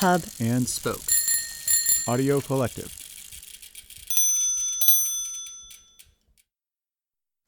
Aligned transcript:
Hub 0.00 0.22
and 0.38 0.68
Spoke. 0.68 1.02
Audio 2.06 2.40
Collective. 2.40 2.96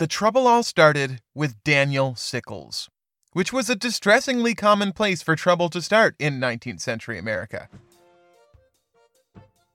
The 0.01 0.09
trouble 0.09 0.49
all 0.49 0.65
started 0.65 1.21
with 1.33 1.63
Daniel 1.63 2.17
Sickles, 2.17 2.89
which 3.35 3.53
was 3.53 3.71
a 3.71 3.77
distressingly 3.77 4.57
common 4.57 4.93
place 4.93 5.23
for 5.23 5.37
trouble 5.37 5.69
to 5.69 5.81
start 5.81 6.17
in 6.19 6.41
19th 6.41 6.81
century 6.81 7.21
America. 7.21 7.69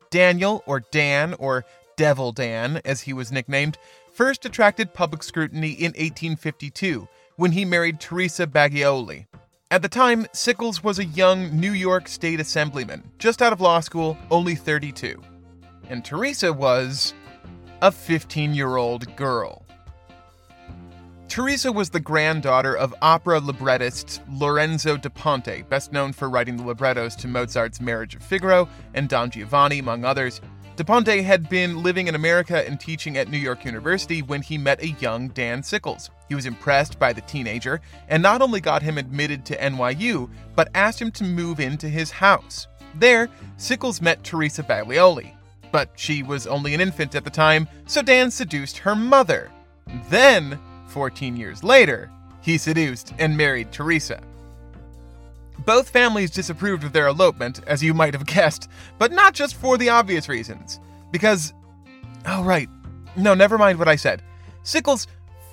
Daniel, 0.10 0.62
or 0.66 0.82
Dan, 0.82 1.34
or 1.36 1.64
Devil 1.96 2.34
Dan, 2.34 2.82
as 2.84 3.04
he 3.04 3.14
was 3.14 3.32
nicknamed, 3.32 3.78
first 4.14 4.44
attracted 4.44 4.94
public 4.94 5.24
scrutiny 5.24 5.72
in 5.72 5.94
1852 5.94 7.08
when 7.38 7.54
he 7.54 7.64
married 7.64 8.02
Teresa 8.02 8.46
Bagioli. 8.46 9.28
At 9.72 9.82
the 9.82 9.90
time, 9.90 10.28
Sickles 10.32 10.84
was 10.84 11.00
a 11.00 11.06
young 11.06 11.60
New 11.60 11.72
York 11.72 12.08
State 12.08 12.40
Assemblyman, 12.40 13.04
just 13.18 13.42
out 13.42 13.52
of 13.52 13.60
law 13.60 13.80
school, 13.80 14.16
only 14.30 14.54
32. 14.54 15.20
And 15.90 16.06
Teresa 16.06 16.54
was 16.54 17.16
a 17.82 17.92
15 17.92 18.54
year 18.54 18.76
old 18.76 19.16
girl. 19.16 19.66
Teresa 21.28 21.72
was 21.72 21.90
the 21.90 22.00
granddaughter 22.00 22.78
of 22.78 22.94
opera 23.02 23.40
librettist 23.40 24.22
Lorenzo 24.30 24.98
da 24.98 25.10
Ponte, 25.10 25.68
best 25.68 25.92
known 25.92 26.14
for 26.14 26.30
writing 26.30 26.58
the 26.58 26.64
librettos 26.64 27.16
to 27.16 27.28
Mozart's 27.28 27.82
Marriage 27.82 28.14
of 28.14 28.22
Figaro 28.22 28.70
and 28.94 29.10
Don 29.10 29.32
Giovanni, 29.32 29.80
among 29.80 30.06
others. 30.06 30.42
Da 30.76 30.84
Ponte 30.84 31.24
had 31.24 31.48
been 31.48 31.84
living 31.84 32.10
in 32.10 32.16
America 32.16 32.68
and 32.68 32.78
teaching 32.78 33.18
at 33.18 33.30
New 33.30 33.38
York 33.38 33.64
University 33.64 34.22
when 34.22 34.42
he 34.42 34.58
met 34.58 34.84
a 34.84 34.90
young 34.90 35.30
Dan 35.30 35.64
Sickles. 35.64 36.10
He 36.28 36.36
was 36.36 36.46
impressed 36.46 37.00
by 37.00 37.14
the 37.14 37.22
teenager 37.22 37.80
and 38.10 38.22
not 38.22 38.42
only 38.42 38.60
got 38.60 38.82
him 38.82 38.98
admitted 38.98 39.46
to 39.46 39.58
NYU, 39.58 40.30
but 40.54 40.68
asked 40.76 41.02
him 41.02 41.12
to 41.12 41.24
move 41.24 41.62
into 41.62 41.88
his 41.88 42.12
house. 42.12 42.68
There, 42.96 43.30
Sickles 43.56 44.02
met 44.02 44.26
Teresa 44.26 44.64
Bagioli, 44.64 45.34
but 45.72 45.92
she 45.96 46.24
was 46.24 46.46
only 46.46 46.74
an 46.74 46.82
infant 46.82 47.16
at 47.16 47.24
the 47.24 47.30
time, 47.30 47.70
so 47.86 48.02
Dan 48.02 48.30
seduced 48.30 48.80
her 48.80 48.98
mother. 48.98 49.50
Then, 50.10 50.60
14 50.88 51.38
years 51.38 51.64
later, 51.64 52.12
he 52.42 52.58
seduced 52.58 53.14
and 53.18 53.38
married 53.38 53.72
Teresa. 53.72 54.22
Both 55.60 55.90
families 55.90 56.32
disapproved 56.32 56.84
of 56.84 56.94
their 56.94 57.08
elopement, 57.08 57.62
as 57.68 57.84
you 57.84 57.94
might 57.94 58.14
have 58.14 58.26
guessed, 58.38 58.70
but 58.98 59.12
not 59.12 59.34
just 59.34 59.56
for 59.56 59.78
the 59.78 59.90
obvious 59.90 60.28
reasons. 60.28 60.80
Because. 61.12 61.54
Oh, 62.26 62.44
right. 62.44 62.70
No, 63.16 63.34
never 63.34 63.58
mind 63.58 63.80
what 63.80 63.88
I 63.88 63.96
said. 63.96 64.22
Sickles 64.64 65.08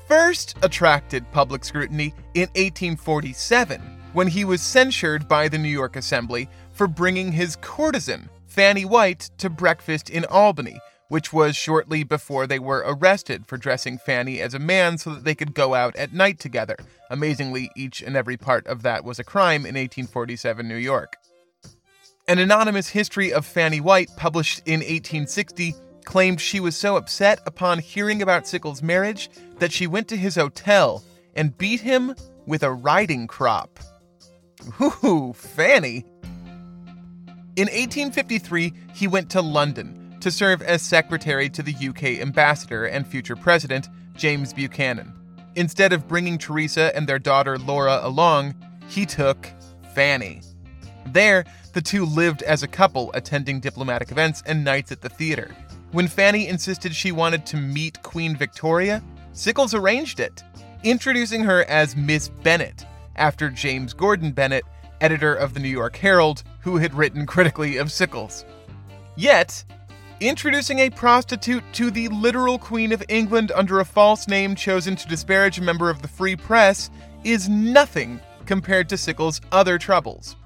first 0.08 0.56
attracted 0.62 1.30
public 1.32 1.64
scrutiny 1.64 2.14
in 2.34 2.48
1847 2.54 3.80
when 4.12 4.26
he 4.26 4.44
was 4.44 4.60
censured 4.60 5.28
by 5.28 5.48
the 5.48 5.58
New 5.58 5.68
York 5.68 5.96
Assembly 5.96 6.48
for 6.72 6.86
bringing 6.86 7.32
his 7.32 7.56
courtesan, 7.56 8.28
Fanny 8.46 8.84
White, 8.84 9.30
to 9.38 9.48
breakfast 9.48 10.10
in 10.10 10.24
Albany, 10.26 10.78
which 11.08 11.32
was 11.32 11.54
shortly 11.56 12.04
before 12.04 12.46
they 12.46 12.58
were 12.58 12.82
arrested 12.86 13.46
for 13.46 13.56
dressing 13.56 13.98
Fanny 13.98 14.40
as 14.40 14.54
a 14.54 14.58
man 14.58 14.96
so 14.96 15.14
that 15.14 15.24
they 15.24 15.34
could 15.34 15.54
go 15.54 15.74
out 15.74 15.94
at 15.96 16.12
night 16.12 16.38
together. 16.38 16.76
Amazingly, 17.10 17.70
each 17.76 18.00
and 18.00 18.16
every 18.16 18.36
part 18.36 18.66
of 18.66 18.82
that 18.82 19.04
was 19.04 19.18
a 19.18 19.24
crime 19.24 19.66
in 19.66 19.74
1847 19.74 20.66
New 20.66 20.76
York. 20.76 21.16
An 22.28 22.38
anonymous 22.38 22.88
history 22.88 23.32
of 23.32 23.44
Fanny 23.44 23.80
White, 23.80 24.08
published 24.16 24.62
in 24.64 24.80
1860, 24.80 25.74
claimed 26.04 26.40
she 26.40 26.60
was 26.60 26.76
so 26.76 26.96
upset 26.96 27.40
upon 27.46 27.78
hearing 27.78 28.22
about 28.22 28.46
Sickles' 28.46 28.82
marriage 28.82 29.28
that 29.58 29.72
she 29.72 29.86
went 29.86 30.08
to 30.08 30.16
his 30.16 30.36
hotel 30.36 31.04
and 31.34 31.56
beat 31.58 31.80
him 31.80 32.14
with 32.46 32.62
a 32.62 32.72
riding 32.72 33.26
crop. 33.26 33.78
Ooh, 34.80 35.32
Fanny! 35.34 36.04
In 37.54 37.68
1853, 37.68 38.72
he 38.94 39.06
went 39.06 39.30
to 39.30 39.42
London 39.42 40.01
to 40.22 40.30
serve 40.30 40.62
as 40.62 40.82
secretary 40.82 41.48
to 41.50 41.62
the 41.62 41.74
UK 41.88 42.20
ambassador 42.20 42.86
and 42.86 43.06
future 43.06 43.36
president, 43.36 43.88
James 44.16 44.52
Buchanan. 44.52 45.12
Instead 45.56 45.92
of 45.92 46.08
bringing 46.08 46.38
Teresa 46.38 46.94
and 46.96 47.06
their 47.06 47.18
daughter 47.18 47.58
Laura 47.58 48.00
along, 48.02 48.54
he 48.88 49.04
took 49.04 49.48
Fanny. 49.94 50.40
There, 51.06 51.44
the 51.72 51.82
two 51.82 52.04
lived 52.04 52.42
as 52.42 52.62
a 52.62 52.68
couple, 52.68 53.10
attending 53.14 53.60
diplomatic 53.60 54.10
events 54.10 54.42
and 54.46 54.64
nights 54.64 54.92
at 54.92 55.00
the 55.00 55.08
theater. 55.08 55.54
When 55.90 56.08
Fanny 56.08 56.46
insisted 56.46 56.94
she 56.94 57.12
wanted 57.12 57.44
to 57.46 57.56
meet 57.56 58.02
Queen 58.02 58.36
Victoria, 58.36 59.02
Sickles 59.32 59.74
arranged 59.74 60.20
it, 60.20 60.42
introducing 60.84 61.42
her 61.42 61.64
as 61.64 61.96
Miss 61.96 62.28
Bennett, 62.28 62.86
after 63.16 63.50
James 63.50 63.92
Gordon 63.92 64.32
Bennett, 64.32 64.64
editor 65.00 65.34
of 65.34 65.52
the 65.52 65.60
New 65.60 65.68
York 65.68 65.96
Herald, 65.96 66.44
who 66.60 66.76
had 66.76 66.94
written 66.94 67.26
critically 67.26 67.76
of 67.76 67.90
Sickles. 67.90 68.44
Yet, 69.16 69.64
introducing 70.22 70.78
a 70.78 70.90
prostitute 70.90 71.64
to 71.72 71.90
the 71.90 72.08
literal 72.08 72.58
Queen 72.58 72.92
of 72.92 73.02
England 73.08 73.50
under 73.54 73.80
a 73.80 73.84
false 73.84 74.28
name 74.28 74.54
chosen 74.54 74.94
to 74.94 75.08
disparage 75.08 75.58
a 75.58 75.62
member 75.62 75.90
of 75.90 76.00
the 76.00 76.08
free 76.08 76.36
press 76.36 76.90
is 77.24 77.48
nothing 77.48 78.20
compared 78.46 78.88
to 78.88 78.96
Sickles' 78.96 79.40
other 79.50 79.78
troubles. 79.78 80.36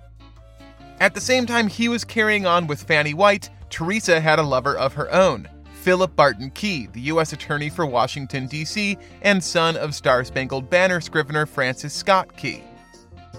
At 0.98 1.14
the 1.14 1.20
same 1.20 1.44
time 1.44 1.68
he 1.68 1.88
was 1.88 2.04
carrying 2.04 2.46
on 2.46 2.66
with 2.66 2.82
Fanny 2.82 3.12
White, 3.12 3.50
Teresa 3.68 4.18
had 4.18 4.38
a 4.38 4.42
lover 4.42 4.76
of 4.76 4.94
her 4.94 5.12
own, 5.12 5.48
Philip 5.82 6.16
Barton 6.16 6.50
Key, 6.50 6.86
the 6.92 7.02
U.S. 7.02 7.32
Attorney 7.32 7.68
for 7.68 7.84
Washington, 7.84 8.46
D.C., 8.46 8.96
and 9.22 9.44
son 9.44 9.76
of 9.76 9.94
Star 9.94 10.24
Spangled 10.24 10.70
Banner 10.70 11.00
scrivener 11.02 11.44
Francis 11.44 11.92
Scott 11.92 12.34
Key. 12.36 12.64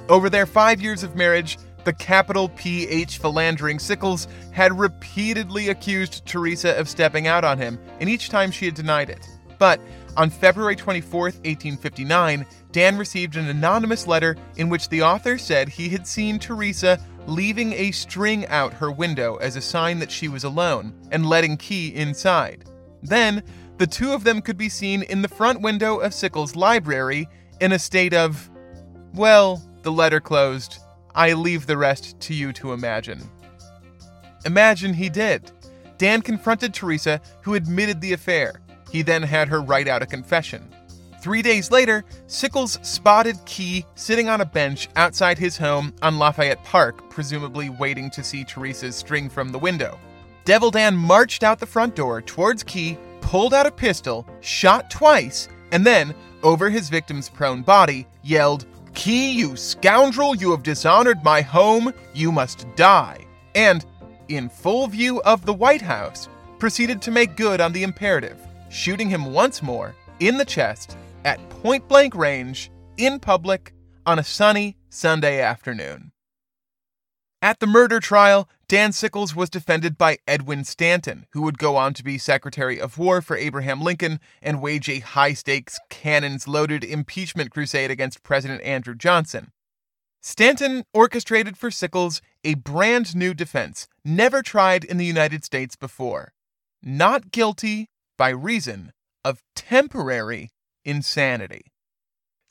Over 0.07 0.29
their 0.29 0.45
five 0.45 0.81
years 0.81 1.03
of 1.03 1.15
marriage, 1.15 1.57
the 1.87 1.93
capital 1.93 2.49
PH 2.49 3.17
philandering 3.19 3.79
Sickles 3.79 4.27
had 4.51 4.77
repeatedly 4.77 5.69
accused 5.69 6.25
Teresa 6.25 6.77
of 6.77 6.89
stepping 6.89 7.27
out 7.27 7.45
on 7.45 7.57
him, 7.57 7.79
and 8.01 8.09
each 8.09 8.27
time 8.27 8.51
she 8.51 8.65
had 8.65 8.75
denied 8.75 9.09
it. 9.09 9.25
But 9.57 9.79
on 10.17 10.29
February 10.29 10.75
24, 10.75 11.21
1859, 11.21 12.45
Dan 12.73 12.97
received 12.97 13.37
an 13.37 13.47
anonymous 13.47 14.05
letter 14.05 14.35
in 14.57 14.67
which 14.67 14.89
the 14.89 15.01
author 15.01 15.37
said 15.37 15.69
he 15.69 15.87
had 15.87 16.05
seen 16.05 16.39
Teresa 16.39 16.99
leaving 17.25 17.71
a 17.71 17.91
string 17.91 18.45
out 18.47 18.73
her 18.73 18.91
window 18.91 19.37
as 19.37 19.55
a 19.55 19.61
sign 19.61 19.99
that 19.99 20.11
she 20.11 20.27
was 20.27 20.43
alone 20.43 20.93
and 21.13 21.25
letting 21.25 21.55
Key 21.55 21.95
inside. 21.95 22.65
Then, 23.01 23.41
the 23.77 23.87
two 23.87 24.11
of 24.11 24.25
them 24.25 24.41
could 24.41 24.57
be 24.57 24.67
seen 24.67 25.03
in 25.03 25.21
the 25.21 25.29
front 25.29 25.61
window 25.61 25.99
of 25.99 26.13
Sickles' 26.13 26.57
library 26.57 27.29
in 27.61 27.71
a 27.71 27.79
state 27.79 28.13
of, 28.13 28.49
well, 29.13 29.63
the 29.83 29.91
letter 29.93 30.19
closed. 30.19 30.79
I 31.17 31.33
leave 31.33 31.65
the 31.65 31.77
rest 31.77 32.19
to 32.21 32.33
you 32.35 32.53
to 32.53 32.73
imagine. 32.73 33.19
Imagine 34.45 34.93
he 34.93 35.09
did. 35.09 35.51
Dan 35.97 36.21
confronted 36.21 36.75
Teresa, 36.75 37.19
who 37.41 37.55
admitted 37.55 37.99
the 37.99 38.13
affair. 38.13 38.61
He 38.91 39.01
then 39.01 39.23
had 39.23 39.47
her 39.47 39.59
write 39.61 39.87
out 39.87 40.03
a 40.03 40.05
confession. 40.05 40.71
Three 41.19 41.41
days 41.41 41.71
later, 41.71 42.05
Sickles 42.27 42.77
spotted 42.83 43.35
Key 43.45 43.83
sitting 43.95 44.29
on 44.29 44.41
a 44.41 44.45
bench 44.45 44.89
outside 44.95 45.39
his 45.39 45.57
home 45.57 45.91
on 46.03 46.19
Lafayette 46.19 46.63
Park, 46.63 47.09
presumably 47.09 47.69
waiting 47.69 48.11
to 48.11 48.23
see 48.23 48.43
Teresa's 48.43 48.95
string 48.95 49.27
from 49.27 49.51
the 49.51 49.57
window. 49.59 49.99
Devil 50.45 50.69
Dan 50.69 50.95
marched 50.95 51.41
out 51.41 51.59
the 51.59 51.65
front 51.65 51.95
door 51.95 52.21
towards 52.21 52.61
Key, 52.61 52.95
pulled 53.21 53.55
out 53.55 53.65
a 53.65 53.71
pistol, 53.71 54.27
shot 54.41 54.91
twice, 54.91 55.49
and 55.71 55.83
then, 55.83 56.13
over 56.43 56.69
his 56.69 56.89
victim's 56.89 57.27
prone 57.27 57.63
body, 57.63 58.05
yelled, 58.21 58.67
Key, 58.97 59.29
you 59.29 59.55
scoundrel, 59.55 60.35
you 60.35 60.49
have 60.49 60.63
dishonored 60.63 61.23
my 61.23 61.39
home, 61.41 61.93
you 62.15 62.31
must 62.31 62.65
die. 62.75 63.27
And, 63.53 63.85
in 64.27 64.49
full 64.49 64.87
view 64.87 65.21
of 65.21 65.45
the 65.45 65.53
White 65.53 65.83
House, 65.83 66.27
proceeded 66.57 66.99
to 67.03 67.11
make 67.11 67.37
good 67.37 67.61
on 67.61 67.73
the 67.73 67.83
imperative, 67.83 68.39
shooting 68.69 69.07
him 69.07 69.33
once 69.33 69.61
more 69.61 69.93
in 70.19 70.39
the 70.39 70.45
chest 70.45 70.97
at 71.25 71.47
point 71.61 71.87
blank 71.87 72.15
range 72.15 72.71
in 72.97 73.19
public 73.19 73.71
on 74.07 74.17
a 74.17 74.23
sunny 74.23 74.77
Sunday 74.89 75.41
afternoon. 75.41 76.11
At 77.43 77.59
the 77.59 77.67
murder 77.67 77.99
trial, 77.99 78.49
Dan 78.69 78.91
Sickles 78.91 79.33
was 79.33 79.49
defended 79.49 79.97
by 79.97 80.17
Edwin 80.27 80.65
Stanton, 80.65 81.25
who 81.31 81.43
would 81.43 81.57
go 81.57 81.77
on 81.77 81.93
to 81.93 82.03
be 82.03 82.17
Secretary 82.17 82.81
of 82.81 82.97
War 82.97 83.21
for 83.21 83.37
Abraham 83.37 83.81
Lincoln 83.81 84.19
and 84.41 84.61
wage 84.61 84.89
a 84.89 84.99
high 84.99 85.31
stakes, 85.31 85.79
cannons 85.89 86.49
loaded 86.49 86.83
impeachment 86.83 87.49
crusade 87.49 87.89
against 87.89 88.23
President 88.23 88.61
Andrew 88.63 88.93
Johnson. 88.93 89.53
Stanton 90.21 90.83
orchestrated 90.93 91.57
for 91.57 91.71
Sickles 91.71 92.21
a 92.43 92.55
brand 92.55 93.15
new 93.15 93.33
defense, 93.33 93.87
never 94.03 94.41
tried 94.41 94.83
in 94.83 94.97
the 94.97 95.05
United 95.05 95.45
States 95.45 95.77
before 95.77 96.33
not 96.83 97.31
guilty 97.31 97.87
by 98.17 98.29
reason 98.29 98.91
of 99.23 99.43
temporary 99.55 100.49
insanity. 100.83 101.71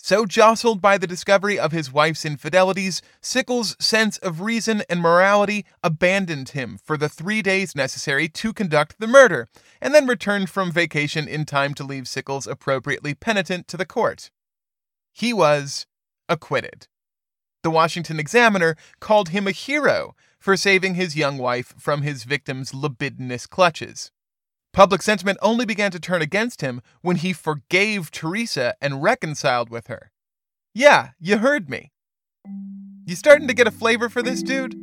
So 0.07 0.25
jostled 0.25 0.81
by 0.81 0.99
the 0.99 1.09
discovery 1.09 1.59
of 1.59 1.73
his 1.73 1.93
wife's 1.93 2.25
infidelities, 2.25 3.03
Sickles' 3.21 3.75
sense 3.81 4.19
of 4.19 4.41
reason 4.41 4.85
and 4.89 5.01
morality 5.01 5.67
abandoned 5.83 6.51
him 6.51 6.79
for 6.79 6.97
the 6.97 7.09
three 7.09 7.43
days 7.43 7.75
necessary 7.75 8.29
to 8.29 8.53
conduct 8.53 9.01
the 9.01 9.09
murder, 9.09 9.49
and 9.81 9.93
then 9.93 10.07
returned 10.07 10.49
from 10.49 10.71
vacation 10.71 11.27
in 11.27 11.45
time 11.45 11.75
to 11.75 11.83
leave 11.83 12.07
Sickles 12.07 12.47
appropriately 12.47 13.15
penitent 13.15 13.67
to 13.67 13.77
the 13.77 13.85
court. 13.85 14.31
He 15.13 15.33
was 15.33 15.89
acquitted. 16.29 16.87
The 17.65 17.71
Washington 17.71 18.21
Examiner 18.21 18.77
called 19.01 19.31
him 19.31 19.49
a 19.49 19.51
hero 19.51 20.15
for 20.39 20.57
saving 20.57 20.95
his 20.95 21.17
young 21.17 21.37
wife 21.37 21.75
from 21.77 22.03
his 22.03 22.23
victim's 22.23 22.73
libidinous 22.73 23.49
clutches. 23.49 24.13
Public 24.77 25.01
sentiment 25.01 25.39
only 25.41 25.65
began 25.65 25.91
to 25.91 25.99
turn 25.99 26.21
against 26.21 26.61
him 26.61 26.83
when 27.01 27.17
he 27.17 27.33
forgave 27.33 28.11
Teresa 28.11 28.75
and 28.79 29.03
reconciled 29.03 29.71
with 29.71 29.87
her. 29.87 30.13
Yeah, 30.75 31.13
you 31.19 31.39
heard 31.39 31.71
me. 31.71 31.93
You 33.07 33.17
starting 33.17 33.49
to 33.49 33.55
get 33.55 33.67
a 33.67 33.71
flavor 33.71 34.11
for 34.11 34.21
this 34.21 34.43
dude? 34.43 34.79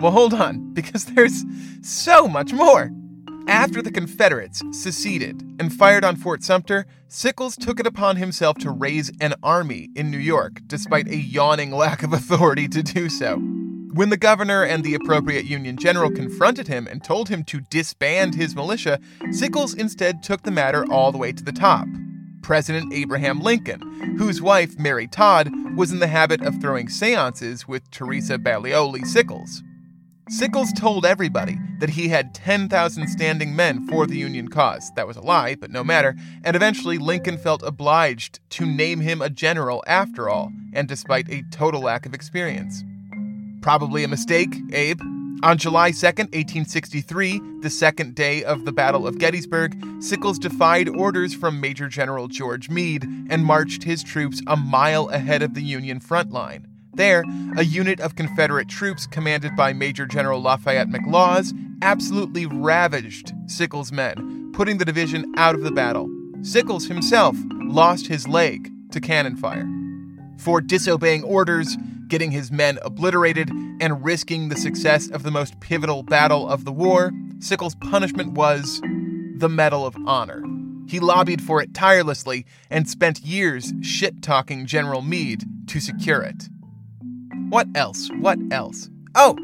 Well, 0.00 0.10
hold 0.10 0.34
on, 0.34 0.74
because 0.74 1.04
there's 1.04 1.44
so 1.80 2.26
much 2.26 2.52
more. 2.52 2.90
After 3.46 3.80
the 3.80 3.92
Confederates 3.92 4.64
seceded 4.72 5.40
and 5.60 5.72
fired 5.72 6.04
on 6.04 6.16
Fort 6.16 6.42
Sumter, 6.42 6.84
Sickles 7.06 7.54
took 7.54 7.78
it 7.78 7.86
upon 7.86 8.16
himself 8.16 8.58
to 8.58 8.72
raise 8.72 9.12
an 9.20 9.34
army 9.44 9.90
in 9.94 10.10
New 10.10 10.18
York, 10.18 10.60
despite 10.66 11.06
a 11.06 11.16
yawning 11.16 11.70
lack 11.70 12.02
of 12.02 12.12
authority 12.12 12.66
to 12.66 12.82
do 12.82 13.08
so. 13.08 13.40
When 13.92 14.10
the 14.10 14.16
governor 14.16 14.62
and 14.62 14.84
the 14.84 14.94
appropriate 14.94 15.46
Union 15.46 15.76
general 15.76 16.12
confronted 16.12 16.68
him 16.68 16.86
and 16.86 17.02
told 17.02 17.28
him 17.28 17.42
to 17.44 17.60
disband 17.60 18.36
his 18.36 18.54
militia, 18.54 19.00
Sickles 19.32 19.74
instead 19.74 20.22
took 20.22 20.44
the 20.44 20.52
matter 20.52 20.84
all 20.92 21.10
the 21.10 21.18
way 21.18 21.32
to 21.32 21.42
the 21.42 21.50
top. 21.50 21.88
President 22.40 22.92
Abraham 22.92 23.40
Lincoln, 23.40 23.80
whose 24.16 24.40
wife, 24.40 24.78
Mary 24.78 25.08
Todd, 25.08 25.50
was 25.76 25.90
in 25.90 25.98
the 25.98 26.06
habit 26.06 26.40
of 26.42 26.60
throwing 26.60 26.88
seances 26.88 27.66
with 27.66 27.90
Teresa 27.90 28.38
Bagioli 28.38 29.04
Sickles. 29.04 29.60
Sickles 30.28 30.72
told 30.72 31.04
everybody 31.04 31.58
that 31.80 31.90
he 31.90 32.08
had 32.08 32.32
10,000 32.32 33.08
standing 33.08 33.56
men 33.56 33.88
for 33.88 34.06
the 34.06 34.16
Union 34.16 34.46
cause. 34.46 34.92
That 34.94 35.08
was 35.08 35.16
a 35.16 35.20
lie, 35.20 35.56
but 35.56 35.72
no 35.72 35.82
matter, 35.82 36.14
and 36.44 36.54
eventually 36.54 36.98
Lincoln 36.98 37.38
felt 37.38 37.64
obliged 37.64 38.38
to 38.50 38.64
name 38.64 39.00
him 39.00 39.20
a 39.20 39.28
general 39.28 39.82
after 39.88 40.28
all, 40.28 40.52
and 40.72 40.86
despite 40.86 41.28
a 41.28 41.42
total 41.50 41.80
lack 41.80 42.06
of 42.06 42.14
experience. 42.14 42.84
Probably 43.60 44.04
a 44.04 44.08
mistake, 44.08 44.54
Abe. 44.72 45.00
On 45.42 45.56
July 45.56 45.90
2, 45.90 46.06
1863, 46.06 47.40
the 47.60 47.70
second 47.70 48.14
day 48.14 48.44
of 48.44 48.64
the 48.64 48.72
Battle 48.72 49.06
of 49.06 49.18
Gettysburg, 49.18 49.74
Sickles 50.00 50.38
defied 50.38 50.88
orders 50.88 51.32
from 51.34 51.60
Major 51.60 51.88
General 51.88 52.28
George 52.28 52.68
Meade 52.68 53.04
and 53.30 53.44
marched 53.44 53.84
his 53.84 54.02
troops 54.02 54.42
a 54.46 54.56
mile 54.56 55.08
ahead 55.08 55.42
of 55.42 55.54
the 55.54 55.62
Union 55.62 56.00
front 56.00 56.30
line. 56.30 56.66
There, 56.94 57.24
a 57.56 57.64
unit 57.64 58.00
of 58.00 58.16
Confederate 58.16 58.68
troops 58.68 59.06
commanded 59.06 59.56
by 59.56 59.72
Major 59.72 60.06
General 60.06 60.42
Lafayette 60.42 60.88
McLaws 60.88 61.54
absolutely 61.80 62.44
ravaged 62.46 63.32
Sickles' 63.46 63.92
men, 63.92 64.52
putting 64.52 64.76
the 64.78 64.84
division 64.84 65.32
out 65.36 65.54
of 65.54 65.62
the 65.62 65.70
battle. 65.70 66.10
Sickles 66.42 66.86
himself 66.86 67.36
lost 67.50 68.08
his 68.08 68.28
leg 68.28 68.70
to 68.90 69.00
cannon 69.00 69.36
fire. 69.36 69.66
For 70.40 70.62
disobeying 70.62 71.22
orders, 71.22 71.76
getting 72.08 72.30
his 72.30 72.50
men 72.50 72.78
obliterated, 72.80 73.50
and 73.50 74.02
risking 74.02 74.48
the 74.48 74.56
success 74.56 75.10
of 75.10 75.22
the 75.22 75.30
most 75.30 75.60
pivotal 75.60 76.02
battle 76.02 76.48
of 76.48 76.64
the 76.64 76.72
war, 76.72 77.12
Sickles' 77.40 77.74
punishment 77.74 78.32
was 78.32 78.80
the 79.36 79.50
Medal 79.50 79.84
of 79.84 79.94
Honor. 80.06 80.42
He 80.88 80.98
lobbied 80.98 81.42
for 81.42 81.60
it 81.60 81.74
tirelessly 81.74 82.46
and 82.70 82.88
spent 82.88 83.20
years 83.20 83.74
shit 83.82 84.22
talking 84.22 84.64
General 84.64 85.02
Meade 85.02 85.44
to 85.66 85.78
secure 85.78 86.22
it. 86.22 86.48
What 87.50 87.68
else? 87.74 88.08
What 88.18 88.38
else? 88.50 88.88
Oh! 89.14 89.36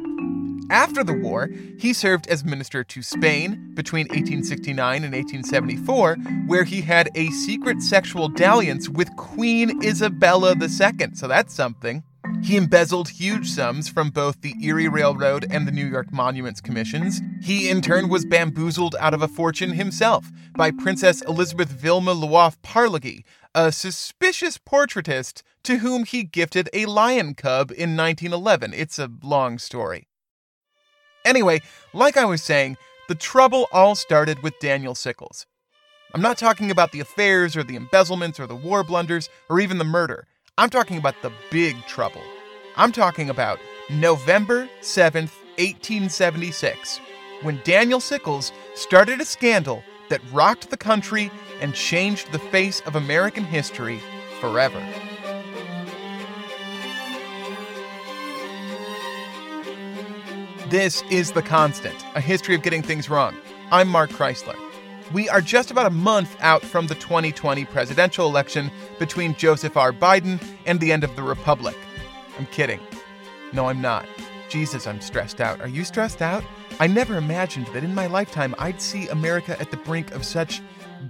After 0.70 1.04
the 1.04 1.14
war, 1.14 1.48
he 1.78 1.92
served 1.92 2.26
as 2.26 2.44
minister 2.44 2.82
to 2.82 3.02
Spain 3.02 3.72
between 3.74 4.06
1869 4.08 5.04
and 5.04 5.14
1874, 5.14 6.16
where 6.46 6.64
he 6.64 6.80
had 6.80 7.08
a 7.14 7.30
secret 7.30 7.82
sexual 7.82 8.28
dalliance 8.28 8.88
with 8.88 9.14
Queen 9.16 9.82
Isabella 9.84 10.54
II, 10.60 11.08
so 11.14 11.28
that's 11.28 11.54
something. 11.54 12.02
He 12.42 12.56
embezzled 12.56 13.08
huge 13.08 13.48
sums 13.48 13.88
from 13.88 14.10
both 14.10 14.40
the 14.40 14.54
Erie 14.60 14.88
Railroad 14.88 15.46
and 15.50 15.66
the 15.66 15.72
New 15.72 15.86
York 15.86 16.12
Monuments 16.12 16.60
Commissions. 16.60 17.20
He, 17.40 17.68
in 17.68 17.80
turn, 17.80 18.08
was 18.08 18.24
bamboozled 18.24 18.96
out 18.98 19.14
of 19.14 19.22
a 19.22 19.28
fortune 19.28 19.72
himself 19.72 20.30
by 20.56 20.72
Princess 20.72 21.22
Elizabeth 21.22 21.68
Vilma 21.68 22.14
Lwoff 22.14 22.56
Parlaghy, 22.62 23.22
a 23.54 23.70
suspicious 23.70 24.58
portraitist 24.58 25.42
to 25.62 25.78
whom 25.78 26.04
he 26.04 26.24
gifted 26.24 26.68
a 26.72 26.86
lion 26.86 27.34
cub 27.34 27.70
in 27.70 27.96
1911. 27.96 28.74
It's 28.74 28.98
a 28.98 29.10
long 29.22 29.58
story. 29.58 30.08
Anyway, 31.26 31.60
like 31.92 32.16
I 32.16 32.24
was 32.24 32.40
saying, 32.40 32.76
the 33.08 33.16
trouble 33.16 33.66
all 33.72 33.96
started 33.96 34.42
with 34.44 34.58
Daniel 34.60 34.94
Sickles. 34.94 35.44
I'm 36.14 36.22
not 36.22 36.38
talking 36.38 36.70
about 36.70 36.92
the 36.92 37.00
affairs 37.00 37.56
or 37.56 37.64
the 37.64 37.74
embezzlements 37.74 38.38
or 38.38 38.46
the 38.46 38.54
war 38.54 38.84
blunders 38.84 39.28
or 39.50 39.58
even 39.58 39.78
the 39.78 39.84
murder. 39.84 40.28
I'm 40.56 40.70
talking 40.70 40.98
about 40.98 41.20
the 41.22 41.32
big 41.50 41.84
trouble. 41.86 42.22
I'm 42.76 42.92
talking 42.92 43.28
about 43.28 43.58
November 43.90 44.68
7th, 44.80 45.32
1876, 45.58 47.00
when 47.42 47.60
Daniel 47.64 48.00
Sickles 48.00 48.52
started 48.74 49.20
a 49.20 49.24
scandal 49.24 49.82
that 50.08 50.20
rocked 50.32 50.70
the 50.70 50.76
country 50.76 51.32
and 51.60 51.74
changed 51.74 52.30
the 52.30 52.38
face 52.38 52.80
of 52.82 52.94
American 52.94 53.44
history 53.44 54.00
forever. 54.40 54.80
This 60.70 61.04
is 61.12 61.30
The 61.30 61.42
Constant, 61.42 61.94
a 62.16 62.20
history 62.20 62.56
of 62.56 62.62
getting 62.64 62.82
things 62.82 63.08
wrong. 63.08 63.36
I'm 63.70 63.86
Mark 63.86 64.10
Chrisler. 64.10 64.58
We 65.12 65.28
are 65.28 65.40
just 65.40 65.70
about 65.70 65.86
a 65.86 65.90
month 65.90 66.36
out 66.40 66.62
from 66.62 66.88
the 66.88 66.96
2020 66.96 67.64
presidential 67.66 68.26
election 68.26 68.72
between 68.98 69.36
Joseph 69.36 69.76
R. 69.76 69.92
Biden 69.92 70.42
and 70.66 70.80
the 70.80 70.90
end 70.90 71.04
of 71.04 71.14
the 71.14 71.22
Republic. 71.22 71.76
I'm 72.36 72.46
kidding. 72.46 72.80
No, 73.52 73.66
I'm 73.66 73.80
not. 73.80 74.06
Jesus, 74.48 74.88
I'm 74.88 75.00
stressed 75.00 75.40
out. 75.40 75.60
Are 75.60 75.68
you 75.68 75.84
stressed 75.84 76.20
out? 76.20 76.42
I 76.80 76.88
never 76.88 77.16
imagined 77.16 77.68
that 77.68 77.84
in 77.84 77.94
my 77.94 78.08
lifetime 78.08 78.52
I'd 78.58 78.82
see 78.82 79.06
America 79.06 79.56
at 79.60 79.70
the 79.70 79.76
brink 79.76 80.10
of 80.16 80.24
such 80.24 80.62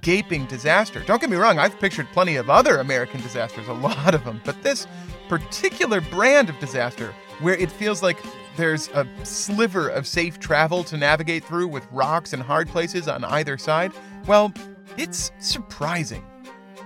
gaping 0.02 0.44
disaster. 0.44 1.02
Don't 1.06 1.22
get 1.22 1.30
me 1.30 1.36
wrong, 1.38 1.58
I've 1.58 1.80
pictured 1.80 2.08
plenty 2.12 2.36
of 2.36 2.50
other 2.50 2.76
American 2.76 3.22
disasters, 3.22 3.68
a 3.68 3.72
lot 3.72 4.14
of 4.14 4.22
them, 4.22 4.42
but 4.44 4.62
this 4.62 4.86
particular 5.30 6.02
brand 6.02 6.50
of 6.50 6.58
disaster, 6.58 7.14
where 7.40 7.54
it 7.54 7.72
feels 7.72 8.02
like 8.02 8.18
there's 8.56 8.88
a 8.88 9.06
sliver 9.22 9.88
of 9.88 10.06
safe 10.06 10.38
travel 10.38 10.84
to 10.84 10.96
navigate 10.96 11.44
through 11.44 11.68
with 11.68 11.86
rocks 11.90 12.32
and 12.32 12.42
hard 12.42 12.68
places 12.68 13.08
on 13.08 13.24
either 13.24 13.58
side, 13.58 13.92
well, 14.26 14.52
it's 14.96 15.30
surprising 15.38 16.24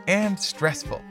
and 0.07 0.39
stressful. 0.39 1.03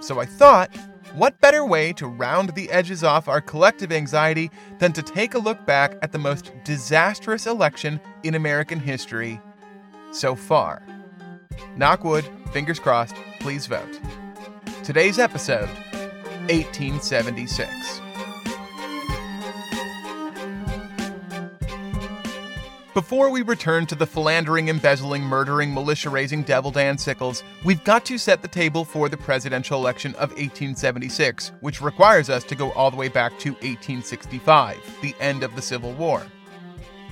So 0.00 0.20
I 0.20 0.24
thought, 0.24 0.74
what 1.14 1.40
better 1.40 1.64
way 1.64 1.92
to 1.94 2.06
round 2.06 2.50
the 2.50 2.70
edges 2.70 3.02
off 3.02 3.28
our 3.28 3.40
collective 3.40 3.92
anxiety 3.92 4.50
than 4.78 4.92
to 4.92 5.02
take 5.02 5.34
a 5.34 5.38
look 5.38 5.64
back 5.66 5.96
at 6.02 6.12
the 6.12 6.18
most 6.18 6.52
disastrous 6.64 7.46
election 7.46 8.00
in 8.22 8.34
American 8.34 8.78
history 8.78 9.40
so 10.12 10.34
far? 10.34 10.82
Knockwood, 11.76 12.24
fingers 12.52 12.78
crossed, 12.78 13.16
please 13.40 13.66
vote. 13.66 14.00
Today's 14.82 15.18
episode 15.18 15.68
1876. 16.48 18.00
Before 22.92 23.30
we 23.30 23.42
return 23.42 23.86
to 23.86 23.94
the 23.94 24.06
philandering, 24.06 24.68
embezzling, 24.68 25.22
murdering, 25.22 25.72
militia 25.72 26.10
raising 26.10 26.42
devil 26.42 26.72
Dan 26.72 26.98
Sickles, 26.98 27.44
we've 27.64 27.84
got 27.84 28.04
to 28.06 28.18
set 28.18 28.42
the 28.42 28.48
table 28.48 28.84
for 28.84 29.08
the 29.08 29.16
presidential 29.16 29.78
election 29.78 30.10
of 30.14 30.30
1876, 30.30 31.52
which 31.60 31.80
requires 31.80 32.28
us 32.28 32.42
to 32.42 32.56
go 32.56 32.72
all 32.72 32.90
the 32.90 32.96
way 32.96 33.06
back 33.06 33.38
to 33.38 33.50
1865, 33.50 34.76
the 35.02 35.14
end 35.20 35.44
of 35.44 35.54
the 35.54 35.62
Civil 35.62 35.92
War. 35.92 36.26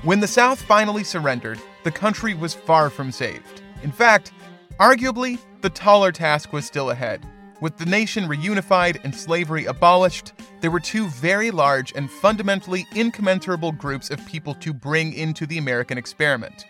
When 0.02 0.18
the 0.18 0.26
South 0.26 0.60
finally 0.60 1.04
surrendered, 1.04 1.60
the 1.84 1.92
country 1.92 2.34
was 2.34 2.54
far 2.54 2.90
from 2.90 3.12
saved. 3.12 3.62
In 3.84 3.92
fact, 3.92 4.32
arguably, 4.80 5.38
the 5.60 5.70
taller 5.70 6.10
task 6.10 6.52
was 6.52 6.66
still 6.66 6.90
ahead. 6.90 7.24
With 7.60 7.76
the 7.76 7.86
nation 7.86 8.28
reunified 8.28 9.02
and 9.04 9.14
slavery 9.14 9.64
abolished, 9.64 10.32
there 10.60 10.70
were 10.70 10.80
two 10.80 11.08
very 11.08 11.50
large 11.50 11.92
and 11.94 12.10
fundamentally 12.10 12.86
incommensurable 12.94 13.72
groups 13.72 14.10
of 14.10 14.24
people 14.26 14.54
to 14.56 14.72
bring 14.72 15.12
into 15.12 15.46
the 15.46 15.58
American 15.58 15.98
experiment 15.98 16.66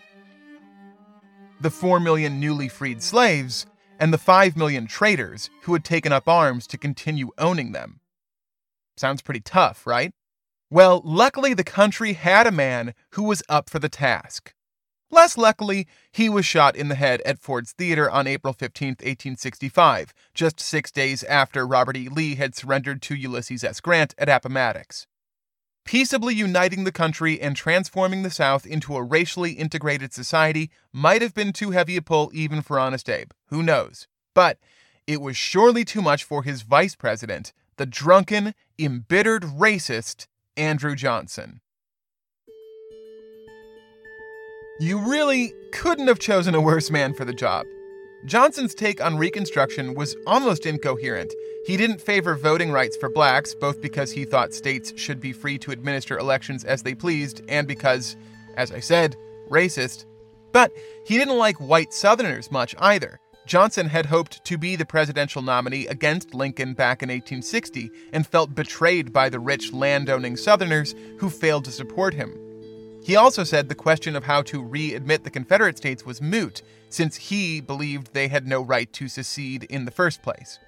the 1.60 1.70
4 1.70 1.98
million 2.00 2.38
newly 2.38 2.68
freed 2.68 3.02
slaves 3.02 3.66
and 3.98 4.12
the 4.12 4.18
5 4.18 4.56
million 4.56 4.86
traders 4.86 5.50
who 5.62 5.72
had 5.72 5.84
taken 5.84 6.12
up 6.12 6.28
arms 6.28 6.66
to 6.68 6.78
continue 6.78 7.30
owning 7.36 7.72
them. 7.72 8.00
Sounds 8.96 9.22
pretty 9.22 9.40
tough, 9.40 9.86
right? 9.86 10.12
Well, 10.70 11.02
luckily, 11.04 11.54
the 11.54 11.64
country 11.64 12.12
had 12.12 12.46
a 12.46 12.52
man 12.52 12.94
who 13.12 13.24
was 13.24 13.42
up 13.48 13.70
for 13.70 13.78
the 13.78 13.88
task. 13.88 14.52
Less 15.10 15.38
luckily, 15.38 15.86
he 16.12 16.28
was 16.28 16.44
shot 16.44 16.76
in 16.76 16.88
the 16.88 16.94
head 16.94 17.22
at 17.22 17.38
Ford's 17.38 17.72
Theater 17.72 18.10
on 18.10 18.26
April 18.26 18.52
15, 18.52 18.88
1865, 18.88 20.12
just 20.34 20.60
six 20.60 20.90
days 20.90 21.24
after 21.24 21.66
Robert 21.66 21.96
E. 21.96 22.08
Lee 22.08 22.34
had 22.34 22.54
surrendered 22.54 23.00
to 23.02 23.14
Ulysses 23.14 23.64
S. 23.64 23.80
Grant 23.80 24.14
at 24.18 24.28
Appomattox. 24.28 25.06
Peaceably 25.86 26.34
uniting 26.34 26.84
the 26.84 26.92
country 26.92 27.40
and 27.40 27.56
transforming 27.56 28.22
the 28.22 28.30
South 28.30 28.66
into 28.66 28.94
a 28.94 29.02
racially 29.02 29.52
integrated 29.52 30.12
society 30.12 30.70
might 30.92 31.22
have 31.22 31.32
been 31.32 31.54
too 31.54 31.70
heavy 31.70 31.96
a 31.96 32.02
pull 32.02 32.30
even 32.34 32.60
for 32.60 32.78
Honest 32.78 33.08
Abe. 33.08 33.30
Who 33.46 33.62
knows? 33.62 34.06
But 34.34 34.58
it 35.06 35.22
was 35.22 35.38
surely 35.38 35.86
too 35.86 36.02
much 36.02 36.22
for 36.22 36.42
his 36.42 36.60
vice 36.60 36.94
president, 36.94 37.54
the 37.78 37.86
drunken, 37.86 38.54
embittered 38.78 39.44
racist 39.44 40.26
Andrew 40.58 40.94
Johnson. 40.94 41.62
You 44.80 45.00
really 45.00 45.56
couldn't 45.72 46.06
have 46.06 46.20
chosen 46.20 46.54
a 46.54 46.60
worse 46.60 46.88
man 46.88 47.12
for 47.12 47.24
the 47.24 47.32
job. 47.32 47.66
Johnson's 48.24 48.76
take 48.76 49.04
on 49.04 49.18
Reconstruction 49.18 49.94
was 49.94 50.14
almost 50.24 50.66
incoherent. 50.66 51.34
He 51.66 51.76
didn't 51.76 52.00
favor 52.00 52.36
voting 52.36 52.70
rights 52.70 52.96
for 52.96 53.08
blacks, 53.08 53.56
both 53.56 53.80
because 53.80 54.12
he 54.12 54.24
thought 54.24 54.54
states 54.54 54.92
should 54.94 55.18
be 55.18 55.32
free 55.32 55.58
to 55.58 55.72
administer 55.72 56.16
elections 56.16 56.64
as 56.64 56.84
they 56.84 56.94
pleased, 56.94 57.42
and 57.48 57.66
because, 57.66 58.16
as 58.56 58.70
I 58.70 58.78
said, 58.78 59.16
racist. 59.50 60.04
But 60.52 60.72
he 61.04 61.18
didn't 61.18 61.38
like 61.38 61.56
white 61.56 61.92
Southerners 61.92 62.52
much 62.52 62.76
either. 62.78 63.18
Johnson 63.46 63.88
had 63.88 64.06
hoped 64.06 64.44
to 64.44 64.56
be 64.56 64.76
the 64.76 64.86
presidential 64.86 65.42
nominee 65.42 65.88
against 65.88 66.34
Lincoln 66.34 66.74
back 66.74 67.02
in 67.02 67.08
1860 67.08 67.90
and 68.12 68.24
felt 68.24 68.54
betrayed 68.54 69.12
by 69.12 69.28
the 69.28 69.40
rich 69.40 69.72
landowning 69.72 70.36
Southerners 70.36 70.94
who 71.18 71.28
failed 71.28 71.64
to 71.64 71.72
support 71.72 72.14
him. 72.14 72.47
He 73.08 73.16
also 73.16 73.42
said 73.42 73.70
the 73.70 73.74
question 73.74 74.14
of 74.16 74.24
how 74.24 74.42
to 74.42 74.62
readmit 74.62 75.22
the 75.22 75.30
Confederate 75.30 75.78
States 75.78 76.04
was 76.04 76.20
moot, 76.20 76.60
since 76.90 77.16
he 77.16 77.62
believed 77.62 78.12
they 78.12 78.28
had 78.28 78.46
no 78.46 78.60
right 78.60 78.92
to 78.92 79.08
secede 79.08 79.64
in 79.70 79.86
the 79.86 79.90
first 79.90 80.20
place. 80.20 80.58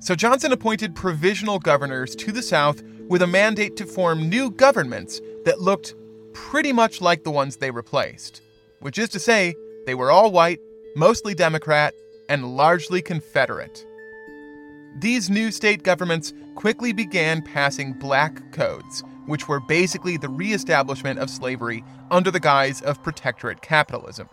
So 0.00 0.16
Johnson 0.16 0.50
appointed 0.50 0.96
provisional 0.96 1.60
governors 1.60 2.16
to 2.16 2.32
the 2.32 2.42
South 2.42 2.82
with 3.06 3.22
a 3.22 3.28
mandate 3.28 3.76
to 3.76 3.86
form 3.86 4.28
new 4.28 4.50
governments 4.50 5.20
that 5.44 5.60
looked 5.60 5.94
pretty 6.32 6.72
much 6.72 7.00
like 7.00 7.22
the 7.22 7.30
ones 7.30 7.58
they 7.58 7.70
replaced, 7.70 8.42
which 8.80 8.98
is 8.98 9.08
to 9.10 9.20
say, 9.20 9.54
they 9.86 9.94
were 9.94 10.10
all 10.10 10.32
white, 10.32 10.58
mostly 10.96 11.32
Democrat, 11.32 11.94
and 12.28 12.56
largely 12.56 13.02
Confederate. 13.02 13.86
These 14.98 15.30
new 15.30 15.52
state 15.52 15.84
governments 15.84 16.32
quickly 16.56 16.92
began 16.92 17.40
passing 17.40 17.92
black 17.92 18.50
codes 18.50 19.04
which 19.26 19.48
were 19.48 19.60
basically 19.60 20.16
the 20.16 20.28
reestablishment 20.28 21.18
of 21.18 21.30
slavery 21.30 21.84
under 22.10 22.30
the 22.30 22.40
guise 22.40 22.80
of 22.82 23.02
protectorate 23.02 23.62
capitalism. 23.62 24.28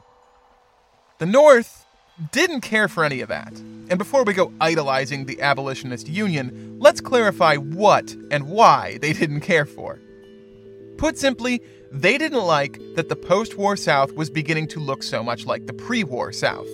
The 1.20 1.26
North 1.26 1.86
didn't 2.32 2.62
care 2.62 2.88
for 2.88 3.04
any 3.04 3.22
of 3.22 3.30
that. 3.30 3.54
And 3.90 3.98
before 3.98 4.24
we 4.24 4.34
go 4.34 4.52
idolizing 4.60 5.26
the 5.26 5.42
abolitionist 5.42 6.08
union, 6.08 6.78
let's 6.80 7.02
clarify 7.02 7.56
what 7.56 8.16
and 8.32 8.50
why 8.50 8.98
they 9.02 9.14
didn't 9.22 9.42
care 9.42 9.66
for. 9.66 10.00
Put 10.98 11.18
simply, 11.18 11.62
they 11.92 12.18
didn't 12.18 12.44
like 12.44 12.80
that 12.96 13.10
the 13.10 13.16
post 13.16 13.58
war 13.58 13.78
South 13.78 14.14
was 14.14 14.30
beginning 14.30 14.68
to 14.70 14.80
look 14.80 15.04
so 15.04 15.24
much 15.24 15.46
like 15.46 15.68
the 15.68 15.74
pre 15.74 16.04
war 16.04 16.32
South. 16.32 16.68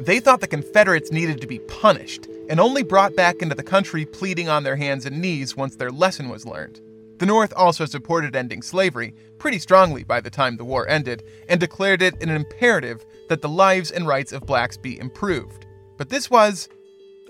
They 0.00 0.20
thought 0.20 0.40
the 0.40 0.48
Confederates 0.48 1.12
needed 1.12 1.40
to 1.40 1.46
be 1.46 1.58
punished 1.60 2.26
and 2.48 2.60
only 2.60 2.82
brought 2.82 3.16
back 3.16 3.42
into 3.42 3.54
the 3.54 3.62
country 3.62 4.04
pleading 4.04 4.48
on 4.48 4.62
their 4.62 4.76
hands 4.76 5.06
and 5.06 5.20
knees 5.20 5.56
once 5.56 5.76
their 5.76 5.90
lesson 5.90 6.28
was 6.28 6.46
learned. 6.46 6.80
The 7.18 7.26
North 7.26 7.52
also 7.56 7.86
supported 7.86 8.34
ending 8.34 8.62
slavery 8.62 9.14
pretty 9.38 9.58
strongly 9.58 10.02
by 10.04 10.20
the 10.20 10.30
time 10.30 10.56
the 10.56 10.64
war 10.64 10.88
ended 10.88 11.22
and 11.48 11.60
declared 11.60 12.02
it 12.02 12.20
an 12.22 12.30
imperative 12.30 13.04
that 13.28 13.40
the 13.40 13.48
lives 13.48 13.90
and 13.90 14.06
rights 14.06 14.32
of 14.32 14.46
blacks 14.46 14.76
be 14.76 14.98
improved. 14.98 15.66
But 15.96 16.08
this 16.08 16.28
was, 16.28 16.68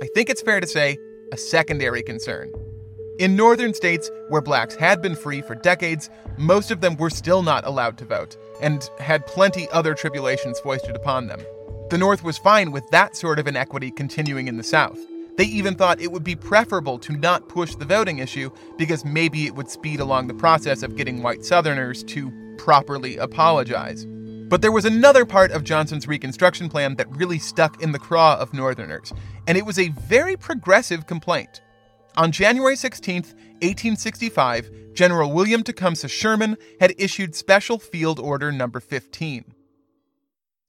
I 0.03 0.09
think 0.15 0.31
it's 0.31 0.43
fair 0.43 0.61
to 0.61 0.67
say, 0.67 0.97
a 1.33 1.37
secondary 1.37 2.03
concern. 2.03 2.51
In 3.19 3.37
northern 3.37 3.75
states 3.75 4.11
where 4.29 4.41
blacks 4.41 4.75
had 4.75 5.03
been 5.03 5.15
free 5.15 5.43
for 5.43 5.55
decades, 5.55 6.11
most 6.39 6.71
of 6.71 6.81
them 6.81 6.97
were 6.97 7.11
still 7.11 7.43
not 7.43 7.67
allowed 7.67 7.99
to 7.99 8.05
vote 8.05 8.37
and 8.61 8.89
had 8.99 9.27
plenty 9.27 9.69
other 9.71 9.95
tribulations 9.95 10.59
foisted 10.61 10.97
upon 10.97 11.27
them. 11.27 11.41
The 11.91 11.99
North 11.99 12.25
was 12.25 12.39
fine 12.39 12.73
with 12.73 12.89
that 12.91 13.17
sort 13.17 13.39
of 13.39 13.47
inequity 13.47 13.91
continuing 13.91 14.49
in 14.49 14.57
the 14.57 14.63
South. 14.63 14.99
They 15.37 15.45
even 15.45 15.75
thought 15.75 16.01
it 16.01 16.13
would 16.13 16.23
be 16.23 16.37
preferable 16.37 16.99
to 17.01 17.17
not 17.17 17.49
push 17.49 17.75
the 17.75 17.85
voting 17.85 18.19
issue 18.19 18.51
because 18.79 19.05
maybe 19.05 19.47
it 19.47 19.55
would 19.55 19.69
speed 19.69 20.01
along 20.01 20.29
the 20.29 20.35
process 20.35 20.83
of 20.83 20.97
getting 20.97 21.23
white 21.23 21.45
Southerners 21.45 22.05
to 22.05 22.31
properly 22.57 23.17
apologize. 23.17 24.07
But 24.49 24.63
there 24.63 24.71
was 24.71 24.85
another 24.85 25.25
part 25.25 25.51
of 25.51 25.65
Johnson's 25.65 26.07
Reconstruction 26.07 26.69
plan 26.69 26.95
that 26.97 27.11
really 27.17 27.39
stuck 27.39 27.83
in 27.83 27.93
the 27.93 27.99
craw 27.99 28.37
of 28.37 28.55
Northerners, 28.55 29.13
and 29.49 29.59
it 29.59 29.67
was 29.67 29.79
a 29.79 29.89
very 29.89 30.37
progressive 30.37 31.07
complaint. 31.07 31.61
On 32.17 32.31
January 32.31 32.77
16, 32.77 33.23
1865, 33.23 34.71
General 34.95 35.33
William 35.33 35.65
Tecumseh 35.65 36.07
Sherman 36.07 36.57
had 36.79 36.95
issued 36.97 37.35
Special 37.35 37.81
Field 37.81 38.21
Order 38.21 38.53
Number 38.53 38.79
15. 38.79 39.53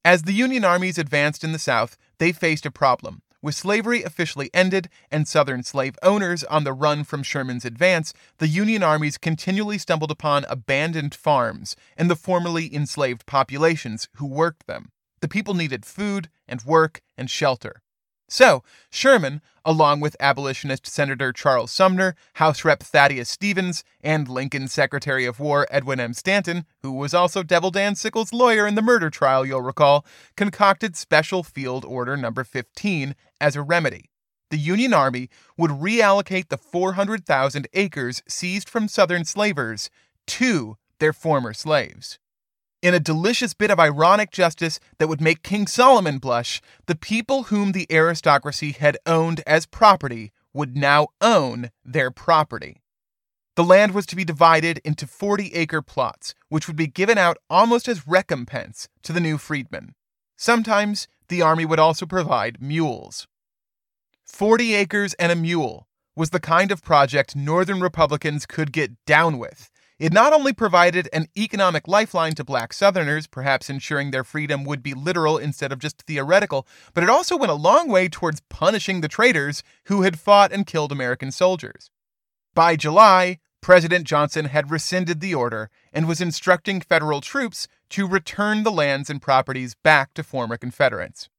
As 0.04 0.24
the 0.24 0.34
Union 0.34 0.66
armies 0.66 0.98
advanced 0.98 1.44
in 1.44 1.52
the 1.52 1.60
South, 1.60 1.98
they 2.18 2.32
faced 2.32 2.66
a 2.66 2.72
problem. 2.72 3.22
With 3.46 3.54
slavery 3.54 4.02
officially 4.02 4.50
ended 4.56 4.90
and 5.12 5.28
Southern 5.28 5.62
slave 5.62 6.00
owners 6.02 6.44
on 6.46 6.64
the 6.64 6.74
run 6.74 7.04
from 7.04 7.22
Sherman's 7.22 7.64
advance, 7.64 8.12
the 8.40 8.48
Union 8.48 8.82
armies 8.82 9.20
continually 9.20 9.78
stumbled 9.78 10.10
upon 10.10 10.46
abandoned 10.50 11.14
farms 11.14 11.76
and 11.96 12.10
the 12.10 12.16
formerly 12.16 12.74
enslaved 12.74 13.28
populations 13.28 14.10
who 14.16 14.26
worked 14.26 14.66
them. 14.66 14.90
The 15.22 15.28
people 15.28 15.54
needed 15.54 15.86
food 15.86 16.32
and 16.48 16.64
work 16.64 17.04
and 17.20 17.30
shelter. 17.30 17.84
So, 18.28 18.64
Sherman, 18.90 19.42
along 19.64 20.00
with 20.00 20.16
abolitionist 20.20 20.88
Senator 20.88 21.32
Charles 21.32 21.72
Sumner, 21.72 22.16
House 22.34 22.66
Rep 22.66 22.82
Thaddeus 22.82 23.30
Stevens, 23.30 23.84
and 24.02 24.28
Lincoln 24.28 24.68
Secretary 24.68 25.26
of 25.26 25.40
War 25.40 25.68
Edwin 25.70 26.00
M. 26.00 26.14
Stanton, 26.14 26.66
who 26.82 26.92
was 26.92 27.14
also 27.14 27.44
Devil 27.44 27.72
Dan 27.72 27.96
Sickles' 27.96 28.34
lawyer 28.34 28.66
in 28.66 28.76
the 28.76 28.82
murder 28.82 29.10
trial, 29.10 29.46
you'll 29.46 29.62
recall, 29.62 30.06
concocted 30.36 30.96
Special 30.96 31.44
Field 31.44 31.86
Order 31.86 32.18
Number 32.18 32.44
15 32.44 33.16
as 33.40 33.56
a 33.56 33.62
remedy. 33.62 34.10
The 34.52 34.58
Union 34.58 34.94
Army 34.94 35.30
would 35.58 35.72
reallocate 35.72 36.50
the 36.50 36.58
400,000 36.58 37.68
acres 37.74 38.22
seized 38.28 38.70
from 38.70 38.88
Southern 38.88 39.26
slavers 39.26 39.90
to 40.28 40.78
their 41.00 41.14
former 41.14 41.54
slaves. 41.54 42.20
In 42.82 42.94
a 42.94 43.00
delicious 43.00 43.54
bit 43.54 43.72
of 43.72 43.80
ironic 43.80 44.32
justice 44.32 44.80
that 45.00 45.08
would 45.08 45.22
make 45.22 45.44
King 45.44 45.66
Solomon 45.66 46.20
blush, 46.20 46.62
the 46.86 46.96
people 46.96 47.44
whom 47.44 47.72
the 47.72 47.88
aristocracy 47.90 48.74
had 48.74 48.98
owned 49.06 49.42
as 49.48 49.66
property 49.66 50.32
would 50.54 50.78
now 50.78 51.08
own 51.20 51.72
their 51.84 52.12
property. 52.12 52.82
The 53.56 53.64
land 53.64 53.94
was 53.94 54.06
to 54.08 54.16
be 54.16 54.26
divided 54.26 54.80
into 54.84 55.08
40 55.08 55.54
acre 55.54 55.82
plots, 55.82 56.36
which 56.50 56.68
would 56.68 56.76
be 56.76 56.88
given 56.88 57.18
out 57.18 57.38
almost 57.50 57.88
as 57.88 58.08
recompense 58.08 58.90
to 59.04 59.14
the 59.14 59.22
new 59.22 59.38
freedmen. 59.38 59.96
Sometimes 60.36 61.08
the 61.30 61.42
army 61.42 61.66
would 61.66 61.80
also 61.80 62.06
provide 62.06 62.62
mules. 62.62 63.28
40 64.26 64.76
acres 64.76 65.14
and 65.16 65.32
a 65.32 65.36
mule 65.36 65.88
was 66.16 66.32
the 66.32 66.40
kind 66.40 66.72
of 66.72 66.84
project 66.84 67.36
Northern 67.36 67.80
Republicans 67.80 68.46
could 68.46 68.72
get 68.72 68.92
down 69.06 69.38
with 69.38 69.72
it 69.98 70.12
not 70.12 70.34
only 70.34 70.52
provided 70.52 71.08
an 71.14 71.28
economic 71.38 71.88
lifeline 71.88 72.34
to 72.36 72.44
black 72.44 72.74
Southerners, 72.74 73.28
perhaps 73.28 73.70
ensuring 73.70 74.12
their 74.12 74.24
freedom 74.24 74.66
would 74.66 74.84
be 74.84 74.94
literal 74.94 75.38
instead 75.38 75.72
of 75.72 75.80
just 75.80 76.02
theoretical, 76.02 76.68
but 76.94 77.04
it 77.04 77.10
also 77.10 77.38
went 77.38 77.52
a 77.52 77.56
long 77.56 77.90
way 77.90 78.10
towards 78.10 78.42
punishing 78.50 79.02
the 79.02 79.08
traitors 79.08 79.64
who 79.86 80.02
had 80.02 80.20
fought 80.20 80.52
and 80.52 80.68
killed 80.68 80.92
American 80.92 81.32
soldiers. 81.32 81.90
By 82.54 82.76
July, 82.76 83.40
President 83.62 84.06
Johnson 84.06 84.46
had 84.46 84.70
rescinded 84.70 85.22
the 85.22 85.34
order 85.34 85.72
and 85.92 86.08
was 86.08 86.22
instructing 86.22 86.82
federal 86.82 87.22
troops 87.22 87.68
to 87.90 88.08
return 88.08 88.64
the 88.64 88.72
lands 88.72 89.10
and 89.10 89.22
properties 89.22 89.76
back 89.76 90.14
to 90.14 90.24
former 90.24 90.58
Confederates. 90.58 91.30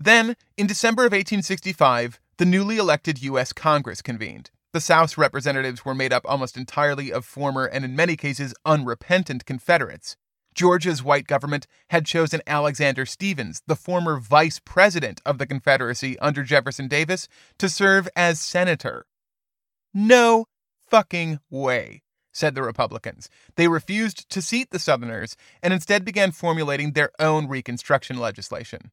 Then, 0.00 0.36
in 0.56 0.66
December 0.66 1.02
of 1.02 1.12
1865, 1.12 2.18
the 2.38 2.44
newly 2.46 2.78
elected 2.78 3.22
U.S. 3.22 3.52
Congress 3.52 4.00
convened. 4.00 4.50
The 4.74 4.80
South's 4.82 5.16
representatives 5.16 5.84
were 5.84 5.94
made 5.94 6.12
up 6.12 6.24
almost 6.26 6.56
entirely 6.56 7.10
of 7.10 7.24
former 7.24 7.64
and, 7.64 7.86
in 7.86 7.96
many 7.96 8.16
cases, 8.16 8.54
unrepentant 8.66 9.46
Confederates. 9.46 10.16
Georgia's 10.54 11.02
white 11.02 11.26
government 11.26 11.66
had 11.88 12.04
chosen 12.04 12.42
Alexander 12.46 13.06
Stephens, 13.06 13.62
the 13.66 13.76
former 13.76 14.18
vice 14.18 14.60
president 14.62 15.22
of 15.24 15.38
the 15.38 15.46
Confederacy 15.46 16.18
under 16.18 16.42
Jefferson 16.42 16.86
Davis, 16.86 17.28
to 17.58 17.68
serve 17.68 18.08
as 18.14 18.40
senator. 18.40 19.06
No 19.94 20.46
fucking 20.90 21.38
way, 21.48 22.02
said 22.32 22.54
the 22.54 22.62
Republicans. 22.62 23.30
They 23.56 23.68
refused 23.68 24.28
to 24.30 24.42
seat 24.42 24.70
the 24.70 24.78
Southerners 24.78 25.34
and 25.62 25.72
instead 25.72 26.04
began 26.04 26.32
formulating 26.32 26.92
their 26.92 27.10
own 27.18 27.48
Reconstruction 27.48 28.18
legislation. 28.18 28.90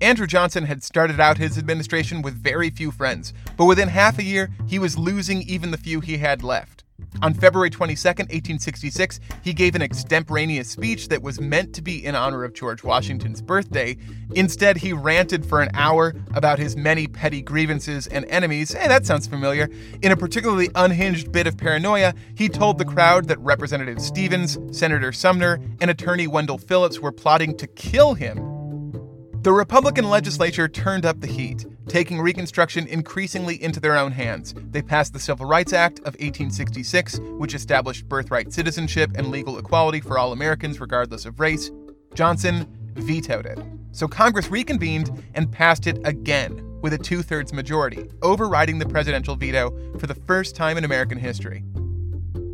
Andrew 0.00 0.28
Johnson 0.28 0.64
had 0.64 0.84
started 0.84 1.18
out 1.18 1.38
his 1.38 1.58
administration 1.58 2.22
with 2.22 2.40
very 2.40 2.70
few 2.70 2.92
friends, 2.92 3.34
but 3.56 3.64
within 3.64 3.88
half 3.88 4.18
a 4.18 4.22
year, 4.22 4.50
he 4.66 4.78
was 4.78 4.96
losing 4.96 5.42
even 5.42 5.72
the 5.72 5.76
few 5.76 6.00
he 6.00 6.18
had 6.18 6.44
left. 6.44 6.84
On 7.22 7.34
February 7.34 7.70
22, 7.70 8.06
1866, 8.06 9.18
he 9.42 9.52
gave 9.52 9.74
an 9.74 9.82
extemporaneous 9.82 10.68
speech 10.68 11.08
that 11.08 11.22
was 11.22 11.40
meant 11.40 11.74
to 11.74 11.82
be 11.82 12.04
in 12.04 12.14
honor 12.14 12.44
of 12.44 12.54
George 12.54 12.84
Washington's 12.84 13.42
birthday. 13.42 13.96
Instead, 14.34 14.76
he 14.76 14.92
ranted 14.92 15.44
for 15.44 15.60
an 15.60 15.70
hour 15.74 16.14
about 16.34 16.60
his 16.60 16.76
many 16.76 17.08
petty 17.08 17.42
grievances 17.42 18.06
and 18.06 18.24
enemies. 18.26 18.72
Hey, 18.72 18.86
that 18.86 19.06
sounds 19.06 19.26
familiar. 19.26 19.68
In 20.02 20.12
a 20.12 20.16
particularly 20.16 20.70
unhinged 20.76 21.32
bit 21.32 21.48
of 21.48 21.56
paranoia, 21.56 22.14
he 22.36 22.48
told 22.48 22.78
the 22.78 22.84
crowd 22.84 23.26
that 23.28 23.38
Representative 23.40 24.00
Stevens, 24.00 24.58
Senator 24.70 25.12
Sumner, 25.12 25.60
and 25.80 25.90
attorney 25.90 26.28
Wendell 26.28 26.58
Phillips 26.58 27.00
were 27.00 27.12
plotting 27.12 27.56
to 27.56 27.66
kill 27.66 28.14
him 28.14 28.57
the 29.42 29.52
Republican 29.52 30.10
legislature 30.10 30.66
turned 30.66 31.06
up 31.06 31.20
the 31.20 31.26
heat, 31.28 31.64
taking 31.86 32.20
Reconstruction 32.20 32.88
increasingly 32.88 33.62
into 33.62 33.78
their 33.78 33.96
own 33.96 34.10
hands. 34.10 34.52
They 34.70 34.82
passed 34.82 35.12
the 35.12 35.20
Civil 35.20 35.46
Rights 35.46 35.72
Act 35.72 36.00
of 36.00 36.14
1866, 36.14 37.20
which 37.38 37.54
established 37.54 38.08
birthright 38.08 38.52
citizenship 38.52 39.12
and 39.14 39.30
legal 39.30 39.58
equality 39.58 40.00
for 40.00 40.18
all 40.18 40.32
Americans 40.32 40.80
regardless 40.80 41.24
of 41.24 41.38
race. 41.38 41.70
Johnson 42.14 42.66
vetoed 42.94 43.46
it. 43.46 43.60
So 43.92 44.08
Congress 44.08 44.50
reconvened 44.50 45.22
and 45.34 45.50
passed 45.50 45.86
it 45.86 46.00
again 46.04 46.64
with 46.80 46.92
a 46.92 46.98
two 46.98 47.22
thirds 47.22 47.52
majority, 47.52 48.10
overriding 48.22 48.78
the 48.78 48.86
presidential 48.86 49.36
veto 49.36 49.70
for 49.98 50.08
the 50.08 50.14
first 50.14 50.56
time 50.56 50.76
in 50.76 50.84
American 50.84 51.18
history. 51.18 51.62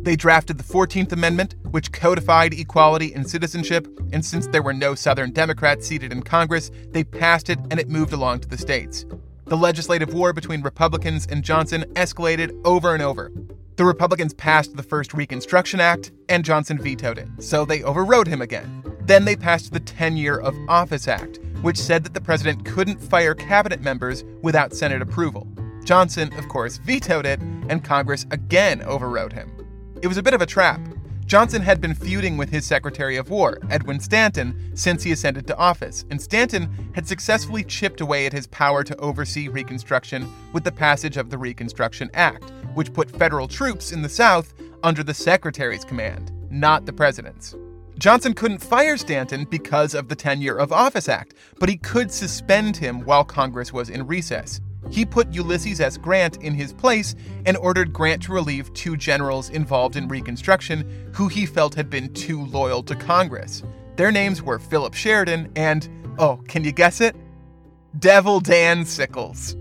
They 0.05 0.15
drafted 0.15 0.59
the 0.59 0.63
14th 0.63 1.13
Amendment, 1.13 1.55
which 1.71 1.91
codified 1.91 2.53
equality 2.53 3.11
in 3.15 3.25
citizenship, 3.25 3.87
and 4.13 4.23
since 4.23 4.45
there 4.45 4.61
were 4.61 4.71
no 4.71 4.93
Southern 4.93 5.31
Democrats 5.31 5.87
seated 5.87 6.11
in 6.11 6.21
Congress, 6.21 6.69
they 6.91 7.03
passed 7.03 7.49
it 7.49 7.57
and 7.71 7.79
it 7.79 7.89
moved 7.89 8.13
along 8.13 8.41
to 8.41 8.47
the 8.47 8.55
states. 8.55 9.07
The 9.45 9.57
legislative 9.57 10.13
war 10.13 10.31
between 10.31 10.61
Republicans 10.61 11.25
and 11.25 11.43
Johnson 11.43 11.85
escalated 11.95 12.55
over 12.65 12.93
and 12.93 13.01
over. 13.01 13.31
The 13.77 13.85
Republicans 13.85 14.35
passed 14.35 14.77
the 14.77 14.83
first 14.83 15.11
Reconstruction 15.15 15.79
Act, 15.79 16.11
and 16.29 16.45
Johnson 16.45 16.77
vetoed 16.77 17.17
it, 17.17 17.27
so 17.39 17.65
they 17.65 17.81
overrode 17.81 18.27
him 18.27 18.43
again. 18.43 18.83
Then 19.01 19.25
they 19.25 19.35
passed 19.35 19.73
the 19.73 19.79
Tenure 19.79 20.39
of 20.39 20.55
Office 20.69 21.07
Act, 21.07 21.39
which 21.63 21.79
said 21.79 22.03
that 22.03 22.13
the 22.13 22.21
president 22.21 22.63
couldn't 22.63 23.01
fire 23.01 23.33
cabinet 23.33 23.81
members 23.81 24.23
without 24.43 24.71
Senate 24.71 25.01
approval. 25.01 25.47
Johnson, 25.83 26.31
of 26.37 26.47
course, 26.47 26.77
vetoed 26.77 27.25
it, 27.25 27.39
and 27.69 27.83
Congress 27.83 28.27
again 28.29 28.83
overrode 28.83 29.33
him. 29.33 29.54
It 30.01 30.07
was 30.07 30.17
a 30.17 30.23
bit 30.23 30.33
of 30.33 30.41
a 30.41 30.45
trap. 30.45 30.81
Johnson 31.25 31.61
had 31.61 31.81
been 31.81 31.95
feuding 31.95 32.37
with 32.37 32.49
his 32.49 32.65
Secretary 32.65 33.17
of 33.17 33.31
War, 33.31 33.57
Edwin 33.71 33.99
Stanton, 33.99 34.71
since 34.75 35.01
he 35.01 35.11
ascended 35.11 35.47
to 35.47 35.57
office, 35.57 36.05
and 36.11 36.21
Stanton 36.21 36.91
had 36.93 37.07
successfully 37.07 37.63
chipped 37.63 38.01
away 38.01 38.27
at 38.27 38.33
his 38.33 38.45
power 38.47 38.83
to 38.83 38.95
oversee 38.97 39.47
Reconstruction 39.47 40.31
with 40.53 40.63
the 40.63 40.71
passage 40.71 41.17
of 41.17 41.31
the 41.31 41.37
Reconstruction 41.37 42.11
Act, 42.13 42.51
which 42.75 42.93
put 42.93 43.09
federal 43.09 43.47
troops 43.47 43.91
in 43.91 44.03
the 44.03 44.09
South 44.09 44.53
under 44.83 45.01
the 45.01 45.13
Secretary's 45.13 45.83
command, 45.83 46.31
not 46.51 46.85
the 46.85 46.93
President's. 46.93 47.55
Johnson 47.97 48.33
couldn't 48.33 48.59
fire 48.59 48.97
Stanton 48.97 49.45
because 49.45 49.95
of 49.95 50.09
the 50.09 50.15
Tenure 50.15 50.57
of 50.57 50.71
Office 50.71 51.09
Act, 51.09 51.33
but 51.59 51.69
he 51.69 51.77
could 51.77 52.11
suspend 52.11 52.77
him 52.77 52.99
while 53.01 53.23
Congress 53.23 53.73
was 53.73 53.89
in 53.89 54.05
recess. 54.05 54.59
He 54.91 55.05
put 55.05 55.33
Ulysses 55.33 55.81
S. 55.81 55.97
Grant 55.97 56.37
in 56.37 56.53
his 56.53 56.73
place 56.73 57.15
and 57.45 57.57
ordered 57.57 57.93
Grant 57.93 58.23
to 58.23 58.33
relieve 58.33 58.73
two 58.73 58.95
generals 58.95 59.49
involved 59.49 59.95
in 59.95 60.07
Reconstruction 60.07 61.11
who 61.13 61.27
he 61.27 61.45
felt 61.45 61.75
had 61.75 61.89
been 61.89 62.13
too 62.13 62.45
loyal 62.45 62.83
to 62.83 62.95
Congress. 62.95 63.63
Their 63.95 64.11
names 64.11 64.41
were 64.41 64.59
Philip 64.59 64.93
Sheridan 64.93 65.51
and, 65.55 65.89
oh, 66.19 66.37
can 66.47 66.63
you 66.63 66.71
guess 66.71 67.01
it? 67.01 67.15
Devil 67.99 68.39
Dan 68.41 68.85
Sickles. 68.85 69.55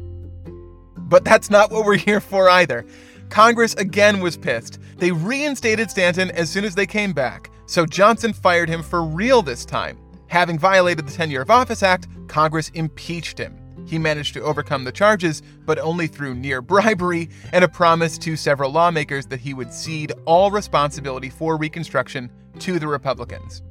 But 0.96 1.24
that's 1.24 1.50
not 1.50 1.70
what 1.70 1.84
we're 1.84 1.96
here 1.96 2.20
for 2.20 2.48
either. 2.48 2.84
Congress 3.28 3.74
again 3.74 4.20
was 4.20 4.36
pissed. 4.36 4.78
They 4.96 5.12
reinstated 5.12 5.90
Stanton 5.90 6.30
as 6.32 6.50
soon 6.50 6.64
as 6.64 6.74
they 6.74 6.86
came 6.86 7.12
back, 7.12 7.50
so 7.66 7.86
Johnson 7.86 8.32
fired 8.32 8.68
him 8.68 8.82
for 8.82 9.04
real 9.04 9.42
this 9.42 9.64
time. 9.64 9.98
Having 10.28 10.58
violated 10.58 11.06
the 11.06 11.12
Tenure 11.12 11.42
of 11.42 11.50
Office 11.50 11.82
Act, 11.82 12.08
Congress 12.28 12.70
impeached 12.70 13.38
him. 13.38 13.56
He 13.86 13.98
managed 13.98 14.34
to 14.34 14.42
overcome 14.42 14.84
the 14.84 14.92
charges, 14.92 15.42
but 15.64 15.78
only 15.78 16.06
through 16.06 16.34
near 16.34 16.62
bribery 16.62 17.28
and 17.52 17.64
a 17.64 17.68
promise 17.68 18.18
to 18.18 18.36
several 18.36 18.70
lawmakers 18.70 19.26
that 19.26 19.40
he 19.40 19.54
would 19.54 19.72
cede 19.72 20.12
all 20.24 20.50
responsibility 20.50 21.28
for 21.28 21.56
Reconstruction 21.56 22.30
to 22.60 22.78
the 22.78 22.88
Republicans. 22.88 23.62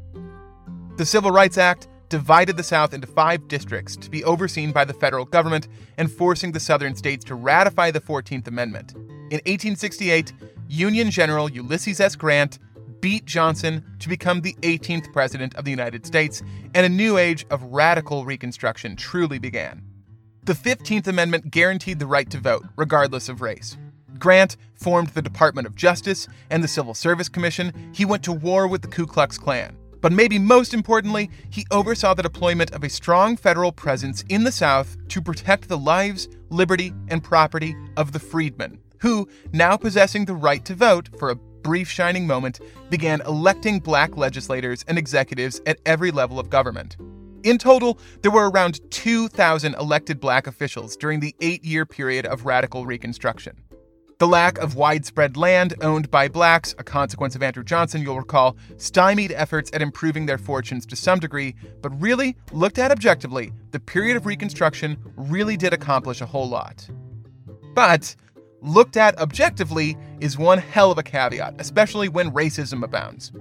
The 0.97 1.05
Civil 1.05 1.31
Rights 1.31 1.57
Act 1.57 1.87
divided 2.09 2.57
the 2.57 2.63
South 2.63 2.93
into 2.93 3.07
five 3.07 3.47
districts 3.47 3.95
to 3.97 4.09
be 4.11 4.23
overseen 4.23 4.71
by 4.71 4.85
the 4.85 4.93
federal 4.93 5.25
government 5.25 5.67
and 5.97 6.11
forcing 6.11 6.51
the 6.51 6.59
southern 6.59 6.95
states 6.95 7.25
to 7.25 7.33
ratify 7.33 7.89
the 7.89 8.01
14th 8.01 8.47
Amendment. 8.47 8.93
In 8.93 9.39
1868, 9.47 10.31
Union 10.67 11.09
General 11.09 11.49
Ulysses 11.49 11.99
S. 11.99 12.15
Grant 12.15 12.59
beat 12.99 13.25
Johnson 13.25 13.83
to 13.99 14.07
become 14.07 14.41
the 14.41 14.53
18th 14.61 15.11
President 15.11 15.55
of 15.55 15.65
the 15.65 15.71
United 15.71 16.05
States, 16.05 16.43
and 16.73 16.85
a 16.85 16.89
new 16.89 17.17
age 17.17 17.45
of 17.49 17.63
radical 17.63 18.25
Reconstruction 18.25 18.95
truly 18.95 19.39
began. 19.39 19.81
The 20.45 20.51
15th 20.51 21.07
Amendment 21.07 21.51
guaranteed 21.51 21.99
the 21.99 22.05
right 22.05 22.29
to 22.29 22.37
vote, 22.37 22.65
regardless 22.75 23.29
of 23.29 23.39
race. 23.39 23.77
Grant 24.19 24.57
formed 24.75 25.07
the 25.09 25.21
Department 25.21 25.65
of 25.65 25.73
Justice 25.73 26.27
and 26.49 26.61
the 26.61 26.67
Civil 26.67 26.93
Service 26.93 27.29
Commission. 27.29 27.71
He 27.93 28.03
went 28.03 28.23
to 28.23 28.33
war 28.33 28.67
with 28.67 28.81
the 28.81 28.89
Ku 28.89 29.07
Klux 29.07 29.37
Klan. 29.37 29.77
But 30.01 30.11
maybe 30.11 30.37
most 30.37 30.73
importantly, 30.73 31.29
he 31.49 31.65
oversaw 31.71 32.13
the 32.13 32.23
deployment 32.23 32.71
of 32.71 32.83
a 32.83 32.89
strong 32.89 33.37
federal 33.37 33.71
presence 33.71 34.25
in 34.27 34.43
the 34.43 34.51
South 34.51 34.97
to 35.07 35.21
protect 35.21 35.69
the 35.69 35.77
lives, 35.77 36.27
liberty, 36.49 36.93
and 37.07 37.23
property 37.23 37.73
of 37.95 38.11
the 38.11 38.19
freedmen, 38.19 38.79
who, 38.99 39.29
now 39.53 39.77
possessing 39.77 40.25
the 40.25 40.35
right 40.35 40.65
to 40.65 40.75
vote 40.75 41.07
for 41.17 41.29
a 41.29 41.35
brief 41.35 41.89
shining 41.89 42.27
moment, 42.27 42.59
began 42.89 43.21
electing 43.21 43.79
black 43.79 44.17
legislators 44.17 44.83
and 44.89 44.97
executives 44.97 45.61
at 45.65 45.79
every 45.85 46.11
level 46.11 46.37
of 46.37 46.49
government. 46.49 46.97
In 47.43 47.57
total, 47.57 47.99
there 48.21 48.31
were 48.31 48.49
around 48.49 48.79
2,000 48.89 49.75
elected 49.75 50.19
black 50.21 50.47
officials 50.47 50.95
during 50.95 51.19
the 51.19 51.35
eight 51.41 51.63
year 51.65 51.85
period 51.85 52.25
of 52.25 52.45
radical 52.45 52.85
Reconstruction. 52.85 53.57
The 54.19 54.27
lack 54.27 54.57
of 54.59 54.75
widespread 54.75 55.35
land 55.35 55.73
owned 55.81 56.09
by 56.09 56.29
blacks, 56.29 56.73
a 56.77 56.83
consequence 56.83 57.35
of 57.35 57.43
Andrew 57.43 57.63
Johnson, 57.63 58.01
you'll 58.01 58.19
recall, 58.19 58.55
stymied 58.77 59.33
efforts 59.33 59.69
at 59.73 59.81
improving 59.81 60.25
their 60.25 60.37
fortunes 60.37 60.85
to 60.85 60.95
some 60.95 61.19
degree, 61.19 61.55
but 61.81 61.99
really, 62.01 62.37
looked 62.53 62.77
at 62.77 62.91
objectively, 62.91 63.51
the 63.71 63.79
period 63.81 64.15
of 64.15 64.25
Reconstruction 64.25 64.97
really 65.17 65.57
did 65.57 65.73
accomplish 65.73 66.21
a 66.21 66.25
whole 66.25 66.47
lot. 66.47 66.87
But, 67.73 68.15
looked 68.61 68.95
at 68.95 69.17
objectively 69.19 69.97
is 70.21 70.37
one 70.37 70.59
hell 70.59 70.91
of 70.91 70.97
a 70.97 71.03
caveat, 71.03 71.55
especially 71.59 72.07
when 72.07 72.31
racism 72.31 72.83
abounds. 72.83 73.33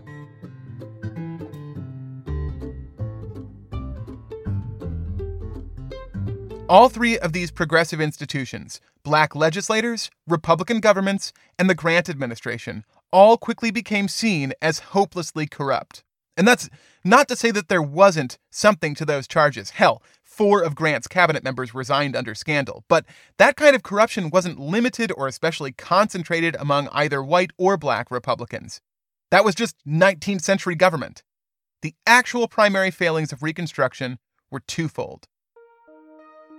All 6.73 6.89
three 6.89 7.19
of 7.19 7.35
these 7.35 7.51
progressive 7.51 8.01
institutions, 8.01 8.81
black 9.03 9.35
legislators, 9.35 10.11
Republican 10.27 10.81
governments, 10.81 11.31
and 11.59 11.69
the 11.69 11.75
Grant 11.75 12.09
administration, 12.09 12.87
all 13.13 13.37
quickly 13.37 13.71
became 13.71 14.09
seen 14.09 14.55
as 14.63 14.79
hopelessly 14.79 15.47
corrupt. 15.47 16.03
And 16.35 16.49
that's 16.49 16.71
not 17.05 17.29
to 17.29 17.37
say 17.37 17.51
that 17.51 17.69
there 17.69 17.83
wasn't 17.83 18.39
something 18.51 18.95
to 18.95 19.05
those 19.05 19.29
charges. 19.29 19.69
Hell, 19.69 20.03
four 20.25 20.63
of 20.63 20.75
Grant's 20.75 21.09
cabinet 21.09 21.45
members 21.45 21.75
resigned 21.75 22.17
under 22.17 22.35
scandal. 22.35 22.85
But 22.89 23.05
that 23.37 23.57
kind 23.57 23.77
of 23.77 23.83
corruption 23.83 24.31
wasn't 24.31 24.59
limited 24.59 25.13
or 25.15 25.29
especially 25.29 25.73
concentrated 25.73 26.57
among 26.59 26.89
either 26.89 27.23
white 27.23 27.51
or 27.59 27.77
black 27.77 28.11
Republicans. 28.11 28.81
That 29.31 29.45
was 29.45 29.55
just 29.55 29.77
19th 29.87 30.41
century 30.41 30.77
government. 30.77 31.23
The 31.83 31.95
actual 32.07 32.49
primary 32.49 32.91
failings 32.91 33.31
of 33.31 33.43
Reconstruction 33.43 34.19
were 34.51 34.61
twofold. 34.61 35.29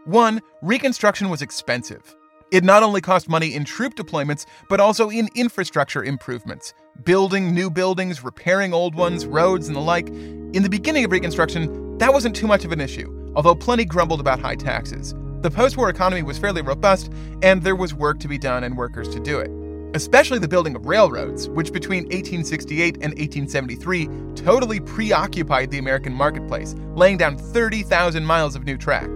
One, 0.05 0.41
Reconstruction 0.61 1.29
was 1.29 1.41
expensive. 1.41 2.13
It 2.51 2.65
not 2.65 2.83
only 2.83 2.99
cost 2.99 3.29
money 3.29 3.55
in 3.55 3.63
troop 3.63 3.95
deployments, 3.95 4.45
but 4.67 4.81
also 4.81 5.09
in 5.09 5.29
infrastructure 5.33 6.03
improvements, 6.03 6.73
building 7.05 7.55
new 7.55 7.69
buildings, 7.69 8.21
repairing 8.21 8.73
old 8.73 8.95
ones, 8.95 9.25
roads, 9.25 9.67
and 9.67 9.77
the 9.77 9.81
like. 9.81 10.09
In 10.09 10.61
the 10.61 10.69
beginning 10.69 11.05
of 11.05 11.11
Reconstruction, 11.13 11.97
that 11.99 12.11
wasn't 12.11 12.35
too 12.35 12.47
much 12.47 12.65
of 12.65 12.73
an 12.73 12.81
issue, 12.81 13.31
although 13.33 13.55
plenty 13.55 13.85
grumbled 13.85 14.19
about 14.19 14.41
high 14.41 14.55
taxes. 14.55 15.15
The 15.39 15.49
post 15.49 15.77
war 15.77 15.89
economy 15.89 16.21
was 16.21 16.37
fairly 16.37 16.61
robust, 16.61 17.09
and 17.41 17.63
there 17.63 17.75
was 17.75 17.93
work 17.93 18.19
to 18.19 18.27
be 18.27 18.37
done 18.37 18.65
and 18.65 18.75
workers 18.75 19.07
to 19.09 19.21
do 19.21 19.39
it. 19.39 19.51
Especially 19.95 20.37
the 20.37 20.49
building 20.49 20.75
of 20.75 20.85
railroads, 20.85 21.47
which 21.47 21.71
between 21.71 22.03
1868 22.05 22.95
and 22.95 23.13
1873 23.13 24.09
totally 24.35 24.81
preoccupied 24.81 25.71
the 25.71 25.77
American 25.77 26.11
marketplace, 26.11 26.75
laying 26.93 27.15
down 27.15 27.37
30,000 27.37 28.25
miles 28.25 28.57
of 28.57 28.65
new 28.65 28.77
track. 28.77 29.09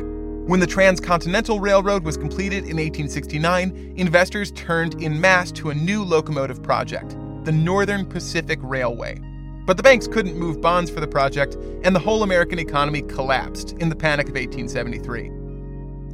When 0.48 0.62
the 0.62 0.66
Transcontinental 0.66 1.60
Railroad 1.60 2.06
was 2.06 2.16
completed 2.16 2.60
in 2.60 2.78
1869, 2.78 3.96
investors 3.98 4.52
turned 4.52 4.94
in 5.04 5.20
mass 5.20 5.52
to 5.52 5.72
a 5.72 5.76
new 5.76 6.06
locomotive 6.06 6.64
project, 6.64 7.18
the 7.44 7.52
Northern 7.52 8.06
Pacific 8.06 8.58
Railway. 8.62 9.20
But 9.66 9.76
the 9.76 9.84
banks 9.84 10.08
couldn't 10.08 10.38
move 10.38 10.62
bonds 10.62 10.90
for 10.90 11.02
the 11.02 11.08
project, 11.08 11.56
and 11.84 11.94
the 11.94 12.00
whole 12.00 12.24
American 12.24 12.60
economy 12.60 13.02
collapsed 13.02 13.74
in 13.80 13.90
the 13.90 13.96
Panic 13.98 14.30
of 14.30 14.36
1873. 14.36 15.32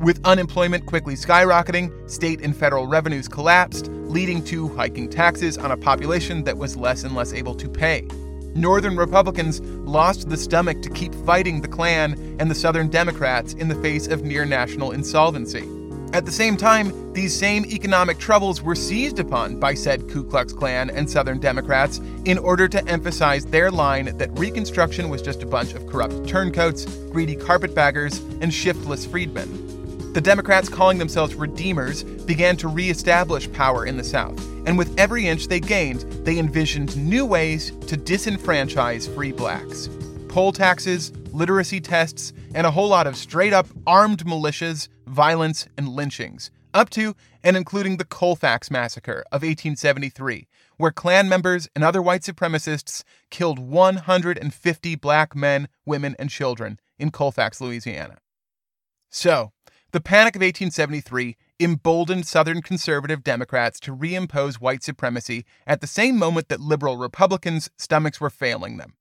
With 0.03 0.19
unemployment 0.25 0.87
quickly 0.87 1.13
skyrocketing, 1.13 2.09
state 2.09 2.41
and 2.41 2.57
federal 2.57 2.87
revenues 2.87 3.27
collapsed, 3.27 3.89
leading 3.89 4.43
to 4.45 4.69
hiking 4.69 5.11
taxes 5.11 5.59
on 5.59 5.69
a 5.69 5.77
population 5.77 6.43
that 6.45 6.57
was 6.57 6.75
less 6.75 7.03
and 7.03 7.13
less 7.13 7.33
able 7.33 7.53
to 7.53 7.69
pay. 7.69 8.07
Northern 8.55 8.95
Republicans 8.95 9.61
lost 9.61 10.29
the 10.29 10.37
stomach 10.37 10.81
to 10.83 10.89
keep 10.89 11.13
fighting 11.25 11.61
the 11.61 11.67
Klan 11.67 12.37
and 12.39 12.51
the 12.51 12.55
Southern 12.55 12.87
Democrats 12.87 13.53
in 13.53 13.67
the 13.67 13.75
face 13.75 14.07
of 14.07 14.23
near 14.23 14.45
national 14.45 14.91
insolvency. 14.91 15.67
At 16.13 16.25
the 16.27 16.31
same 16.31 16.57
time, 16.57 17.13
these 17.13 17.35
same 17.35 17.65
economic 17.65 18.19
troubles 18.19 18.61
were 18.61 18.75
seized 18.75 19.17
upon 19.17 19.59
by 19.59 19.73
said 19.73 20.07
Ku 20.09 20.23
Klux 20.23 20.53
Klan 20.53 20.91
and 20.91 21.09
Southern 21.09 21.39
Democrats 21.39 21.99
in 22.25 22.37
order 22.37 22.67
to 22.67 22.87
emphasize 22.87 23.45
their 23.45 23.71
line 23.71 24.15
that 24.17 24.29
Reconstruction 24.37 25.09
was 25.09 25.23
just 25.23 25.41
a 25.41 25.47
bunch 25.47 25.73
of 25.73 25.87
corrupt 25.87 26.27
turncoats, 26.27 26.85
greedy 27.11 27.35
carpetbaggers, 27.35 28.19
and 28.41 28.53
shiftless 28.53 29.07
freedmen. 29.07 29.72
The 30.13 30.21
Democrats, 30.21 30.69
calling 30.69 30.99
themselves 30.99 31.33
Redeemers, 31.33 32.03
began 32.03 32.55
to 32.57 32.67
reestablish 32.67 33.51
power 33.51 33.87
in 33.87 33.97
the 33.97 34.03
South, 34.03 34.39
and 34.67 34.77
with 34.77 34.93
every 34.99 35.27
inch 35.27 35.47
they 35.47 35.59
gained, 35.59 36.01
they 36.23 36.37
envisioned 36.37 36.95
new 36.95 37.25
ways 37.25 37.71
to 37.87 37.97
disenfranchise 37.97 39.11
free 39.15 39.31
blacks. 39.31 39.89
Poll 40.27 40.51
taxes, 40.51 41.11
literacy 41.31 41.81
tests, 41.81 42.31
and 42.53 42.67
a 42.67 42.71
whole 42.71 42.89
lot 42.89 43.07
of 43.07 43.17
straight 43.17 43.53
up 43.53 43.65
armed 43.87 44.23
militias, 44.23 44.87
violence, 45.07 45.67
and 45.79 45.89
lynchings, 45.89 46.51
up 46.75 46.91
to 46.91 47.15
and 47.43 47.57
including 47.57 47.97
the 47.97 48.05
Colfax 48.05 48.69
Massacre 48.69 49.23
of 49.31 49.41
1873, 49.41 50.47
where 50.77 50.91
Klan 50.91 51.27
members 51.27 51.67
and 51.75 51.83
other 51.83 52.03
white 52.03 52.21
supremacists 52.21 53.03
killed 53.31 53.57
150 53.57 54.95
black 54.95 55.35
men, 55.35 55.69
women, 55.87 56.15
and 56.19 56.29
children 56.29 56.79
in 56.99 57.09
Colfax, 57.09 57.59
Louisiana. 57.59 58.19
So, 59.09 59.52
the 59.93 60.01
Panic 60.01 60.35
of 60.35 60.41
1873 60.41 61.37
emboldened 61.59 62.25
Southern 62.25 62.63
conservative 62.63 63.23
Democrats 63.23 63.79
to 63.79 63.95
reimpose 63.95 64.55
white 64.55 64.81
supremacy 64.81 65.45
at 65.67 65.81
the 65.81 65.87
same 65.87 66.17
moment 66.17 66.49
that 66.49 66.59
liberal 66.59 66.97
Republicans' 66.97 67.69
stomachs 67.77 68.19
were 68.19 68.31
failing 68.31 68.77
them. 68.77 68.95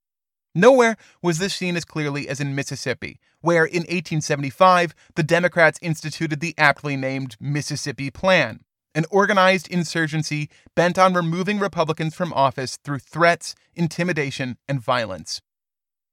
Nowhere 0.53 0.95
was 1.19 1.39
this 1.39 1.55
seen 1.55 1.75
as 1.75 1.83
clearly 1.83 2.29
as 2.29 2.39
in 2.39 2.53
Mississippi, 2.53 3.19
where 3.41 3.65
in 3.65 3.81
1875 3.81 4.93
the 5.15 5.23
Democrats 5.23 5.79
instituted 5.81 6.41
the 6.41 6.53
aptly 6.59 6.95
named 6.95 7.37
Mississippi 7.39 8.11
Plan, 8.11 8.59
an 8.93 9.05
organized 9.09 9.67
insurgency 9.69 10.47
bent 10.75 10.99
on 10.99 11.15
removing 11.15 11.57
Republicans 11.57 12.13
from 12.13 12.31
office 12.33 12.77
through 12.83 12.99
threats, 12.99 13.55
intimidation, 13.73 14.57
and 14.67 14.79
violence. 14.79 15.41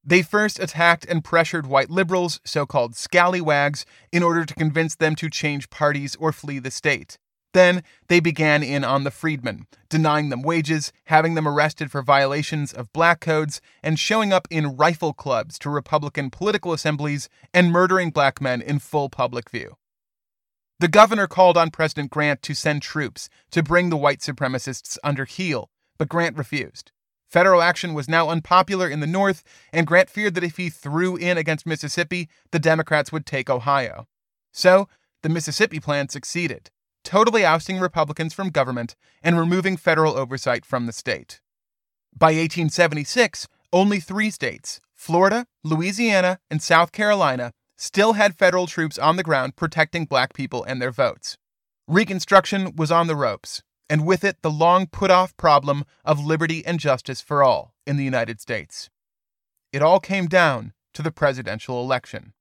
They 0.03 0.23
first 0.23 0.59
attacked 0.59 1.05
and 1.05 1.23
pressured 1.23 1.67
white 1.67 1.91
liberals, 1.91 2.41
so 2.45 2.65
called 2.65 2.97
scallywags, 2.97 3.85
in 4.11 4.23
order 4.23 4.45
to 4.45 4.55
convince 4.55 4.95
them 4.97 5.15
to 5.17 5.29
change 5.29 5.71
parties 5.71 6.17
or 6.17 6.33
flee 6.33 6.59
the 6.59 6.71
state. 6.71 7.19
Then 7.53 7.83
they 8.09 8.21
began 8.21 8.63
in 8.63 8.85
on 8.85 9.05
the 9.05 9.11
freedmen, 9.11 9.67
denying 9.89 10.29
them 10.29 10.43
wages, 10.43 10.93
having 11.07 11.35
them 11.35 11.49
arrested 11.49 11.91
for 11.91 12.01
violations 12.01 12.73
of 12.73 12.93
black 12.93 13.21
codes, 13.21 13.61
and 13.83 13.99
showing 13.99 14.33
up 14.33 14.47
in 14.51 14.77
rifle 14.77 15.13
clubs 15.13 15.59
to 15.61 15.71
Republican 15.71 16.31
political 16.31 16.73
assemblies 16.73 17.29
and 17.53 17.73
murdering 17.73 18.11
black 18.11 18.41
men 18.41 18.63
in 18.63 18.79
full 18.79 19.11
public 19.11 19.51
view. 19.51 19.77
The 20.79 20.89
governor 20.89 21.27
called 21.27 21.59
on 21.59 21.71
President 21.71 22.11
Grant 22.11 22.41
to 22.43 22.55
send 22.55 22.83
troops 22.83 23.29
to 23.51 23.63
bring 23.63 23.91
the 23.91 23.97
white 23.97 24.21
supremacists 24.21 24.97
under 25.05 25.25
heel, 25.25 25.71
but 25.99 26.09
Grant 26.09 26.39
refused. 26.39 26.93
Federal 27.31 27.62
action 27.62 27.95
was 27.95 28.09
now 28.09 28.29
unpopular 28.29 28.88
in 28.88 28.99
the 28.99 29.07
North, 29.07 29.45
and 29.73 29.87
Grant 29.87 30.11
feared 30.11 30.35
that 30.35 30.45
if 30.45 30.57
he 30.57 30.69
threw 30.69 31.16
in 31.16 31.38
against 31.38 31.66
Mississippi, 31.66 32.29
the 32.51 32.59
Democrats 32.59 33.12
would 33.12 33.25
take 33.25 33.49
Ohio. 33.49 34.09
So, 34.53 34.88
the 35.23 35.29
Mississippi 35.29 35.79
Plan 35.79 36.09
succeeded, 36.09 36.71
totally 37.05 37.45
ousting 37.45 37.79
Republicans 37.79 38.35
from 38.35 38.51
government 38.51 38.97
and 39.23 39.38
removing 39.38 39.77
federal 39.77 40.16
oversight 40.16 40.64
from 40.64 40.87
the 40.87 40.93
state. 40.93 41.40
By 42.19 42.29
1876, 42.29 43.47
only 43.73 44.01
three 44.01 44.31
states, 44.31 44.81
Florida, 44.97 45.47
Louisiana, 45.62 46.40
and 46.51 46.61
South 46.61 46.90
Carolina, 46.90 47.53
still 47.77 48.14
had 48.14 48.37
federal 48.37 48.66
troops 48.66 48.99
on 48.99 49.14
the 49.14 49.23
ground 49.23 49.55
protecting 49.55 50.05
black 50.05 50.35
people 50.35 50.64
and 50.64 50.83
their 50.83 50.90
votes. 50.90 51.37
Reconstruction 51.87 52.75
was 52.75 52.90
on 52.90 53.07
the 53.07 53.16
ropes, 53.16 53.62
and 53.90 54.07
with 54.07 54.22
it 54.24 54.40
the 54.40 54.50
long 54.50 54.87
put 54.87 55.11
off 55.11 55.37
problem 55.37 55.85
of 56.05 56.24
liberty 56.24 56.64
and 56.64 56.79
justice 56.79 57.20
for 57.20 57.42
all 57.42 57.74
in 57.87 57.96
the 57.96 58.05
United 58.05 58.40
States. 58.40 58.88
It 59.72 59.83
all 59.83 60.00
came 60.00 60.29
down 60.29 60.72
to 60.94 61.03
the 61.03 61.11
presidential 61.11 61.83
election. 61.83 62.33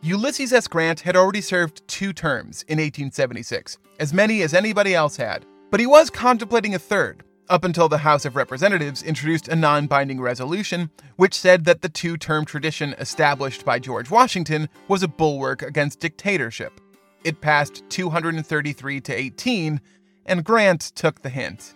Ulysses 0.00 0.52
S. 0.52 0.68
Grant 0.68 1.00
had 1.00 1.16
already 1.16 1.40
served 1.40 1.86
two 1.88 2.12
terms 2.12 2.62
in 2.62 2.78
1876, 2.78 3.78
as 3.98 4.14
many 4.14 4.42
as 4.42 4.54
anybody 4.54 4.94
else 4.94 5.16
had, 5.16 5.44
but 5.72 5.80
he 5.80 5.86
was 5.86 6.08
contemplating 6.08 6.74
a 6.74 6.78
third, 6.78 7.24
up 7.48 7.64
until 7.64 7.88
the 7.88 7.98
House 7.98 8.24
of 8.24 8.36
Representatives 8.36 9.02
introduced 9.02 9.48
a 9.48 9.56
non 9.56 9.86
binding 9.86 10.20
resolution 10.20 10.90
which 11.16 11.34
said 11.34 11.64
that 11.64 11.82
the 11.82 11.88
two 11.88 12.16
term 12.16 12.44
tradition 12.44 12.94
established 12.98 13.64
by 13.64 13.78
George 13.80 14.10
Washington 14.10 14.68
was 14.86 15.02
a 15.02 15.08
bulwark 15.08 15.62
against 15.62 15.98
dictatorship. 15.98 16.80
It 17.24 17.40
passed 17.40 17.82
233 17.88 19.00
to 19.00 19.12
18, 19.12 19.80
and 20.26 20.44
Grant 20.44 20.80
took 20.94 21.22
the 21.22 21.28
hint. 21.28 21.74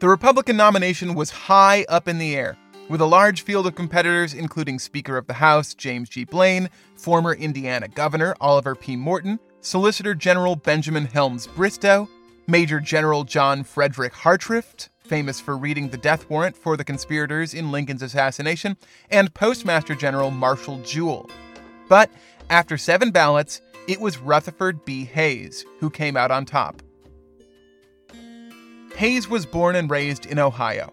The 0.00 0.08
Republican 0.08 0.56
nomination 0.56 1.14
was 1.14 1.30
high 1.30 1.84
up 1.88 2.08
in 2.08 2.18
the 2.18 2.34
air, 2.34 2.56
with 2.88 3.00
a 3.00 3.06
large 3.06 3.42
field 3.42 3.66
of 3.66 3.74
competitors 3.74 4.34
including 4.34 4.78
Speaker 4.78 5.16
of 5.16 5.26
the 5.26 5.34
House 5.34 5.74
James 5.74 6.08
G. 6.08 6.24
Blaine, 6.24 6.68
former 6.96 7.34
Indiana 7.34 7.88
Governor 7.88 8.34
Oliver 8.40 8.74
P. 8.74 8.96
Morton, 8.96 9.38
Solicitor 9.60 10.14
General 10.14 10.56
Benjamin 10.56 11.06
Helms 11.06 11.46
Bristow, 11.46 12.08
Major 12.48 12.80
General 12.80 13.22
John 13.22 13.62
Frederick 13.62 14.12
Hartranft, 14.12 14.88
famous 15.04 15.38
for 15.40 15.56
reading 15.56 15.88
the 15.88 15.96
death 15.96 16.28
warrant 16.28 16.56
for 16.56 16.76
the 16.76 16.84
conspirators 16.84 17.54
in 17.54 17.70
Lincoln's 17.70 18.02
assassination, 18.02 18.76
and 19.10 19.32
Postmaster 19.34 19.94
General 19.94 20.32
Marshall 20.32 20.78
Jewell. 20.82 21.30
But 21.88 22.10
after 22.52 22.76
seven 22.76 23.10
ballots, 23.10 23.62
it 23.88 23.98
was 23.98 24.18
Rutherford 24.18 24.84
B. 24.84 25.06
Hayes 25.06 25.64
who 25.80 25.88
came 25.88 26.18
out 26.18 26.30
on 26.30 26.44
top. 26.44 26.82
Hayes 28.96 29.26
was 29.26 29.46
born 29.46 29.74
and 29.74 29.90
raised 29.90 30.26
in 30.26 30.38
Ohio. 30.38 30.92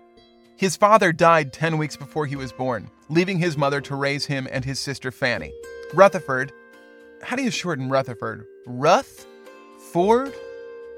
His 0.55 0.77
father 0.77 1.11
died 1.11 1.51
10 1.51 1.77
weeks 1.77 1.97
before 1.97 2.25
he 2.25 2.37
was 2.37 2.53
born, 2.53 2.89
leaving 3.09 3.39
his 3.39 3.57
mother 3.57 3.81
to 3.81 3.95
raise 3.95 4.25
him 4.25 4.47
and 4.49 4.63
his 4.63 4.79
sister 4.79 5.11
Fanny. 5.11 5.51
Rutherford, 5.93 6.53
how 7.21 7.35
do 7.35 7.43
you 7.43 7.51
shorten 7.51 7.89
Rutherford? 7.89 8.45
Ruth? 8.65 9.27
Ford? 9.91 10.33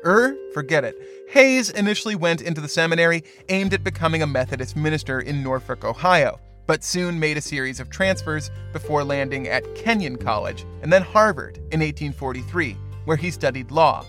Er? 0.06 0.38
Forget 0.54 0.84
it. 0.84 0.96
Hayes 1.30 1.72
initially 1.72 2.14
went 2.14 2.40
into 2.40 2.62
the 2.62 2.68
seminary 2.68 3.24
aimed 3.50 3.74
at 3.74 3.84
becoming 3.84 4.22
a 4.22 4.28
Methodist 4.28 4.76
minister 4.76 5.20
in 5.20 5.42
Norwalk, 5.42 5.84
Ohio 5.84 6.40
but 6.68 6.84
soon 6.84 7.20
made 7.20 7.38
a 7.38 7.42
series 7.42 7.80
of 7.80 7.90
transfers 7.90 8.52
before 8.74 9.04
landing 9.04 9.48
at 9.48 9.76
Kenyon 9.76 10.16
College 10.16 10.66
and 10.82 10.92
then 10.92 11.02
Harvard 11.02 11.58
in 11.72 11.80
1843, 11.80 12.78
where 13.06 13.18
he 13.18 13.32
studied 13.32 13.72
law. 13.72 14.06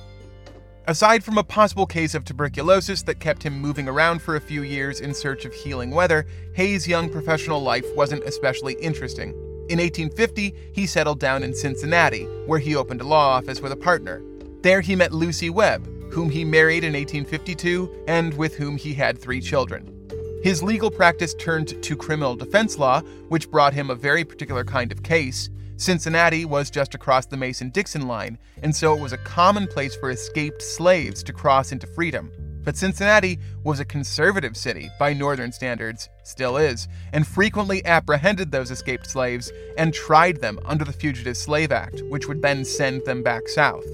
Aside 0.88 1.22
from 1.22 1.38
a 1.38 1.44
possible 1.44 1.86
case 1.86 2.14
of 2.14 2.24
tuberculosis 2.24 3.02
that 3.04 3.20
kept 3.20 3.44
him 3.44 3.60
moving 3.60 3.88
around 3.88 4.20
for 4.20 4.34
a 4.34 4.40
few 4.40 4.62
years 4.62 5.00
in 5.00 5.14
search 5.14 5.44
of 5.44 5.54
healing 5.54 5.92
weather, 5.92 6.26
Hayes' 6.54 6.88
young 6.88 7.08
professional 7.08 7.62
life 7.62 7.86
wasn't 7.94 8.24
especially 8.24 8.74
interesting. 8.74 9.30
In 9.68 9.78
1850, 9.78 10.54
he 10.72 10.86
settled 10.86 11.20
down 11.20 11.44
in 11.44 11.54
Cincinnati, 11.54 12.24
where 12.46 12.58
he 12.58 12.74
opened 12.74 13.00
a 13.00 13.06
law 13.06 13.28
office 13.28 13.60
with 13.60 13.70
a 13.70 13.76
partner. 13.76 14.22
There 14.62 14.80
he 14.80 14.96
met 14.96 15.12
Lucy 15.12 15.50
Webb, 15.50 15.88
whom 16.12 16.28
he 16.28 16.44
married 16.44 16.82
in 16.84 16.94
1852 16.94 18.04
and 18.08 18.34
with 18.34 18.56
whom 18.56 18.76
he 18.76 18.92
had 18.92 19.18
three 19.18 19.40
children. 19.40 20.01
His 20.42 20.62
legal 20.62 20.90
practice 20.90 21.34
turned 21.34 21.82
to 21.82 21.96
criminal 21.96 22.36
defense 22.36 22.78
law, 22.78 23.00
which 23.28 23.50
brought 23.50 23.74
him 23.74 23.90
a 23.90 23.94
very 23.94 24.24
particular 24.24 24.64
kind 24.64 24.92
of 24.92 25.02
case 25.02 25.50
Cincinnati 25.82 26.44
was 26.44 26.70
just 26.70 26.94
across 26.94 27.26
the 27.26 27.36
Mason 27.36 27.70
Dixon 27.70 28.06
line, 28.06 28.38
and 28.62 28.74
so 28.74 28.94
it 28.94 29.00
was 29.00 29.12
a 29.12 29.18
common 29.18 29.66
place 29.66 29.96
for 29.96 30.12
escaped 30.12 30.62
slaves 30.62 31.24
to 31.24 31.32
cross 31.32 31.72
into 31.72 31.88
freedom. 31.88 32.30
But 32.62 32.76
Cincinnati 32.76 33.40
was 33.64 33.80
a 33.80 33.84
conservative 33.84 34.56
city 34.56 34.88
by 35.00 35.12
Northern 35.12 35.50
standards, 35.50 36.08
still 36.22 36.56
is, 36.56 36.86
and 37.12 37.26
frequently 37.26 37.84
apprehended 37.84 38.52
those 38.52 38.70
escaped 38.70 39.10
slaves 39.10 39.50
and 39.76 39.92
tried 39.92 40.40
them 40.40 40.60
under 40.64 40.84
the 40.84 40.92
Fugitive 40.92 41.36
Slave 41.36 41.72
Act, 41.72 42.02
which 42.08 42.28
would 42.28 42.40
then 42.40 42.64
send 42.64 43.04
them 43.04 43.24
back 43.24 43.48
south. 43.48 43.84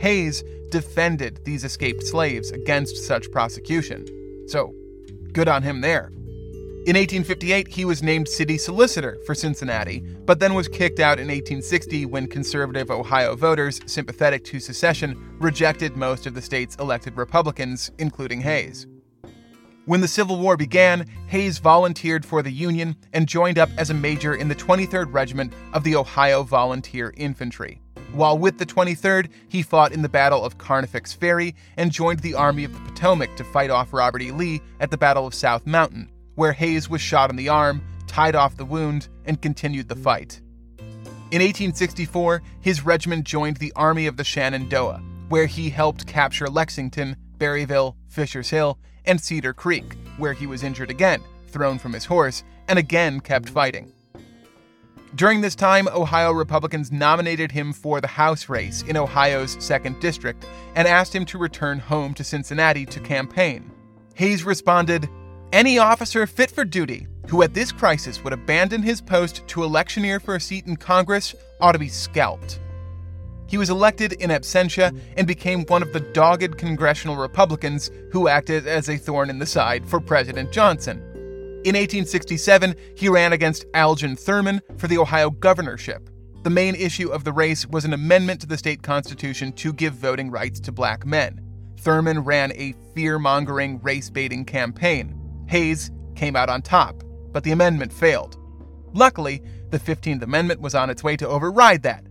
Hayes 0.00 0.44
defended 0.68 1.42
these 1.46 1.64
escaped 1.64 2.02
slaves 2.02 2.50
against 2.50 3.06
such 3.06 3.30
prosecution. 3.30 4.06
So, 4.48 4.74
good 5.32 5.48
on 5.48 5.62
him 5.62 5.80
there. 5.80 6.10
In 6.84 6.96
1858, 6.96 7.68
he 7.68 7.84
was 7.84 8.02
named 8.02 8.26
city 8.26 8.58
solicitor 8.58 9.16
for 9.24 9.36
Cincinnati, 9.36 10.00
but 10.00 10.40
then 10.40 10.52
was 10.52 10.66
kicked 10.66 10.98
out 10.98 11.20
in 11.20 11.28
1860 11.28 12.06
when 12.06 12.26
conservative 12.26 12.90
Ohio 12.90 13.36
voters 13.36 13.80
sympathetic 13.86 14.42
to 14.46 14.58
secession 14.58 15.36
rejected 15.38 15.96
most 15.96 16.26
of 16.26 16.34
the 16.34 16.42
state's 16.42 16.74
elected 16.76 17.16
Republicans, 17.16 17.92
including 17.98 18.40
Hayes. 18.40 18.88
When 19.84 20.00
the 20.00 20.08
Civil 20.08 20.40
War 20.40 20.56
began, 20.56 21.06
Hayes 21.28 21.58
volunteered 21.58 22.26
for 22.26 22.42
the 22.42 22.52
Union 22.52 22.96
and 23.12 23.28
joined 23.28 23.58
up 23.58 23.70
as 23.78 23.90
a 23.90 23.94
major 23.94 24.34
in 24.34 24.48
the 24.48 24.54
23rd 24.56 25.12
Regiment 25.12 25.52
of 25.72 25.84
the 25.84 25.94
Ohio 25.94 26.42
Volunteer 26.42 27.12
Infantry. 27.16 27.80
While 28.12 28.36
with 28.36 28.58
the 28.58 28.66
23rd, 28.66 29.30
he 29.48 29.62
fought 29.62 29.92
in 29.92 30.02
the 30.02 30.08
Battle 30.08 30.44
of 30.44 30.58
Carnifex 30.58 31.14
Ferry 31.14 31.54
and 31.78 31.90
joined 31.90 32.20
the 32.20 32.34
Army 32.34 32.64
of 32.64 32.74
the 32.74 32.90
Potomac 32.90 33.34
to 33.36 33.44
fight 33.44 33.70
off 33.70 33.94
Robert 33.94 34.20
E. 34.20 34.30
Lee 34.30 34.60
at 34.80 34.90
the 34.90 34.98
Battle 34.98 35.26
of 35.26 35.32
South 35.32 35.66
Mountain, 35.66 36.10
where 36.34 36.52
Hayes 36.52 36.90
was 36.90 37.00
shot 37.00 37.30
in 37.30 37.36
the 37.36 37.48
arm, 37.48 37.82
tied 38.06 38.34
off 38.34 38.58
the 38.58 38.66
wound, 38.66 39.08
and 39.24 39.40
continued 39.40 39.88
the 39.88 39.96
fight. 39.96 40.42
In 41.30 41.40
1864, 41.40 42.42
his 42.60 42.84
regiment 42.84 43.24
joined 43.24 43.56
the 43.56 43.72
Army 43.74 44.06
of 44.06 44.18
the 44.18 44.24
Shenandoah, 44.24 45.02
where 45.30 45.46
he 45.46 45.70
helped 45.70 46.06
capture 46.06 46.50
Lexington, 46.50 47.16
Berryville, 47.38 47.96
Fisher's 48.08 48.50
Hill, 48.50 48.78
and 49.06 49.18
Cedar 49.18 49.54
Creek, 49.54 49.96
where 50.18 50.34
he 50.34 50.46
was 50.46 50.62
injured 50.62 50.90
again, 50.90 51.22
thrown 51.48 51.78
from 51.78 51.94
his 51.94 52.04
horse, 52.04 52.44
and 52.68 52.78
again 52.78 53.20
kept 53.20 53.48
fighting. 53.48 53.90
During 55.14 55.42
this 55.42 55.54
time, 55.54 55.88
Ohio 55.88 56.32
Republicans 56.32 56.90
nominated 56.90 57.52
him 57.52 57.74
for 57.74 58.00
the 58.00 58.06
House 58.06 58.48
race 58.48 58.82
in 58.82 58.96
Ohio's 58.96 59.56
2nd 59.56 60.00
District 60.00 60.46
and 60.74 60.88
asked 60.88 61.14
him 61.14 61.26
to 61.26 61.38
return 61.38 61.78
home 61.78 62.14
to 62.14 62.24
Cincinnati 62.24 62.86
to 62.86 62.98
campaign. 62.98 63.70
Hayes 64.14 64.42
responded, 64.42 65.10
Any 65.52 65.78
officer 65.78 66.26
fit 66.26 66.50
for 66.50 66.64
duty 66.64 67.06
who 67.28 67.42
at 67.42 67.52
this 67.52 67.72
crisis 67.72 68.24
would 68.24 68.32
abandon 68.32 68.82
his 68.82 69.02
post 69.02 69.46
to 69.48 69.64
electioneer 69.64 70.18
for 70.18 70.36
a 70.36 70.40
seat 70.40 70.66
in 70.66 70.76
Congress 70.76 71.34
ought 71.60 71.72
to 71.72 71.78
be 71.78 71.88
scalped. 71.88 72.58
He 73.46 73.58
was 73.58 73.68
elected 73.68 74.14
in 74.14 74.30
absentia 74.30 74.98
and 75.18 75.26
became 75.26 75.66
one 75.66 75.82
of 75.82 75.92
the 75.92 76.00
dogged 76.00 76.56
congressional 76.56 77.16
Republicans 77.16 77.90
who 78.10 78.28
acted 78.28 78.66
as 78.66 78.88
a 78.88 78.96
thorn 78.96 79.28
in 79.28 79.38
the 79.38 79.46
side 79.46 79.86
for 79.86 80.00
President 80.00 80.52
Johnson. 80.52 81.11
In 81.64 81.76
1867, 81.76 82.74
he 82.96 83.08
ran 83.08 83.32
against 83.32 83.66
Allen 83.72 83.96
G. 83.96 84.14
Thurman 84.16 84.60
for 84.78 84.88
the 84.88 84.98
Ohio 84.98 85.30
governorship. 85.30 86.10
The 86.42 86.50
main 86.50 86.74
issue 86.74 87.10
of 87.10 87.22
the 87.22 87.32
race 87.32 87.64
was 87.68 87.84
an 87.84 87.92
amendment 87.92 88.40
to 88.40 88.48
the 88.48 88.58
state 88.58 88.82
constitution 88.82 89.52
to 89.52 89.72
give 89.72 89.94
voting 89.94 90.28
rights 90.28 90.58
to 90.58 90.72
black 90.72 91.06
men. 91.06 91.40
Thurman 91.78 92.24
ran 92.24 92.50
a 92.56 92.74
fear 92.96 93.20
mongering, 93.20 93.80
race 93.80 94.10
baiting 94.10 94.44
campaign. 94.44 95.16
Hayes 95.46 95.92
came 96.16 96.34
out 96.34 96.48
on 96.48 96.62
top, 96.62 97.04
but 97.30 97.44
the 97.44 97.52
amendment 97.52 97.92
failed. 97.92 98.38
Luckily, 98.92 99.40
the 99.70 99.78
15th 99.78 100.22
Amendment 100.22 100.60
was 100.60 100.74
on 100.74 100.90
its 100.90 101.04
way 101.04 101.16
to 101.16 101.28
override 101.28 101.84
that. 101.84 102.04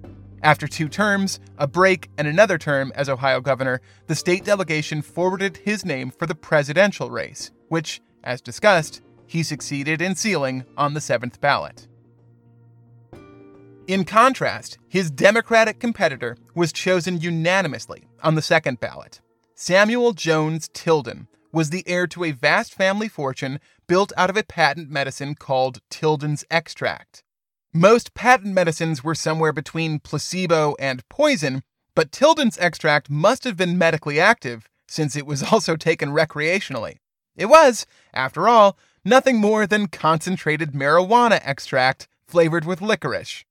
After 0.44 0.66
two 0.66 0.88
terms, 0.88 1.42
a 1.58 1.68
break, 1.68 2.10
and 2.18 2.26
another 2.26 2.58
term 2.58 2.94
as 2.96 3.10
Ohio 3.10 3.42
governor, 3.42 3.82
the 4.08 4.16
state 4.16 4.46
delegation 4.46 5.02
forwarded 5.02 5.58
his 5.58 5.84
name 5.84 6.10
for 6.10 6.26
the 6.26 6.36
presidential 6.36 7.12
race, 7.12 7.52
which, 7.68 8.02
as 8.24 8.40
discussed, 8.40 9.02
he 9.32 9.44
succeeded 9.44 10.02
in 10.02 10.13
sealing 10.13 10.65
on 10.76 10.94
the 10.94 11.00
seventh 11.00 11.39
ballot. 11.39 11.88
In 13.88 14.04
contrast, 14.04 14.78
his 14.89 15.10
Democratic 15.10 15.80
competitor 15.80 16.36
was 16.54 16.74
chosen 16.74 17.22
unanimously 17.22 18.10
on 18.22 18.36
the 18.36 18.41
second 18.41 18.82
ballot. 18.82 19.22
Samuel 19.56 20.12
Jones 20.12 20.70
Tilden 20.74 21.30
was 21.54 21.70
the 21.70 21.88
heir 21.88 22.08
to 22.08 22.26
a 22.26 22.32
vast 22.32 22.74
family 22.74 23.08
fortune 23.08 23.62
built 23.88 24.12
out 24.17 24.30
of 24.30 24.36
a 24.36 24.44
patent 24.44 24.89
medicine 24.89 25.36
called 25.36 25.80
Tilden's 25.89 26.44
Extract. 26.52 27.24
Most 27.74 28.13
patent 28.13 28.54
medicines 28.54 29.02
were 29.02 29.15
somewhere 29.15 29.54
between 29.54 30.00
placebo 30.00 30.76
and 30.78 31.08
poison, 31.08 31.63
but 31.96 32.12
Tilden's 32.12 32.58
Extract 32.58 33.10
must 33.10 33.46
have 33.46 33.56
been 33.56 33.78
medically 33.78 34.20
active 34.20 34.67
since 34.89 35.15
it 35.15 35.26
was 35.26 35.41
also 35.54 35.78
taken 35.78 36.10
recreationally. 36.10 36.98
It 37.38 37.46
was, 37.46 37.86
after 38.13 38.50
all, 38.50 38.78
nothing 39.04 39.38
more 39.38 39.68
than 39.68 39.88
concentrated 39.88 40.74
marijuana 40.74 41.40
extract 41.44 42.08
flavored 42.28 42.66
with 42.66 42.82
licorice. 42.82 43.44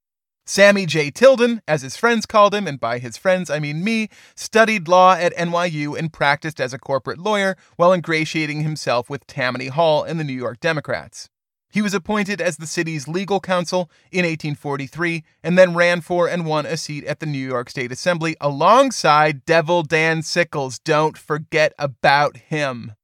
Sammy 0.46 0.84
J. 0.84 1.12
Tilden, 1.12 1.62
as 1.68 1.82
his 1.82 1.96
friends 1.96 2.26
called 2.26 2.54
him, 2.54 2.66
and 2.66 2.80
by 2.80 2.98
his 2.98 3.16
friends 3.16 3.50
I 3.50 3.60
mean 3.60 3.84
me, 3.84 4.08
studied 4.34 4.88
law 4.88 5.14
at 5.14 5.36
NYU 5.36 5.96
and 5.96 6.12
practiced 6.12 6.60
as 6.60 6.72
a 6.72 6.78
corporate 6.78 7.18
lawyer 7.18 7.56
while 7.76 7.92
ingratiating 7.92 8.62
himself 8.62 9.08
with 9.08 9.26
Tammany 9.28 9.68
Hall 9.68 10.02
and 10.02 10.18
the 10.18 10.24
New 10.24 10.32
York 10.32 10.58
Democrats. 10.58 11.28
He 11.72 11.82
was 11.82 11.94
appointed 11.94 12.40
as 12.40 12.56
the 12.56 12.66
city's 12.66 13.06
legal 13.06 13.38
counsel 13.38 13.90
in 14.10 14.24
1843 14.24 15.22
and 15.44 15.56
then 15.56 15.76
ran 15.76 16.00
for 16.00 16.28
and 16.28 16.44
won 16.44 16.66
a 16.66 16.76
seat 16.76 17.04
at 17.04 17.20
the 17.20 17.26
New 17.26 17.38
York 17.38 17.70
State 17.70 17.92
Assembly 17.92 18.36
alongside 18.40 19.44
Devil 19.44 19.84
Dan 19.84 20.22
Sickles. 20.22 20.80
Don't 20.80 21.16
forget 21.16 21.72
about 21.78 22.38
him. 22.38 22.94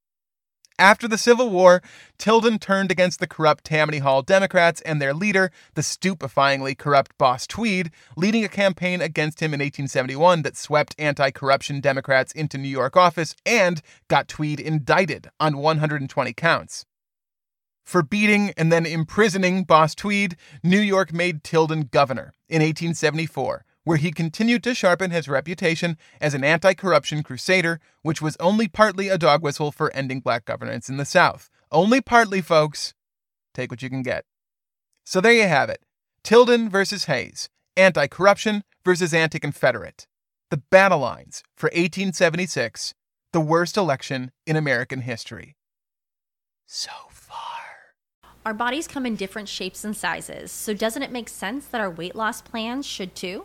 After 0.79 1.09
the 1.09 1.17
Civil 1.17 1.49
War, 1.49 1.83
Tilden 2.19 2.59
turned 2.59 2.91
against 2.91 3.19
the 3.19 3.27
corrupt 3.27 3.65
Tammany 3.65 3.99
Hall 3.99 4.21
Democrats 4.21 4.83
and 4.83 5.01
their 5.01 5.15
leader, 5.15 5.51
the 5.75 5.81
stupefyingly 5.81 6.77
corrupt 6.77 7.17
Boss 7.17 7.47
Tweed, 7.47 7.91
leading 8.15 8.45
a 8.45 8.49
campaign 8.49 9.01
against 9.01 9.41
him 9.41 9.55
in 9.55 9.61
1871 9.61 10.43
that 10.43 10.55
swept 10.55 10.95
anti 10.99 11.31
corruption 11.31 11.81
Democrats 11.81 12.31
into 12.33 12.59
New 12.59 12.69
York 12.69 12.95
office 12.95 13.35
and 13.47 13.81
got 14.09 14.29
Tweed 14.29 14.61
indicted 14.61 15.31
on 15.41 15.57
120 15.57 16.35
counts. 16.35 16.85
For 17.87 18.03
beating 18.03 18.53
and 18.59 18.71
then 18.71 18.85
imprisoning 18.85 19.65
Boss 19.65 19.95
Tweed, 19.95 20.37
New 20.63 20.81
York 20.81 21.11
made 21.11 21.43
Tilden 21.43 21.89
governor 21.91 22.35
in 22.51 22.61
1874 22.61 23.65
where 23.87 23.99
he 23.99 24.11
continued 24.11 24.65
to 24.65 24.75
sharpen 24.75 25.13
his 25.13 25.29
reputation 25.29 25.97
as 26.21 26.35
an 26.35 26.43
anti 26.43 26.75
corruption 26.75 27.23
crusader, 27.23 27.79
which 28.03 28.21
was 28.21 28.37
only 28.41 28.67
partly 28.67 29.09
a 29.09 29.17
dog 29.17 29.43
whistle 29.43 29.71
for 29.71 29.95
ending 29.95 30.19
black 30.19 30.45
governance 30.45 30.89
in 30.89 30.97
the 30.97 31.05
South. 31.05 31.49
Only 31.71 32.01
partly, 32.01 32.41
folks. 32.41 32.95
Take 33.55 33.71
what 33.71 33.83
you 33.83 33.89
can 33.89 34.03
get. 34.03 34.25
So 35.05 35.21
there 35.21 35.33
you 35.33 35.47
have 35.47 35.71
it 35.71 35.83
Tilden 36.25 36.69
versus 36.69 37.05
Hayes, 37.05 37.49
anti 37.77 38.09
corruption 38.09 38.65
versus 38.85 39.15
anti 39.15 39.39
Confederate. 39.39 40.09
The 40.51 40.57
battle 40.57 40.99
lines 40.99 41.45
for 41.57 41.69
1876, 41.69 42.93
the 43.33 43.41
worst 43.41 43.77
election 43.77 44.33
in 44.49 44.57
American 44.57 45.03
history. 45.03 45.55
So 46.67 46.91
far. 47.11 47.39
Our 48.45 48.55
bodies 48.55 48.89
come 48.89 49.07
in 49.07 49.15
different 49.15 49.49
shapes 49.49 49.85
and 49.85 49.97
sizes, 49.97 50.51
so 50.51 50.75
doesn't 50.75 51.05
it 51.05 51.13
make 51.13 51.29
sense 51.29 51.67
that 51.67 51.81
our 51.81 51.91
weight 51.91 52.17
loss 52.17 52.43
plans 52.43 52.85
should 52.85 53.15
too? 53.15 53.45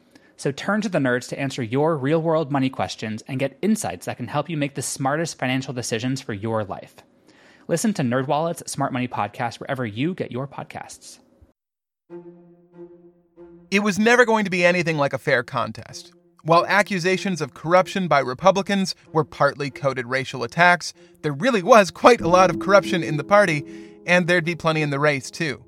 So 0.41 0.51
turn 0.51 0.81
to 0.81 0.89
the 0.89 0.97
nerds 0.97 1.29
to 1.29 1.39
answer 1.39 1.61
your 1.61 1.95
real 1.95 2.19
world 2.19 2.51
money 2.51 2.71
questions 2.71 3.21
and 3.27 3.39
get 3.39 3.59
insights 3.61 4.07
that 4.07 4.17
can 4.17 4.27
help 4.27 4.49
you 4.49 4.57
make 4.57 4.73
the 4.73 4.81
smartest 4.81 5.37
financial 5.37 5.71
decisions 5.71 6.19
for 6.19 6.33
your 6.33 6.63
life. 6.63 6.95
Listen 7.67 7.93
to 7.93 8.01
NerdWallet's 8.01 8.63
Smart 8.71 8.91
Money 8.91 9.07
Podcast 9.07 9.59
wherever 9.59 9.85
you 9.85 10.15
get 10.15 10.31
your 10.31 10.47
podcasts. 10.47 11.19
It 13.69 13.83
was 13.83 13.99
never 13.99 14.25
going 14.25 14.43
to 14.45 14.49
be 14.49 14.65
anything 14.65 14.97
like 14.97 15.13
a 15.13 15.19
fair 15.19 15.43
contest. 15.43 16.11
While 16.41 16.65
accusations 16.65 17.39
of 17.39 17.53
corruption 17.53 18.07
by 18.07 18.21
Republicans 18.21 18.95
were 19.13 19.23
partly 19.23 19.69
coded 19.69 20.07
racial 20.07 20.41
attacks, 20.41 20.91
there 21.21 21.33
really 21.33 21.61
was 21.61 21.91
quite 21.91 22.19
a 22.19 22.27
lot 22.27 22.49
of 22.49 22.57
corruption 22.57 23.03
in 23.03 23.17
the 23.17 23.23
party, 23.23 23.63
and 24.07 24.25
there'd 24.25 24.43
be 24.43 24.55
plenty 24.55 24.81
in 24.81 24.89
the 24.89 24.97
race, 24.97 25.29
too. 25.29 25.63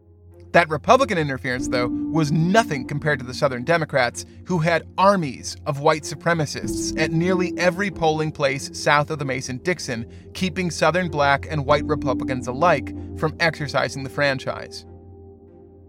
That 0.54 0.70
Republican 0.70 1.18
interference, 1.18 1.68
though, 1.68 1.88
was 1.88 2.32
nothing 2.32 2.86
compared 2.86 3.18
to 3.18 3.26
the 3.26 3.34
Southern 3.34 3.63
Democrats, 3.63 4.24
who 4.46 4.60
had 4.60 4.88
armies 5.00 5.58
of 5.66 5.80
white 5.80 6.04
supremacists 6.04 6.98
at 7.00 7.12
nearly 7.12 7.58
every 7.58 7.89
polling 7.89 8.32
place 8.32 8.70
south 8.72 9.10
of 9.10 9.18
the 9.18 9.26
Mason 9.26 9.58
Dixon, 9.58 10.06
keeping 10.36 10.70
Southern 10.70 11.10
black 11.10 11.48
and 11.50 11.66
white 11.66 11.86
Republicans 11.86 12.48
alike 12.48 12.96
from 13.18 13.36
exercising 13.39 14.04
the 14.04 14.12
franchise. 14.12 14.86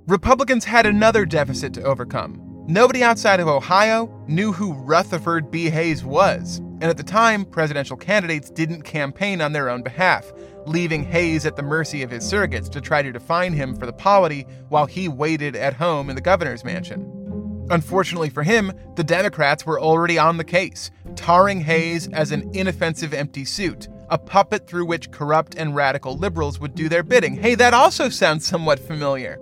Republicans 0.07 0.65
had 0.65 0.87
another 0.87 1.27
deficit 1.27 1.75
to 1.75 1.83
overcome. 1.83 2.41
Nobody 2.67 3.03
outside 3.03 3.41
of 3.41 3.49
Ohio 3.49 4.25
knew 4.29 4.51
who 4.51 4.73
Rutherford 4.73 5.51
B. 5.51 5.69
Hayes 5.69 6.03
was, 6.03 6.57
and 6.57 6.85
at 6.85 6.97
the 6.97 7.03
time, 7.03 7.45
presidential 7.45 7.99
candidates 7.99 8.49
didn't 8.49 8.83
campaign 8.83 9.43
on 9.43 9.53
their 9.53 9.69
own 9.69 9.83
behalf, 9.83 10.33
leaving 10.67 11.05
Hayes 11.05 11.47
at 11.47 11.57
the 11.57 11.63
mercy 11.63 12.03
of 12.03 12.11
his 12.11 12.25
surrogates 12.25 12.71
to 12.71 12.81
try 12.81 13.03
to 13.03 13.13
define 13.13 13.53
him 13.53 13.77
for 13.77 13.87
the 13.87 13.93
polity 13.93 14.47
while 14.69 14.87
he 14.87 15.09
waited 15.09 15.57
at 15.57 15.75
home 15.75 16.09
in 16.09 16.17
the 16.17 16.23
governor's 16.23 16.65
mansion. 16.65 17.67
Unfortunately 17.71 18.31
for 18.31 18.43
him, 18.43 18.73
the 18.97 19.05
Democrats 19.05 19.65
were 19.65 19.81
already 19.81 20.19
on 20.19 20.37
the 20.37 20.45
case, 20.45 20.91
tarring 21.17 21.61
Hayes 21.63 22.09
as 22.09 22.31
an 22.31 22.51
inoffensive 22.55 23.15
empty 23.15 23.45
suit, 23.45 23.89
a 24.11 24.19
puppet 24.19 24.67
through 24.67 24.87
which 24.87 25.11
corrupt 25.11 25.55
and 25.57 25.75
radical 25.75 26.17
liberals 26.17 26.61
would 26.61 26.75
do 26.75 26.89
their 26.89 27.03
bidding. 27.03 27.37
Hey, 27.37 27.55
that 27.55 27.73
also 27.73 28.09
sounds 28.09 28.47
somewhat 28.47 28.79
familiar. 28.79 29.41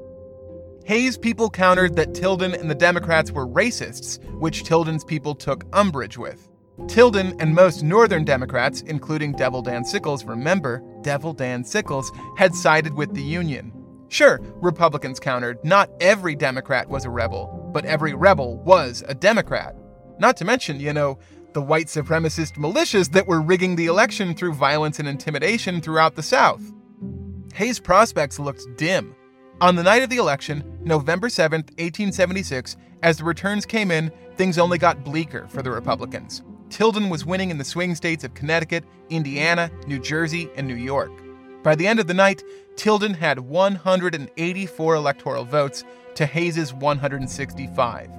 Hayes' 0.85 1.18
people 1.18 1.50
countered 1.50 1.96
that 1.96 2.14
Tilden 2.14 2.54
and 2.54 2.70
the 2.70 2.74
Democrats 2.74 3.32
were 3.32 3.46
racists, 3.46 4.22
which 4.38 4.64
Tilden's 4.64 5.04
people 5.04 5.35
took 5.35 5.64
umbrage 5.72 6.18
with. 6.18 6.48
Tilden 6.88 7.35
and 7.38 7.54
most 7.54 7.82
Northern 7.82 8.24
Democrats, 8.24 8.80
including 8.82 9.32
Devil 9.32 9.62
Dan 9.62 9.85
Sickles, 9.85 10.24
remember, 10.24 10.82
Devil 11.02 11.32
Dan 11.32 11.64
Sickles, 11.64 12.11
had 12.37 12.54
sided 12.54 12.94
with 12.94 13.14
the 13.14 13.22
Union. 13.22 13.72
Sure, 14.08 14.40
Republicans 14.56 15.20
countered, 15.20 15.62
not 15.64 15.90
every 16.00 16.35
Democrat 16.35 16.88
was 16.88 17.04
a 17.04 17.11
rebel, 17.11 17.70
but 17.72 17.85
every 17.85 18.14
rebel 18.14 18.58
was 18.58 19.02
a 19.08 19.14
Democrat. 19.14 19.76
Not 20.18 20.37
to 20.38 20.44
mention, 20.44 20.80
you 20.80 20.92
know, 20.92 21.18
the 21.52 21.62
white 21.62 21.87
supremacist 21.87 22.56
militias 22.56 23.12
that 23.12 23.26
were 23.26 23.40
rigging 23.40 23.76
the 23.76 23.87
election 23.87 24.35
through 24.35 24.54
violence 24.54 24.98
and 24.98 25.08
intimidation 25.08 25.80
throughout 25.80 26.14
the 26.14 26.22
South. 26.22 26.62
Hayes' 27.54 27.80
prospects 27.80 28.38
looked 28.38 28.64
dim. 28.76 29.14
On 29.61 29.76
the 29.76 29.82
night 29.82 30.02
of 30.02 30.11
the 30.11 30.16
election, 30.16 30.78
November 30.82 31.28
7, 31.28 31.61
1876, 31.61 32.76
as 33.02 33.18
the 33.18 33.24
returns 33.24 33.66
came 33.66 33.90
in, 33.90 34.11
things 34.37 34.58
only 34.58 34.78
got 34.78 35.04
bleaker 35.04 35.46
for 35.48 35.62
the 35.62 35.70
Republicans. 35.70 36.42
Tilden 36.72 37.11
was 37.11 37.26
winning 37.26 37.50
in 37.50 37.58
the 37.58 37.64
swing 37.64 37.94
states 37.94 38.24
of 38.24 38.32
Connecticut, 38.32 38.85
Indiana, 39.11 39.70
New 39.87 39.98
Jersey, 39.98 40.48
and 40.56 40.66
New 40.66 40.74
York. 40.74 41.12
By 41.62 41.74
the 41.74 41.87
end 41.87 42.00
of 42.00 42.06
the 42.06 42.14
night, 42.14 42.42
Tilden 42.76 43.12
had 43.12 43.38
184 43.38 44.94
electoral 44.94 45.44
votes 45.44 45.85
to 46.14 46.24
Hayes's 46.24 46.72
165. 46.72 48.11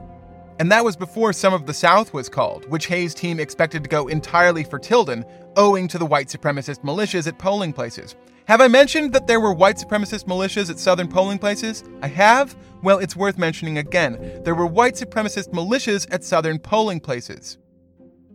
And 0.60 0.72
that 0.72 0.86
was 0.86 0.96
before 0.96 1.34
some 1.34 1.52
of 1.52 1.66
the 1.66 1.74
South 1.74 2.14
was 2.14 2.30
called, 2.30 2.70
which 2.70 2.86
Hayes' 2.86 3.16
team 3.16 3.40
expected 3.40 3.82
to 3.84 3.90
go 3.90 4.08
entirely 4.08 4.64
for 4.64 4.78
Tilden, 4.78 5.26
owing 5.58 5.88
to 5.88 5.98
the 5.98 6.06
white 6.06 6.28
supremacist 6.28 6.84
militias 6.84 7.26
at 7.26 7.40
polling 7.40 7.74
places. 7.74 8.16
Have 8.46 8.62
I 8.62 8.68
mentioned 8.68 9.14
that 9.14 9.26
there 9.26 9.40
were 9.40 9.54
white 9.54 9.78
supremacist 9.78 10.26
militias 10.26 10.70
at 10.70 10.78
southern 10.78 11.08
polling 11.08 11.40
places? 11.40 11.84
I 12.04 12.08
have? 12.08 12.56
Well, 12.84 13.00
it's 13.00 13.16
worth 13.16 13.40
mentioning 13.40 13.80
again. 13.80 14.42
There 14.44 14.54
were 14.54 14.68
white 14.68 14.94
supremacist 14.94 15.50
militias 15.50 16.08
at 16.12 16.24
southern 16.24 16.60
polling 16.60 17.00
places. 17.00 17.58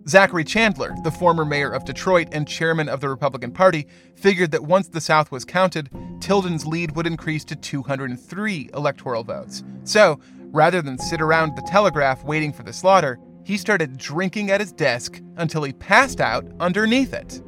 Zachary 0.08 0.44
Chandler, 0.44 0.94
the 1.04 1.10
former 1.10 1.44
mayor 1.44 1.70
of 1.70 1.84
Detroit 1.84 2.28
and 2.32 2.48
chairman 2.48 2.88
of 2.88 3.00
the 3.00 3.10
Republican 3.10 3.52
Party, 3.52 3.86
figured 4.14 4.52
that 4.52 4.64
once 4.64 4.88
the 4.88 5.02
South 5.02 5.30
was 5.30 5.44
counted, 5.44 5.90
Tilden's 6.20 6.64
lead 6.66 6.96
would 6.96 7.06
increase 7.06 7.44
to 7.44 7.54
203 7.54 8.70
electoral 8.72 9.22
votes. 9.22 9.62
So, 9.84 10.18
rather 10.46 10.80
than 10.80 10.96
sit 10.96 11.20
around 11.20 11.56
the 11.56 11.68
telegraph 11.68 12.24
waiting 12.24 12.54
for 12.54 12.62
the 12.62 12.72
slaughter, 12.72 13.18
he 13.44 13.58
started 13.58 13.98
drinking 13.98 14.50
at 14.50 14.60
his 14.60 14.72
desk 14.72 15.20
until 15.36 15.62
he 15.62 15.74
passed 15.74 16.22
out 16.22 16.46
underneath 16.58 17.12
it. 17.12 17.42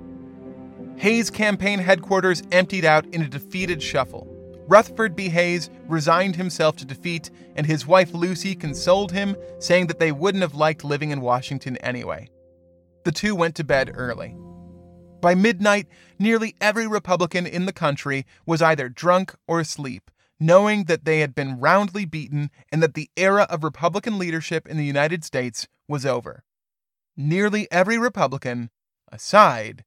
Hayes' 0.96 1.30
campaign 1.30 1.78
headquarters 1.78 2.42
emptied 2.52 2.84
out 2.84 3.06
in 3.06 3.22
a 3.22 3.28
defeated 3.28 3.82
shuffle. 3.82 4.26
Rutherford 4.68 5.16
B. 5.16 5.30
Hayes 5.30 5.70
resigned 5.88 6.36
himself 6.36 6.76
to 6.76 6.84
defeat, 6.84 7.30
and 7.56 7.64
his 7.64 7.86
wife 7.86 8.12
Lucy 8.12 8.54
consoled 8.54 9.12
him, 9.12 9.34
saying 9.60 9.86
that 9.86 9.98
they 9.98 10.12
wouldn't 10.12 10.42
have 10.42 10.54
liked 10.54 10.84
living 10.84 11.10
in 11.10 11.22
Washington 11.22 11.78
anyway. 11.78 12.28
The 13.04 13.12
two 13.12 13.34
went 13.34 13.54
to 13.56 13.64
bed 13.64 13.90
early. 13.94 14.36
By 15.20 15.34
midnight, 15.34 15.86
nearly 16.18 16.54
every 16.60 16.86
Republican 16.86 17.46
in 17.46 17.66
the 17.66 17.72
country 17.72 18.26
was 18.46 18.62
either 18.62 18.88
drunk 18.88 19.34
or 19.46 19.60
asleep, 19.60 20.10
knowing 20.38 20.84
that 20.84 21.04
they 21.04 21.20
had 21.20 21.34
been 21.34 21.60
roundly 21.60 22.04
beaten 22.04 22.50
and 22.72 22.82
that 22.82 22.94
the 22.94 23.10
era 23.16 23.46
of 23.50 23.64
Republican 23.64 24.18
leadership 24.18 24.66
in 24.66 24.76
the 24.76 24.84
United 24.84 25.24
States 25.24 25.68
was 25.88 26.06
over. 26.06 26.44
Nearly 27.16 27.68
every 27.70 27.98
Republican, 27.98 28.70
aside 29.12 29.84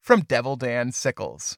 from 0.00 0.20
Devil 0.20 0.56
Dan 0.56 0.92
Sickles. 0.92 1.56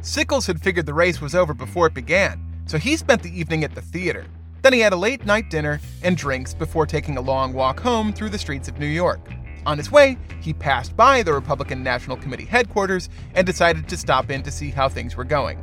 Sickles 0.00 0.46
had 0.46 0.60
figured 0.60 0.86
the 0.86 0.94
race 0.94 1.20
was 1.20 1.34
over 1.34 1.54
before 1.54 1.86
it 1.86 1.94
began, 1.94 2.62
so 2.66 2.78
he 2.78 2.96
spent 2.96 3.22
the 3.22 3.38
evening 3.38 3.64
at 3.64 3.74
the 3.74 3.82
theater. 3.82 4.26
Then 4.62 4.72
he 4.72 4.80
had 4.80 4.92
a 4.92 4.96
late 4.96 5.26
night 5.26 5.50
dinner 5.50 5.80
and 6.02 6.16
drinks 6.16 6.54
before 6.54 6.86
taking 6.86 7.16
a 7.16 7.20
long 7.20 7.52
walk 7.52 7.80
home 7.80 8.12
through 8.12 8.30
the 8.30 8.38
streets 8.38 8.68
of 8.68 8.78
New 8.78 8.86
York. 8.86 9.20
On 9.66 9.76
his 9.76 9.90
way, 9.90 10.16
he 10.40 10.52
passed 10.52 10.96
by 10.96 11.22
the 11.22 11.32
Republican 11.32 11.82
National 11.82 12.16
Committee 12.16 12.44
headquarters 12.44 13.08
and 13.34 13.46
decided 13.46 13.88
to 13.88 13.96
stop 13.96 14.30
in 14.30 14.42
to 14.42 14.50
see 14.50 14.70
how 14.70 14.88
things 14.88 15.16
were 15.16 15.24
going. 15.24 15.58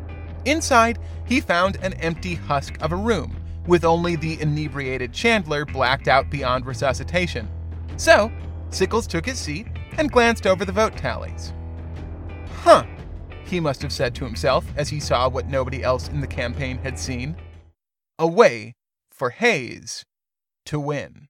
Inside, 0.45 0.99
he 1.25 1.41
found 1.41 1.77
an 1.81 1.93
empty 1.95 2.35
husk 2.35 2.77
of 2.81 2.91
a 2.91 2.97
room, 2.97 3.35
with 3.67 3.83
only 3.83 4.15
the 4.15 4.39
inebriated 4.41 5.13
Chandler 5.13 5.65
blacked 5.65 6.07
out 6.07 6.29
beyond 6.29 6.65
resuscitation. 6.65 7.49
So, 7.97 8.31
Sickles 8.69 9.07
took 9.07 9.25
his 9.25 9.39
seat 9.39 9.67
and 9.97 10.12
glanced 10.12 10.47
over 10.47 10.63
the 10.63 10.71
vote 10.71 10.95
tallies. 10.95 11.53
Huh, 12.63 12.85
he 13.45 13.60
must 13.60 13.81
have 13.81 13.91
said 13.91 14.15
to 14.15 14.25
himself 14.25 14.65
as 14.77 14.89
he 14.89 15.00
saw 15.00 15.27
what 15.27 15.47
nobody 15.47 15.83
else 15.83 16.08
in 16.10 16.21
the 16.21 16.27
campaign 16.27 16.77
had 16.77 16.97
seen. 16.97 17.35
A 18.19 18.27
way 18.27 18.75
for 19.19 19.29
Hayes 19.31 20.05
to 20.65 20.79
win. 20.79 21.27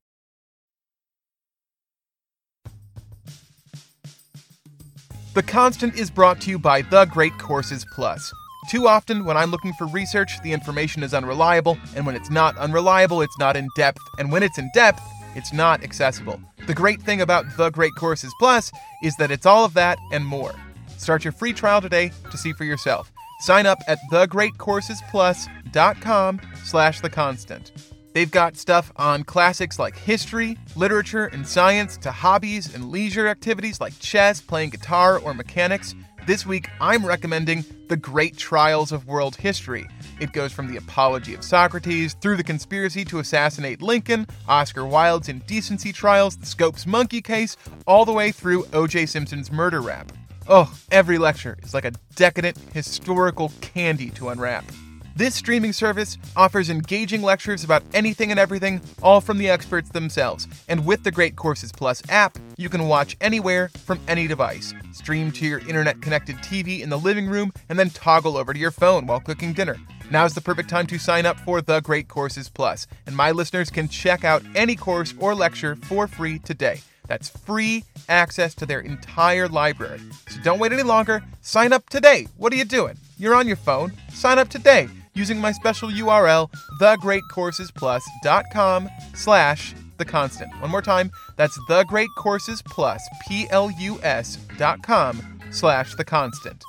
The 5.33 5.43
Constant 5.43 5.95
is 5.95 6.09
brought 6.09 6.39
to 6.41 6.49
you 6.49 6.59
by 6.59 6.83
The 6.83 7.05
Great 7.05 7.37
Courses 7.39 7.85
Plus. 7.93 8.31
Too 8.69 8.87
often, 8.87 9.25
when 9.25 9.37
I'm 9.37 9.51
looking 9.51 9.73
for 9.73 9.87
research, 9.87 10.39
the 10.43 10.51
information 10.51 11.01
is 11.01 11.13
unreliable, 11.13 11.77
and 11.95 12.05
when 12.05 12.15
it's 12.15 12.29
not 12.29 12.57
unreliable, 12.57 13.21
it's 13.21 13.39
not 13.39 13.55
in 13.55 13.67
depth, 13.75 14.01
and 14.19 14.31
when 14.31 14.43
it's 14.43 14.59
in 14.59 14.69
depth, 14.73 15.01
it's 15.35 15.53
not 15.53 15.83
accessible. 15.83 16.39
The 16.67 16.73
great 16.73 17.01
thing 17.01 17.21
about 17.21 17.45
The 17.57 17.69
Great 17.71 17.95
Courses 17.95 18.33
Plus 18.39 18.71
is 19.01 19.15
that 19.17 19.31
it's 19.31 19.45
all 19.45 19.65
of 19.65 19.73
that 19.73 19.97
and 20.11 20.25
more. 20.25 20.53
Start 20.97 21.23
your 21.23 21.31
free 21.31 21.53
trial 21.53 21.81
today 21.81 22.11
to 22.29 22.37
see 22.37 22.53
for 22.53 22.65
yourself. 22.65 23.11
Sign 23.39 23.65
up 23.65 23.79
at 23.87 23.97
thegreatcoursesplus.com 24.11 26.41
slash 26.63 27.01
the 27.01 27.09
constant. 27.09 27.71
They've 28.13 28.29
got 28.29 28.57
stuff 28.57 28.91
on 28.97 29.23
classics 29.23 29.79
like 29.79 29.95
history, 29.95 30.57
literature, 30.75 31.27
and 31.27 31.47
science 31.47 31.95
to 31.97 32.11
hobbies 32.11 32.73
and 32.73 32.91
leisure 32.91 33.27
activities 33.27 33.79
like 33.79 33.97
chess, 33.99 34.41
playing 34.41 34.71
guitar, 34.71 35.19
or 35.19 35.33
mechanics. 35.33 35.93
This 36.25 36.45
week, 36.45 36.69
I'm 36.81 37.05
recommending 37.05 37.63
The 37.87 37.97
Great 37.97 38.35
Trials 38.35 38.91
of 38.91 39.07
World 39.07 39.35
History. 39.35 39.87
It 40.19 40.33
goes 40.33 40.51
from 40.51 40.67
the 40.67 40.77
apology 40.77 41.33
of 41.33 41.43
Socrates 41.43 42.15
through 42.15 42.37
the 42.37 42.43
conspiracy 42.43 43.05
to 43.05 43.19
assassinate 43.19 43.81
Lincoln, 43.81 44.27
Oscar 44.47 44.85
Wilde's 44.85 45.29
indecency 45.29 45.93
trials, 45.93 46.35
the 46.35 46.45
Scopes 46.45 46.85
monkey 46.85 47.21
case, 47.21 47.55
all 47.87 48.05
the 48.05 48.11
way 48.11 48.31
through 48.31 48.65
O.J. 48.73 49.05
Simpson's 49.05 49.51
murder 49.51 49.81
rap. 49.81 50.11
Oh, 50.52 50.74
every 50.89 51.20
lecture 51.20 51.60
is 51.62 51.76
like 51.76 51.86
a 51.86 51.91
decadent 52.16 52.58
historical 52.74 53.52
candy 53.62 54.10
to 54.12 54.30
unwrap. 54.30 54.66
This 55.16 55.36
streaming 55.36 55.74
service 55.74 56.18
offers 56.36 56.72
engaging 56.72 57.22
lectures 57.22 57.64
about 57.64 57.84
anything 57.93 58.32
and 58.32 58.39
everything, 58.39 58.82
all 59.04 59.22
from 59.22 59.38
the 59.38 59.47
experts 59.47 59.91
themselves. 59.91 60.47
And 60.68 60.88
with 60.88 61.04
the 61.04 61.12
Great 61.12 61.36
Courses 61.36 61.72
Plus 61.72 62.02
app, 62.10 62.39
you 62.58 62.68
can 62.68 62.88
watch 62.88 63.16
anywhere 63.22 63.70
from 63.86 64.00
any 64.08 64.26
device. 64.26 64.74
Stream 64.91 65.32
to 65.34 65.45
your 65.45 65.60
internet 65.60 66.02
connected 66.02 66.38
TV 66.38 66.82
in 66.82 66.89
the 66.89 66.97
living 66.97 67.28
room 67.28 67.54
and 67.70 67.78
then 67.78 67.91
toggle 67.91 68.36
over 68.36 68.52
to 68.52 68.60
your 68.60 68.72
phone 68.72 69.06
while 69.06 69.20
cooking 69.20 69.54
dinner. 69.54 69.78
Now's 70.10 70.34
the 70.34 70.41
perfect 70.41 70.68
time 70.68 70.88
to 70.88 70.97
sign 70.97 71.28
up 71.28 71.39
for 71.41 71.62
the 71.62 71.80
Great 71.82 72.08
Courses 72.08 72.50
Plus, 72.50 72.88
and 73.06 73.16
my 73.16 73.30
listeners 73.30 73.70
can 73.70 73.88
check 73.88 74.24
out 74.24 74.41
any 74.56 74.76
course 74.76 75.14
or 75.20 75.36
lecture 75.36 75.76
for 75.76 76.08
free 76.08 76.39
today. 76.39 76.82
That's 77.10 77.28
free 77.28 77.84
access 78.07 78.55
to 78.55 78.66
their 78.66 78.80
entire 78.80 79.49
library. 79.49 79.99
So 80.30 80.39
don't 80.41 80.60
wait 80.60 80.72
any 80.72 80.84
longer. 80.84 81.22
Sign 81.41 81.74
up 81.74 81.89
today. 81.89 82.28
What 82.38 82.53
are 82.53 82.55
you 82.55 82.64
doing? 82.64 82.95
You're 83.18 83.36
on 83.36 83.47
your 83.47 83.57
phone. 83.57 83.91
Sign 84.14 84.39
up 84.39 84.47
today 84.47 84.88
using 85.14 85.41
my 85.41 85.51
special 85.51 85.89
URL, 85.89 86.49
thegreatcoursesplus.com 86.80 88.89
slash 89.16 89.76
the 89.97 90.05
constant. 90.05 90.53
One 90.62 90.72
more 90.72 90.82
time, 90.82 91.12
that's 91.36 91.60
thegreatcoursesplus, 91.70 93.01
P-L-U-S 93.28 94.38
dot 94.57 94.82
com 94.82 95.41
slash 95.51 95.95
the 95.95 96.05
constant. 96.05 96.64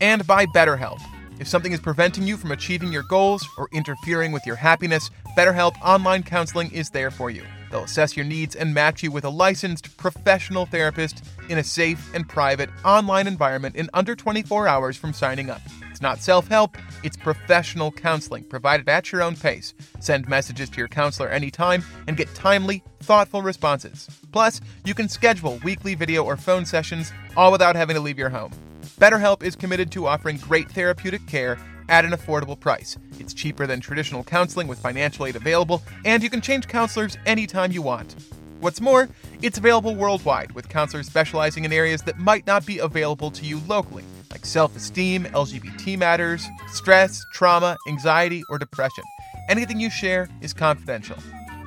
And 0.00 0.26
by 0.26 0.46
BetterHelp. 0.46 0.98
If 1.38 1.46
something 1.46 1.70
is 1.70 1.80
preventing 1.80 2.26
you 2.26 2.36
from 2.36 2.50
achieving 2.50 2.92
your 2.92 3.04
goals 3.04 3.46
or 3.56 3.68
interfering 3.72 4.32
with 4.32 4.44
your 4.44 4.56
happiness, 4.56 5.08
BetterHelp 5.36 5.80
Online 5.80 6.24
Counseling 6.24 6.72
is 6.72 6.90
there 6.90 7.12
for 7.12 7.30
you. 7.30 7.44
They'll 7.70 7.84
assess 7.84 8.16
your 8.16 8.26
needs 8.26 8.56
and 8.56 8.74
match 8.74 9.02
you 9.02 9.10
with 9.10 9.24
a 9.24 9.30
licensed 9.30 9.96
professional 9.96 10.66
therapist 10.66 11.24
in 11.48 11.58
a 11.58 11.64
safe 11.64 12.14
and 12.14 12.28
private 12.28 12.70
online 12.84 13.26
environment 13.26 13.76
in 13.76 13.90
under 13.94 14.14
24 14.16 14.68
hours 14.68 14.96
from 14.96 15.12
signing 15.12 15.50
up. 15.50 15.60
It's 15.90 16.00
not 16.00 16.20
self 16.20 16.48
help, 16.48 16.76
it's 17.02 17.16
professional 17.16 17.90
counseling 17.90 18.44
provided 18.44 18.88
at 18.88 19.10
your 19.10 19.22
own 19.22 19.36
pace. 19.36 19.74
Send 20.00 20.28
messages 20.28 20.70
to 20.70 20.78
your 20.78 20.88
counselor 20.88 21.28
anytime 21.28 21.82
and 22.06 22.16
get 22.16 22.32
timely, 22.34 22.82
thoughtful 23.00 23.42
responses. 23.42 24.08
Plus, 24.32 24.60
you 24.84 24.94
can 24.94 25.08
schedule 25.08 25.58
weekly 25.64 25.94
video 25.94 26.24
or 26.24 26.36
phone 26.36 26.64
sessions 26.64 27.12
all 27.36 27.50
without 27.50 27.76
having 27.76 27.94
to 27.94 28.00
leave 28.00 28.18
your 28.18 28.30
home. 28.30 28.52
BetterHelp 29.00 29.42
is 29.42 29.56
committed 29.56 29.90
to 29.92 30.06
offering 30.06 30.36
great 30.38 30.70
therapeutic 30.70 31.26
care 31.26 31.58
at 31.88 32.04
an 32.04 32.12
affordable 32.12 32.58
price. 32.58 32.96
It's 33.18 33.34
cheaper 33.34 33.66
than 33.66 33.80
traditional 33.80 34.24
counseling 34.24 34.68
with 34.68 34.78
financial 34.78 35.26
aid 35.26 35.36
available, 35.36 35.82
and 36.04 36.22
you 36.22 36.30
can 36.30 36.40
change 36.40 36.68
counselors 36.68 37.16
anytime 37.26 37.72
you 37.72 37.82
want. 37.82 38.14
What's 38.60 38.80
more, 38.80 39.08
it's 39.40 39.58
available 39.58 39.94
worldwide 39.94 40.52
with 40.52 40.68
counselors 40.68 41.06
specializing 41.06 41.64
in 41.64 41.72
areas 41.72 42.02
that 42.02 42.18
might 42.18 42.46
not 42.46 42.66
be 42.66 42.78
available 42.78 43.30
to 43.30 43.44
you 43.44 43.60
locally 43.68 44.04
like 44.30 44.44
self 44.44 44.76
esteem, 44.76 45.24
LGBT 45.24 45.98
matters, 45.98 46.46
stress, 46.72 47.24
trauma, 47.32 47.76
anxiety, 47.88 48.42
or 48.48 48.58
depression. 48.58 49.04
Anything 49.48 49.80
you 49.80 49.90
share 49.90 50.28
is 50.40 50.52
confidential. 50.52 51.16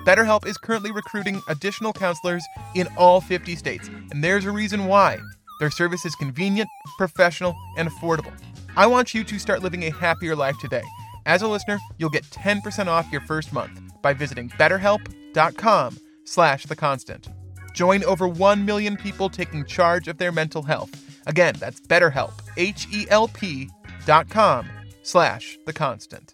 BetterHelp 0.05 0.45
is 0.45 0.57
currently 0.57 0.91
recruiting 0.91 1.41
additional 1.47 1.93
counselors 1.93 2.43
in 2.75 2.87
all 2.97 3.21
50 3.21 3.55
states, 3.55 3.89
and 4.11 4.23
there's 4.23 4.45
a 4.45 4.51
reason 4.51 4.85
why. 4.85 5.19
Their 5.59 5.69
service 5.69 6.05
is 6.05 6.15
convenient, 6.15 6.69
professional, 6.97 7.55
and 7.77 7.87
affordable. 7.89 8.33
I 8.77 8.87
want 8.87 9.13
you 9.13 9.23
to 9.25 9.39
start 9.39 9.61
living 9.61 9.83
a 9.83 9.91
happier 9.91 10.35
life 10.35 10.57
today. 10.59 10.83
As 11.25 11.41
a 11.41 11.47
listener, 11.47 11.79
you'll 11.97 12.09
get 12.09 12.23
10% 12.31 12.87
off 12.87 13.11
your 13.11 13.21
first 13.21 13.51
month 13.53 13.79
by 14.01 14.13
visiting 14.13 14.49
betterhelp.com 14.49 15.97
slash 16.23 16.65
the 16.65 16.75
constant. 16.75 17.27
Join 17.73 18.03
over 18.05 18.27
1 18.27 18.65
million 18.65 18.95
people 18.97 19.29
taking 19.29 19.65
charge 19.65 20.07
of 20.07 20.17
their 20.17 20.31
mental 20.31 20.63
health. 20.63 20.91
Again, 21.27 21.55
that's 21.59 21.81
BetterHelp, 21.81 22.33
H-E-L-P 22.57 23.69
dot 24.05 24.29
com 24.29 24.67
slash 25.03 25.59
the 25.65 25.73
constant. 25.73 26.33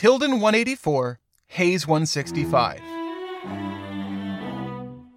Tilden 0.00 0.40
184, 0.40 1.20
Hayes 1.48 1.86
165. 1.86 2.80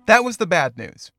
That 0.08 0.26
was 0.26 0.36
the 0.36 0.46
bad 0.46 0.78
news. 0.78 1.10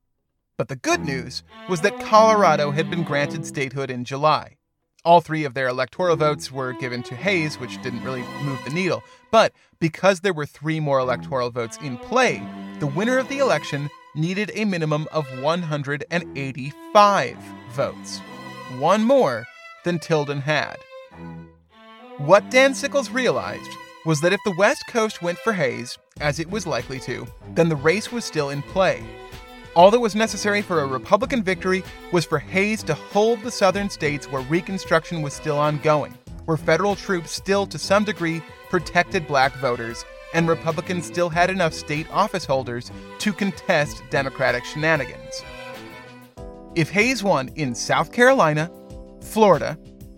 But 0.55 0.67
the 0.67 0.75
good 0.75 1.03
news 1.03 1.41
was 1.67 1.81
that 1.81 1.99
Colorado 1.99 2.69
had 2.69 2.91
been 2.91 3.01
granted 3.01 3.43
statehood 3.43 3.89
in 3.89 4.05
July. 4.05 4.57
All 5.03 5.19
three 5.19 5.45
of 5.45 5.55
their 5.55 5.67
electoral 5.67 6.15
votes 6.15 6.51
were 6.51 6.73
given 6.73 7.01
to 7.01 7.15
Hayes, 7.15 7.59
which 7.59 7.81
didn't 7.81 8.03
really 8.03 8.21
move 8.43 8.63
the 8.65 8.69
needle. 8.69 9.01
But 9.31 9.51
because 9.79 10.19
there 10.19 10.31
were 10.31 10.45
three 10.45 10.79
more 10.79 10.99
electoral 10.99 11.49
votes 11.49 11.79
in 11.81 11.97
play, 11.97 12.43
the 12.79 12.85
winner 12.85 13.17
of 13.17 13.29
the 13.29 13.39
election 13.39 13.89
needed 14.13 14.51
a 14.53 14.65
minimum 14.65 15.07
of 15.11 15.25
185 15.41 17.37
votes. 17.71 18.19
One 18.77 19.03
more 19.03 19.47
than 19.83 19.97
Tilden 19.97 20.41
had. 20.41 20.77
What 22.17 22.49
Dan 22.49 22.73
Sickles 22.73 23.11
realized 23.11 23.69
was 24.05 24.21
that 24.21 24.31
if 24.31 24.39
the 24.45 24.55
West 24.57 24.87
Coast 24.87 25.21
went 25.21 25.37
for 25.39 25.51
Hayes, 25.51 25.97
as 26.21 26.39
it 26.39 26.49
was 26.49 26.65
likely 26.65 26.97
to, 27.01 27.27
then 27.55 27.67
the 27.67 27.75
race 27.75 28.09
was 28.09 28.23
still 28.23 28.51
in 28.51 28.61
play. 28.61 29.03
All 29.75 29.91
that 29.91 29.99
was 29.99 30.15
necessary 30.15 30.61
for 30.61 30.79
a 30.79 30.87
Republican 30.87 31.43
victory 31.43 31.83
was 32.13 32.23
for 32.23 32.39
Hayes 32.39 32.83
to 32.83 32.93
hold 32.93 33.41
the 33.41 33.51
southern 33.51 33.89
states 33.89 34.31
where 34.31 34.43
Reconstruction 34.43 35.21
was 35.21 35.33
still 35.33 35.57
ongoing, 35.57 36.17
where 36.45 36.55
federal 36.55 36.95
troops 36.95 37.31
still 37.31 37.67
to 37.67 37.77
some 37.77 38.05
degree 38.05 38.41
protected 38.69 39.27
black 39.27 39.53
voters, 39.57 40.05
and 40.33 40.47
Republicans 40.47 41.05
still 41.05 41.27
had 41.27 41.49
enough 41.49 41.73
state 41.73 42.07
office 42.11 42.45
holders 42.45 42.91
to 43.19 43.33
contest 43.33 44.01
Democratic 44.09 44.63
shenanigans. 44.63 45.43
If 46.75 46.89
Hayes 46.91 47.23
won 47.23 47.49
in 47.55 47.75
South 47.75 48.13
Carolina, 48.13 48.71
Florida, 49.21 49.77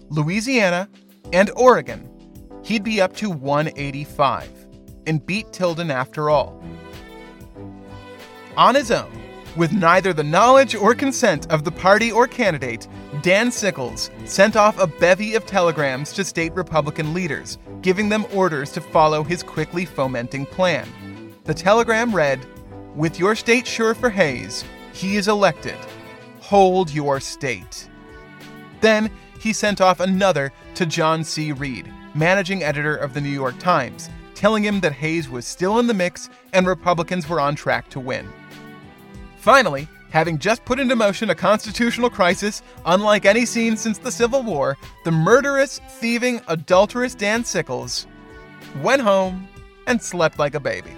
Louisiana, 0.10 0.88
and 1.34 1.52
Oregon, 1.56 2.10
he'd 2.64 2.84
be 2.84 3.02
up 3.02 3.16
to 3.18 3.30
185 3.30 4.50
and 5.06 5.26
beat 5.26 5.52
Tilden 5.54 5.92
after 5.92 6.30
all. 6.30 6.62
On 8.56 8.76
his 8.76 8.92
own, 8.92 9.12
With 9.56 9.74
neither 9.74 10.14
the 10.14 10.24
knowledge 10.24 10.76
or 10.76 10.94
consent 10.94 11.50
of 11.52 11.64
the 11.64 11.72
party 11.72 12.12
or 12.12 12.28
candidate, 12.28 12.88
Dan 13.24 13.50
Sickles 13.50 14.12
sent 14.26 14.56
off 14.56 14.80
a 14.80 14.86
bevy 14.86 15.34
of 15.34 15.48
telegrams 15.48 16.14
to 16.14 16.24
state 16.24 16.54
Republican 16.54 17.12
leaders, 17.12 17.58
giving 17.82 18.08
them 18.08 18.26
orders 18.34 18.72
to 18.74 18.82
follow 18.82 19.24
his 19.24 19.42
quickly 19.42 19.84
fomenting 19.84 20.46
plan. 20.46 20.88
The 21.46 21.56
telegram 21.56 22.14
read 22.14 22.46
With 22.96 23.18
your 23.18 23.36
state 23.36 23.66
sure 23.66 23.96
for 23.96 24.12
Hayes, 24.12 24.64
he 24.94 25.16
is 25.16 25.28
elected. 25.28 25.78
Hold 26.42 26.94
your 26.94 27.20
state. 27.20 27.90
Then 28.82 29.10
he 29.40 29.54
sent 29.54 29.82
off 29.82 30.00
another 30.00 30.52
to 30.76 30.86
John 30.86 31.24
C. 31.24 31.52
Reid, 31.52 31.92
managing 32.14 32.64
editor 32.64 32.96
of 32.96 33.14
the 33.14 33.22
New 33.22 33.30
York 33.30 33.58
Times, 33.60 34.10
telling 34.36 34.64
him 34.64 34.80
that 34.82 34.94
Hayes 34.94 35.30
was 35.30 35.46
still 35.46 35.80
in 35.80 35.88
the 35.88 35.94
mix 35.94 36.30
and 36.54 36.68
Republicans 36.68 37.28
were 37.28 37.40
on 37.40 37.56
track 37.56 37.90
to 37.90 38.00
win. 38.00 38.28
Finally, 39.38 39.88
having 40.10 40.38
just 40.38 40.64
put 40.66 40.80
into 40.80 40.96
motion 40.96 41.30
a 41.30 41.36
constitutional 41.36 42.10
crisis 42.10 42.62
unlike 42.86 43.26
any 43.26 43.46
seen 43.46 43.76
since 43.76 43.98
the 43.98 44.12
Civil 44.12 44.44
War, 44.44 44.78
the 45.04 45.12
murderous, 45.12 45.80
thieving, 46.00 46.42
adulterous 46.48 47.16
Dan 47.16 47.44
Sickles 47.44 48.08
went 48.82 49.02
home 49.02 49.48
and 49.88 50.02
slept 50.02 50.40
like 50.40 50.56
a 50.56 50.60
baby. 50.60 50.92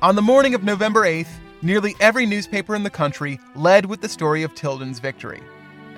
On 0.00 0.14
the 0.14 0.22
morning 0.22 0.54
of 0.54 0.62
November 0.62 1.02
8th, 1.02 1.28
nearly 1.62 1.96
every 2.00 2.24
newspaper 2.24 2.74
in 2.74 2.82
the 2.82 2.90
country 2.90 3.40
led 3.56 3.84
with 3.84 4.00
the 4.00 4.08
story 4.08 4.42
of 4.42 4.54
Tilden's 4.54 5.00
victory, 5.00 5.42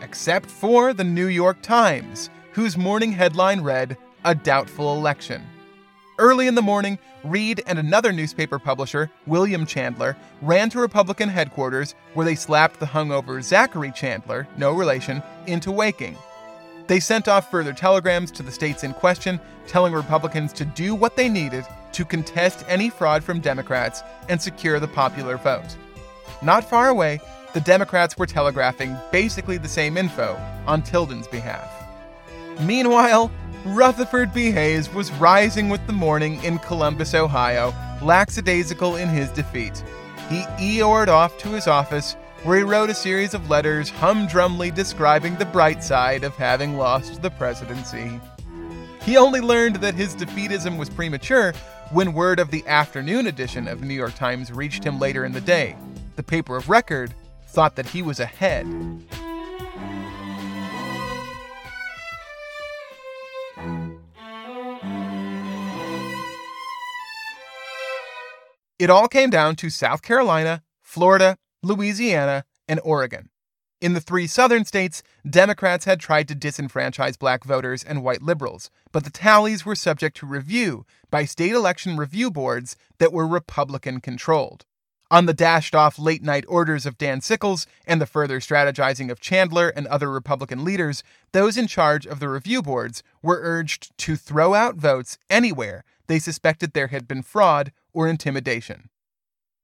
except 0.01 0.47
for 0.51 0.93
the 0.93 1.05
New 1.05 1.27
York 1.27 1.61
Times, 1.63 2.31
whose 2.53 2.77
morning 2.77 3.13
headline 3.13 3.61
read, 3.61 3.97
A 4.25 4.35
Doubtful 4.35 4.97
Election. 4.97 5.43
Early 6.19 6.47
in 6.47 6.55
the 6.55 6.63
morning, 6.63 6.99
Reid 7.25 7.63
and 7.67 7.79
another 7.79 8.13
newspaper 8.13 8.59
publisher, 8.59 9.11
William 9.27 9.67
Chandler, 9.67 10.17
ran 10.41 10.71
to 10.71 10.81
Republican 10.81 11.29
headquarters 11.29 11.95
where 12.15 12.25
they 12.25 12.35
slapped 12.35 12.81
the 12.81 12.87
hungover 12.87 13.43
Zachary 13.43 13.93
Chandler, 13.93 14.49
no 14.57 14.73
relation, 14.73 15.23
into 15.47 15.71
waking. 15.71 16.17
They 16.87 16.99
sent 16.99 17.29
off 17.29 17.51
further 17.51 17.73
telegrams 17.73 18.31
to 18.33 18.43
the 18.43 18.51
states 18.51 18.85
in 18.85 18.95
question, 18.95 19.39
telling 19.67 19.93
Republicans 19.93 20.53
to 20.55 20.65
do 20.65 20.95
what 20.95 21.15
they 21.15 21.29
needed 21.29 21.65
to 21.93 22.05
contest 22.05 22.65
any 22.69 22.91
fraud 22.91 23.23
from 23.23 23.41
Democrats 23.41 24.03
and 24.29 24.41
secure 24.41 24.81
the 24.81 24.89
popular 24.89 25.37
vote. 25.37 25.77
Not 26.43 26.65
far 26.65 26.89
away, 26.89 27.21
the 27.53 27.61
Democrats 27.61 28.17
were 28.17 28.27
telegraphing 28.27 28.97
basically 29.11 29.59
the 29.59 29.69
same 29.69 29.97
info 29.97 30.39
on 30.67 30.83
Tilden's 30.83 31.29
behalf. 31.29 31.71
Meanwhile, 32.61 33.31
Rutherford 33.65 34.33
B. 34.33 34.51
Hayes 34.51 34.93
was 34.93 35.13
rising 35.13 35.69
with 35.69 35.87
the 35.87 35.93
morning 35.93 36.43
in 36.45 36.59
Columbus, 36.59 37.15
Ohio, 37.15 37.75
lackadaisical 38.03 38.97
in 38.97 39.09
his 39.09 39.31
defeat. 39.31 39.83
He 40.29 40.43
Eeyored 40.59 41.09
off 41.09 41.37
to 41.39 41.49
his 41.49 41.67
office, 41.67 42.15
where 42.45 42.59
he 42.59 42.65
wrote 42.65 42.89
a 42.89 42.95
series 42.95 43.35
of 43.35 43.51
letters 43.51 43.91
humdrumly 43.91 44.75
describing 44.75 45.37
the 45.37 45.45
bright 45.45 45.85
side 45.85 46.25
of 46.25 46.35
having 46.37 46.79
lost 46.79 47.21
the 47.21 47.31
presidency. 47.31 48.21
He 49.03 49.17
only 49.17 49.41
learned 49.41 49.77
that 49.77 49.95
his 49.95 50.15
defeatism 50.15 50.79
was 50.79 50.89
premature 50.89 51.53
when 51.91 52.13
word 52.13 52.39
of 52.39 52.51
the 52.51 52.67
afternoon 52.67 53.27
edition 53.27 53.67
of 53.67 53.81
the 53.81 53.87
New 53.87 53.95
York 53.95 54.15
Times 54.15 54.53
reached 54.53 54.85
him 54.85 54.99
later 54.99 55.25
in 55.25 55.33
the 55.33 55.41
day. 55.41 55.77
The 56.17 56.23
paper 56.23 56.57
of 56.57 56.69
record 56.69 57.15
thought 57.51 57.77
that 57.77 57.91
he 57.91 58.01
was 58.01 58.21
ahead. 58.21 58.67
It 68.79 68.89
all 68.89 69.09
came 69.09 69.29
down 69.29 69.57
to 69.57 69.69
South 69.69 70.01
Carolina, 70.01 70.63
Florida, 70.81 71.37
Louisiana, 71.63 72.45
and 72.67 72.81
Oregon. 72.83 73.29
In 73.81 73.95
the 73.95 74.01
three 74.01 74.27
southern 74.27 74.65
states, 74.65 75.03
Democrats 75.29 75.85
had 75.87 76.01
tried 76.01 76.29
to 76.29 76.35
disenfranchise 76.35 77.19
black 77.19 77.45
voters 77.45 77.83
and 77.83 78.03
white 78.03 78.23
liberals, 78.23 78.71
but 78.93 79.05
the 79.05 79.11
tallies 79.11 79.67
were 79.67 79.75
subject 79.75 80.17
to 80.19 80.27
review 80.27 80.87
by 81.11 81.25
state 81.25 81.53
election 81.53 81.97
review 81.97 82.31
boards 82.31 82.77
that 82.99 83.13
were 83.13 83.27
Republican 83.27 84.01
controlled. 84.01 84.65
On 85.13 85.27
the 85.27 85.35
dashed 85.35 85.75
off 85.75 85.99
late 85.99 86.23
night 86.23 86.45
orders 86.47 86.87
of 86.87 86.97
Dan 86.97 87.21
Sickles 87.21 87.67
and 87.85 88.01
the 88.01 88.07
further 88.07 88.39
strategizing 88.39 89.11
of 89.11 89.19
Chandler 89.19 89.69
and 89.69 89.89
other 89.89 90.09
Republican 90.09 90.65
leaders, 90.65 91.03
those 91.33 91.57
in 91.57 91.67
charge 91.67 92.07
of 92.07 92.21
the 92.21 92.29
review 92.29 92.63
boards 92.63 93.03
were 93.21 93.41
urged 93.43 93.97
to 93.99 94.15
throw 94.15 94.55
out 94.55 94.77
votes 94.77 95.19
anywhere 95.29 95.85
they 96.07 96.19
suspected 96.19 96.73
there 96.73 96.89
had 96.89 97.07
been 97.07 97.23
fraud 97.23 97.73
or 97.93 98.09
intimidation. 98.09 98.89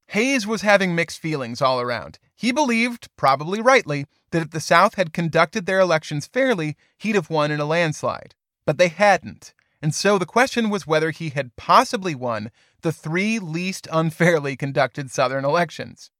Hayes 0.09 0.47
was 0.47 0.62
having 0.62 0.94
mixed 0.94 1.20
feelings 1.20 1.61
all 1.61 1.80
around. 1.80 2.20
He 2.36 2.53
believed, 2.53 3.09
probably 3.16 3.61
rightly, 3.61 4.07
that 4.30 4.42
if 4.42 4.51
the 4.53 4.61
South 4.61 4.94
had 4.94 5.12
conducted 5.12 5.66
their 5.66 5.80
elections 5.80 6.28
fairly, 6.28 6.76
he'd 6.99 7.16
have 7.16 7.30
won 7.30 7.51
in 7.51 7.59
a 7.59 7.64
landslide. 7.64 8.34
But 8.64 8.78
they 8.78 8.88
hadn't. 8.88 9.55
And 9.82 9.94
so 9.94 10.18
the 10.18 10.26
question 10.26 10.70
was 10.70 10.86
whether 10.86 11.11
he 11.11 11.30
had 11.30 11.57
possibly 11.57 12.14
won 12.14 12.51
the 12.82 12.92
three 12.92 13.38
least 13.38 13.88
unfairly 13.90 14.56
conducted 14.56 15.10
Southern 15.10 15.44
elections. 15.44 16.10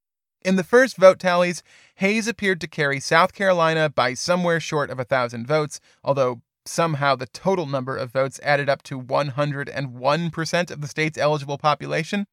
In 0.43 0.57
the 0.57 0.65
first 0.65 0.97
vote 0.97 1.19
tallies, 1.19 1.63
Hayes 1.97 2.29
appeared 2.29 2.61
to 2.61 2.69
carry 2.69 3.01
South 3.01 3.33
Carolina 3.33 3.89
by 3.89 4.15
somewhere 4.15 4.61
short 4.61 4.91
of 4.91 5.01
a 5.01 5.05
thousand 5.05 5.47
votes, 5.47 5.81
although 6.05 6.41
somehow 6.65 7.17
the 7.17 7.27
total 7.27 7.67
number 7.67 7.97
of 7.97 8.13
votes 8.13 8.41
added 8.43 8.69
up 8.69 8.83
to 8.85 9.01
101% 9.01 10.71
of 10.71 10.81
the 10.81 10.89
state's 10.89 11.19
eligible 11.19 11.59
population. 11.59 12.27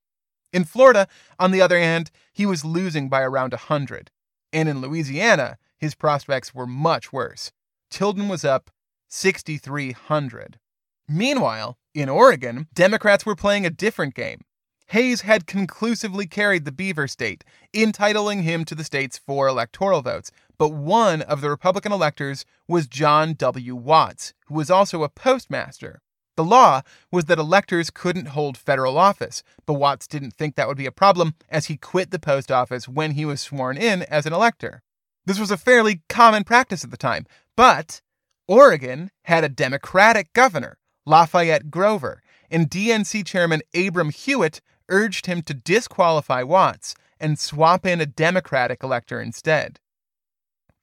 In 0.51 0.63
Florida, 0.63 1.07
on 1.39 1.51
the 1.51 1.61
other 1.61 1.80
hand, 1.80 2.11
he 2.32 2.45
was 2.45 2.63
losing 2.63 3.09
by 3.09 3.21
around 3.21 3.53
100. 3.53 4.11
And 4.51 4.69
in 4.69 4.82
Louisiana, 4.82 5.57
his 5.78 5.95
prospects 5.95 6.53
were 6.53 6.67
much 6.67 7.11
worse. 7.11 7.51
Tilden 7.89 8.28
was 8.28 8.45
up 8.45 8.69
6,300. 9.09 10.59
Meanwhile, 11.08 11.78
in 11.93 12.10
Oregon, 12.10 12.68
Democrats 12.74 13.26
were 13.26 13.36
playing 13.36 13.66
a 13.66 13.70
different 13.70 14.16
game. 14.16 14.41
Hayes 14.88 15.22
had 15.22 15.47
conclusively 15.47 16.28
carried 16.28 16.66
the 16.66 16.72
Beaver 16.72 17.08
State, 17.08 17.43
entitling 17.74 18.43
him 18.43 18.64
to 18.66 18.76
the 18.76 18.84
state's 18.84 19.18
four 19.18 19.47
electoral 19.47 20.01
votes, 20.01 20.32
but 20.58 20.70
one 20.70 21.22
of 21.22 21.41
the 21.41 21.49
Republican 21.49 21.91
electors 21.91 22.45
was 22.68 22.88
John 22.88 23.34
W. 23.34 23.76
Watts, 23.76 24.34
who 24.47 24.56
was 24.56 24.70
also 24.70 25.04
a 25.04 25.10
postmaster. 25.10 26.01
The 26.36 26.43
law 26.43 26.82
was 27.12 27.26
that 27.26 27.38
electors 27.38 27.91
couldn't 27.91 28.30
hold 28.30 28.58
federal 28.58 28.97
office, 28.97 29.43
but 29.66 29.76
Watts 29.76 30.08
didn't 30.08 30.34
think 30.34 30.56
that 30.56 30.68
would 30.68 30.78
be 30.78 30.86
a 30.86 30.91
problem 30.91 31.36
as 31.49 31.68
he 31.68 31.78
quit 31.78 32.12
the 32.12 32.20
post 32.20 32.51
office 32.51 32.88
when 32.88 33.12
he 33.12 33.26
was 33.26 33.41
sworn 33.41 33.78
in 33.78 34.04
as 34.04 34.26
an 34.26 34.34
elector. 34.34 34.82
This 35.26 35.39
was 35.39 35.51
a 35.51 35.58
fairly 35.58 36.01
common 36.10 36.43
practice 36.43 36.84
at 36.84 36.91
the 36.91 36.97
time, 36.97 37.26
but 37.56 38.01
Oregon 38.47 39.12
had 39.24 39.43
a 39.43 39.49
Democratic 39.49 40.34
governor, 40.34 40.78
Lafayette 41.06 41.70
Grover, 41.70 42.22
and 42.49 42.70
DNC 42.70 43.26
chairman 43.26 43.62
Abram 43.76 44.10
Hewitt 44.10 44.62
urged 44.89 45.26
him 45.26 45.41
to 45.43 45.54
disqualify 45.54 46.43
Watts 46.43 46.95
and 47.20 47.39
swap 47.39 47.86
in 47.86 48.01
a 48.01 48.06
Democratic 48.06 48.84
elector 48.84 49.20
instead. 49.22 49.80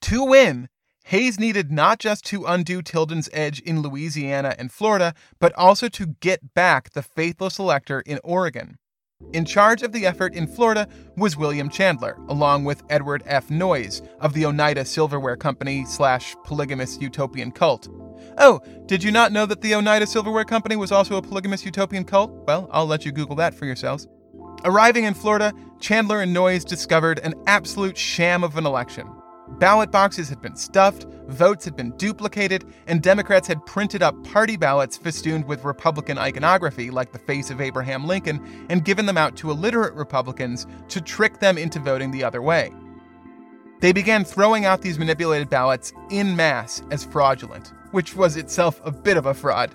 To 0.02 0.24
win, 0.24 0.68
Hayes 1.04 1.38
needed 1.38 1.70
not 1.70 1.98
just 1.98 2.24
to 2.26 2.44
undo 2.46 2.82
Tilden's 2.82 3.28
edge 3.32 3.60
in 3.60 3.82
Louisiana 3.82 4.54
and 4.58 4.70
Florida, 4.70 5.14
but 5.38 5.52
also 5.54 5.88
to 5.88 6.14
get 6.20 6.54
back 6.54 6.90
the 6.90 7.02
faithless 7.02 7.58
elector 7.58 8.00
in 8.00 8.20
Oregon. 8.22 8.78
In 9.32 9.44
charge 9.44 9.82
of 9.82 9.92
the 9.92 10.06
effort 10.06 10.34
in 10.34 10.48
Florida 10.48 10.88
was 11.16 11.36
William 11.36 11.68
Chandler, 11.68 12.18
along 12.28 12.64
with 12.64 12.82
Edward 12.90 13.22
F. 13.26 13.48
Noyes 13.48 14.02
of 14.18 14.32
the 14.32 14.44
Oneida 14.44 14.84
Silverware 14.84 15.36
Company 15.36 15.84
slash 15.84 16.34
polygamous 16.44 16.98
utopian 17.00 17.52
cult. 17.52 17.88
Oh, 18.38 18.60
did 18.86 19.04
you 19.04 19.12
not 19.12 19.30
know 19.30 19.46
that 19.46 19.60
the 19.60 19.74
Oneida 19.74 20.06
Silverware 20.06 20.44
Company 20.44 20.74
was 20.74 20.90
also 20.90 21.16
a 21.16 21.22
polygamous 21.22 21.64
utopian 21.64 22.04
cult? 22.04 22.32
Well, 22.46 22.68
I'll 22.72 22.86
let 22.86 23.04
you 23.04 23.12
Google 23.12 23.36
that 23.36 23.54
for 23.54 23.66
yourselves. 23.66 24.08
Arriving 24.64 25.04
in 25.04 25.14
Florida, 25.14 25.52
Chandler 25.78 26.20
and 26.20 26.34
Noyes 26.34 26.64
discovered 26.64 27.20
an 27.20 27.34
absolute 27.46 27.96
sham 27.96 28.42
of 28.42 28.56
an 28.56 28.66
election. 28.66 29.08
Ballot 29.58 29.90
boxes 29.90 30.28
had 30.28 30.40
been 30.40 30.56
stuffed, 30.56 31.06
votes 31.28 31.64
had 31.64 31.76
been 31.76 31.90
duplicated, 31.96 32.64
and 32.86 33.02
Democrats 33.02 33.46
had 33.46 33.64
printed 33.66 34.02
up 34.02 34.14
party 34.24 34.56
ballots 34.56 34.96
festooned 34.96 35.46
with 35.46 35.64
Republican 35.64 36.16
iconography 36.16 36.90
like 36.90 37.12
the 37.12 37.18
face 37.18 37.50
of 37.50 37.60
Abraham 37.60 38.06
Lincoln 38.06 38.66
and 38.70 38.84
given 38.84 39.06
them 39.06 39.18
out 39.18 39.36
to 39.36 39.50
illiterate 39.50 39.94
Republicans 39.94 40.66
to 40.88 41.00
trick 41.00 41.40
them 41.40 41.58
into 41.58 41.78
voting 41.78 42.10
the 42.10 42.24
other 42.24 42.40
way. 42.40 42.72
They 43.80 43.92
began 43.92 44.24
throwing 44.24 44.64
out 44.64 44.82
these 44.82 44.98
manipulated 44.98 45.50
ballots 45.50 45.92
in 46.10 46.36
mass 46.36 46.82
as 46.90 47.04
fraudulent, 47.04 47.72
which 47.92 48.14
was 48.14 48.36
itself 48.36 48.80
a 48.84 48.90
bit 48.90 49.16
of 49.16 49.26
a 49.26 49.34
fraud. 49.34 49.74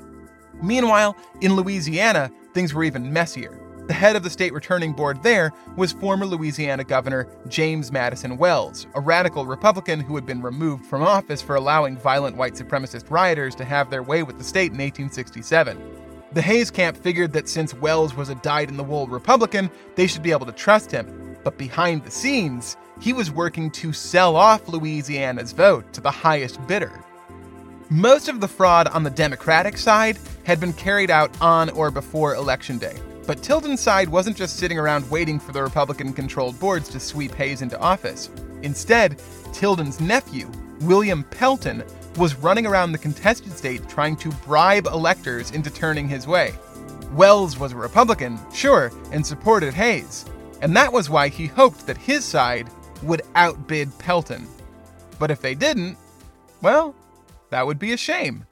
Meanwhile, 0.62 1.16
in 1.42 1.56
Louisiana, 1.56 2.32
things 2.54 2.74
were 2.74 2.84
even 2.84 3.12
messier. 3.12 3.60
The 3.88 3.94
head 3.94 4.16
of 4.16 4.24
the 4.24 4.32
state 4.32 4.52
returning 4.52 4.94
board 4.94 5.22
there 5.22 5.54
was 5.76 5.92
former 5.92 6.26
Louisiana 6.26 6.84
Governor 6.84 7.28
James 7.48 7.92
Madison 7.92 8.36
Wells, 8.36 8.88
a 8.96 9.00
radical 9.00 9.46
Republican 9.46 10.00
who 10.00 10.16
had 10.16 10.26
been 10.26 10.42
removed 10.42 10.88
from 10.88 11.04
office 11.04 11.40
for 11.40 11.56
allowing 11.56 11.96
violent 11.96 12.36
white 12.36 12.56
supremacist 12.56 13.12
rioters 13.12 13.54
to 13.54 13.64
have 13.64 13.92
their 13.92 14.02
way 14.02 14.24
with 14.24 14.40
the 14.40 14.44
state 14.44 14.72
in 14.72 14.80
1867. 14.80 15.80
The 16.32 16.42
Hayes 16.42 16.72
camp 16.72 16.98
figured 16.98 17.32
that 17.34 17.48
since 17.48 17.76
Wells 17.76 18.16
was 18.16 18.30
a 18.30 18.36
dyed 18.36 18.70
in 18.70 18.78
the 18.78 18.84
wool 18.84 19.06
Republican, 19.06 19.70
they 19.94 20.08
should 20.08 20.24
be 20.24 20.32
able 20.32 20.48
to 20.48 20.52
trust 20.52 20.90
him. 20.90 21.38
But 21.44 21.60
behind 21.60 22.04
the 22.04 22.12
scenes, 22.12 22.78
he 23.00 23.14
was 23.14 23.30
working 23.30 23.70
to 23.72 23.94
sell 23.94 24.36
off 24.36 24.68
Louisiana's 24.68 25.52
vote 25.52 25.94
to 25.94 26.02
the 26.02 26.10
highest 26.10 26.66
bidder. 26.66 27.04
Most 27.92 28.30
of 28.30 28.42
the 28.42 28.48
fraud 28.48 28.88
on 28.88 29.04
the 29.04 29.12
Democratic 29.12 29.78
side 29.78 30.18
had 30.44 30.60
been 30.60 30.74
carried 30.74 31.12
out 31.12 31.30
on 31.40 31.70
or 31.70 31.92
before 31.92 32.34
Election 32.34 32.80
Day. 32.80 32.96
But 33.28 33.42
Tilden's 33.42 33.82
side 33.82 34.10
wasn't 34.10 34.38
just 34.38 34.58
sitting 34.58 34.78
around 34.78 35.10
waiting 35.10 35.40
for 35.40 35.52
the 35.52 35.64
Republican 35.64 36.14
controlled 36.14 36.60
boards 36.60 36.90
to 36.90 37.00
sweep 37.00 37.34
Hayes 37.36 37.62
into 37.62 37.80
office. 37.80 38.30
Instead, 38.62 39.20
Tilden's 39.52 40.00
nephew, 40.00 40.52
William 40.82 41.24
Pelton, 41.24 41.84
was 42.18 42.36
running 42.36 42.66
around 42.66 42.92
the 42.92 42.98
contested 42.98 43.58
state 43.58 43.88
trying 43.90 44.16
to 44.18 44.30
bribe 44.46 44.86
electors 44.86 45.52
into 45.52 45.70
turning 45.70 46.08
his 46.08 46.28
way. 46.28 46.54
Wells 47.14 47.58
was 47.58 47.72
a 47.72 47.78
Republican, 47.78 48.40
sure, 48.54 48.92
and 49.12 49.26
supported 49.26 49.74
Hayes, 49.74 50.26
and 50.62 50.76
that 50.76 50.94
was 50.94 51.10
why 51.10 51.30
he 51.30 51.48
hoped 51.48 51.88
that 51.88 51.98
his 51.98 52.24
side 52.26 52.70
would 53.04 53.22
outbid 53.36 53.98
Pelton. 54.00 54.48
But 55.20 55.32
if 55.32 55.42
they 55.42 55.56
didn't, 55.56 55.98
well, 56.62 56.96
that 57.50 57.66
would 57.66 57.80
be 57.80 57.94
a 57.94 57.98
shame. 57.98 58.46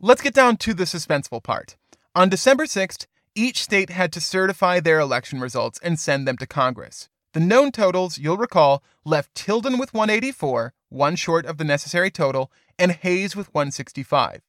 Let's 0.00 0.22
get 0.22 0.34
down 0.34 0.56
to 0.58 0.74
the 0.74 0.84
suspenseful 0.84 1.42
part. 1.42 1.76
On 2.16 2.30
December 2.30 2.64
6th, 2.64 3.04
each 3.34 3.62
state 3.62 3.90
had 3.90 4.10
to 4.14 4.22
certify 4.22 4.80
their 4.80 4.98
election 4.98 5.38
results 5.38 5.78
and 5.82 6.00
send 6.00 6.26
them 6.26 6.38
to 6.38 6.46
Congress. 6.46 7.10
The 7.34 7.40
known 7.40 7.70
totals, 7.70 8.16
you'll 8.16 8.38
recall, 8.38 8.82
left 9.04 9.34
Tilden 9.34 9.76
with 9.76 9.92
184, 9.92 10.72
one 10.88 11.16
short 11.16 11.44
of 11.44 11.58
the 11.58 11.64
necessary 11.64 12.10
total, 12.10 12.50
and 12.78 12.92
Hayes 12.92 13.36
with 13.36 13.52
165. 13.52 14.40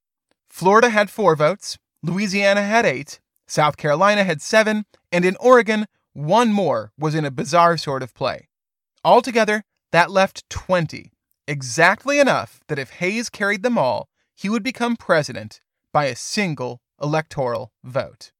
Florida 0.47 0.91
had 0.91 1.09
four 1.09 1.35
votes, 1.35 1.77
Louisiana 2.01 2.61
had 2.61 2.85
eight, 2.85 3.19
South 3.47 3.75
Carolina 3.75 4.23
had 4.23 4.41
seven, 4.41 4.85
and 5.11 5.25
in 5.25 5.35
Oregon, 5.37 5.87
one 6.13 6.53
more 6.53 6.93
was 6.97 7.15
in 7.15 7.25
a 7.25 7.31
bizarre 7.31 7.75
sort 7.75 8.01
of 8.01 8.13
play. 8.13 8.47
Altogether, 9.03 9.65
that 9.91 10.09
left 10.09 10.49
20, 10.49 11.11
exactly 11.49 12.17
enough 12.17 12.61
that 12.69 12.79
if 12.79 12.91
Hayes 12.91 13.29
carried 13.29 13.61
them 13.61 13.77
all, 13.77 14.07
he 14.37 14.47
would 14.47 14.63
become 14.63 14.95
president 14.95 15.59
by 15.91 16.05
a 16.05 16.15
single 16.15 16.79
electoral 17.01 17.71
vote. 17.83 18.31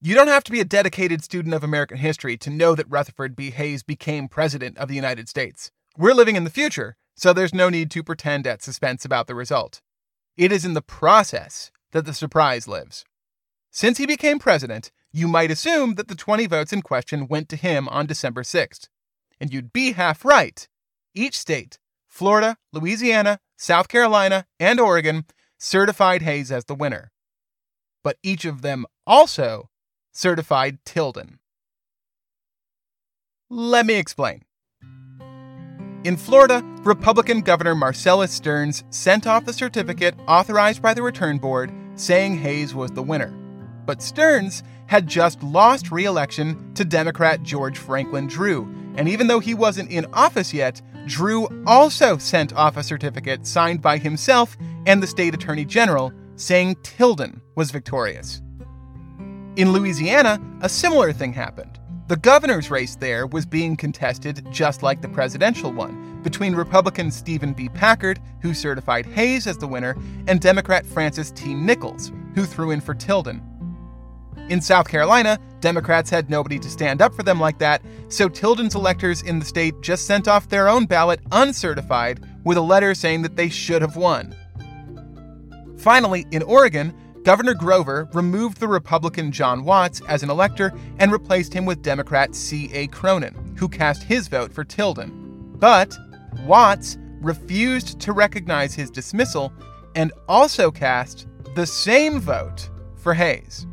You 0.00 0.14
don't 0.14 0.28
have 0.28 0.44
to 0.44 0.52
be 0.52 0.60
a 0.60 0.66
dedicated 0.66 1.24
student 1.24 1.54
of 1.54 1.64
American 1.64 1.96
history 1.96 2.36
to 2.36 2.50
know 2.50 2.74
that 2.74 2.90
Rutherford 2.90 3.34
B. 3.34 3.50
Hayes 3.50 3.82
became 3.82 4.28
President 4.28 4.76
of 4.76 4.88
the 4.88 4.94
United 4.94 5.28
States. 5.28 5.70
We're 5.96 6.12
living 6.12 6.36
in 6.36 6.44
the 6.44 6.50
future, 6.50 6.96
so 7.16 7.32
there's 7.32 7.54
no 7.54 7.68
need 7.68 7.90
to 7.92 8.02
pretend 8.02 8.46
at 8.46 8.62
suspense 8.62 9.04
about 9.04 9.28
the 9.28 9.34
result. 9.34 9.80
It 10.36 10.52
is 10.52 10.64
in 10.64 10.74
the 10.74 10.82
process 10.82 11.70
that 11.92 12.04
the 12.04 12.12
surprise 12.12 12.68
lives. 12.68 13.04
Since 13.70 13.98
he 13.98 14.06
became 14.06 14.38
president, 14.38 14.92
you 15.12 15.26
might 15.28 15.50
assume 15.50 15.94
that 15.94 16.08
the 16.08 16.14
20 16.14 16.46
votes 16.46 16.72
in 16.72 16.82
question 16.82 17.28
went 17.28 17.48
to 17.48 17.56
him 17.56 17.88
on 17.88 18.06
December 18.06 18.42
6th. 18.42 18.88
And 19.40 19.52
you'd 19.52 19.72
be 19.72 19.92
half 19.92 20.24
right. 20.24 20.68
Each 21.14 21.38
state, 21.38 21.78
Florida, 22.08 22.56
Louisiana, 22.72 23.40
South 23.56 23.88
Carolina, 23.88 24.46
and 24.60 24.78
Oregon, 24.80 25.24
certified 25.64 26.20
Hayes 26.22 26.52
as 26.52 26.66
the 26.66 26.74
winner. 26.74 27.10
But 28.02 28.18
each 28.22 28.44
of 28.44 28.60
them 28.60 28.84
also 29.06 29.70
certified 30.12 30.78
Tilden. 30.84 31.38
Let 33.48 33.86
me 33.86 33.94
explain. 33.94 34.42
In 36.04 36.18
Florida, 36.18 36.62
Republican 36.82 37.40
Governor 37.40 37.74
Marcellus 37.74 38.30
Stearns 38.30 38.84
sent 38.90 39.26
off 39.26 39.46
the 39.46 39.54
certificate 39.54 40.14
authorized 40.28 40.82
by 40.82 40.92
the 40.92 41.02
return 41.02 41.38
board 41.38 41.72
saying 41.94 42.36
Hayes 42.38 42.74
was 42.74 42.90
the 42.90 43.02
winner. 43.02 43.30
But 43.86 44.02
Stearns 44.02 44.62
had 44.86 45.06
just 45.06 45.42
lost 45.42 45.90
re 45.90 46.04
election 46.04 46.74
to 46.74 46.84
Democrat 46.84 47.42
George 47.42 47.78
Franklin 47.78 48.26
Drew, 48.26 48.64
and 48.96 49.08
even 49.08 49.28
though 49.28 49.40
he 49.40 49.54
wasn't 49.54 49.90
in 49.90 50.06
office 50.12 50.52
yet, 50.52 50.82
Drew 51.06 51.48
also 51.66 52.18
sent 52.18 52.52
off 52.54 52.76
a 52.76 52.82
certificate 52.82 53.46
signed 53.46 53.80
by 53.80 53.98
himself 53.98 54.56
and 54.86 55.02
the 55.02 55.06
state 55.06 55.34
attorney 55.34 55.64
general 55.64 56.12
saying 56.36 56.76
Tilden 56.82 57.40
was 57.54 57.70
victorious. 57.70 58.42
In 59.56 59.72
Louisiana, 59.72 60.40
a 60.62 60.68
similar 60.68 61.12
thing 61.12 61.32
happened. 61.32 61.78
The 62.08 62.16
governor's 62.16 62.70
race 62.70 62.96
there 62.96 63.26
was 63.26 63.46
being 63.46 63.76
contested 63.76 64.46
just 64.50 64.82
like 64.82 65.00
the 65.00 65.08
presidential 65.08 65.72
one, 65.72 66.20
between 66.22 66.54
Republican 66.54 67.10
Stephen 67.10 67.52
B. 67.54 67.68
Packard, 67.68 68.20
who 68.42 68.52
certified 68.52 69.06
Hayes 69.06 69.46
as 69.46 69.56
the 69.56 69.68
winner, 69.68 69.96
and 70.26 70.40
Democrat 70.40 70.84
Francis 70.84 71.30
T. 71.30 71.54
Nichols, 71.54 72.12
who 72.34 72.44
threw 72.44 72.72
in 72.72 72.80
for 72.80 72.94
Tilden. 72.94 73.42
In 74.50 74.60
South 74.60 74.88
Carolina, 74.88 75.38
Democrats 75.60 76.10
had 76.10 76.28
nobody 76.28 76.58
to 76.58 76.68
stand 76.68 77.00
up 77.00 77.14
for 77.14 77.22
them 77.22 77.40
like 77.40 77.58
that, 77.58 77.80
so 78.08 78.28
Tilden's 78.28 78.74
electors 78.74 79.22
in 79.22 79.38
the 79.38 79.44
state 79.44 79.80
just 79.80 80.06
sent 80.06 80.28
off 80.28 80.48
their 80.48 80.68
own 80.68 80.84
ballot 80.84 81.20
uncertified 81.32 82.22
with 82.44 82.58
a 82.58 82.62
letter 82.62 82.94
saying 82.94 83.22
that 83.22 83.36
they 83.36 83.48
should 83.48 83.80
have 83.80 83.96
won. 83.96 84.34
Finally, 85.76 86.26
in 86.30 86.42
Oregon, 86.42 86.94
Governor 87.24 87.54
Grover 87.54 88.08
removed 88.12 88.60
the 88.60 88.68
Republican 88.68 89.32
John 89.32 89.64
Watts 89.64 90.02
as 90.08 90.22
an 90.22 90.30
elector 90.30 90.72
and 90.98 91.10
replaced 91.10 91.54
him 91.54 91.64
with 91.64 91.82
Democrat 91.82 92.34
C.A. 92.34 92.86
Cronin, 92.88 93.54
who 93.56 93.68
cast 93.68 94.02
his 94.02 94.28
vote 94.28 94.52
for 94.52 94.62
Tilden. 94.62 95.56
But 95.58 95.96
Watts 96.44 96.98
refused 97.22 97.98
to 98.00 98.12
recognize 98.12 98.74
his 98.74 98.90
dismissal 98.90 99.52
and 99.94 100.12
also 100.28 100.70
cast 100.70 101.26
the 101.54 101.66
same 101.66 102.20
vote 102.20 102.68
for 102.96 103.14
Hayes. 103.14 103.66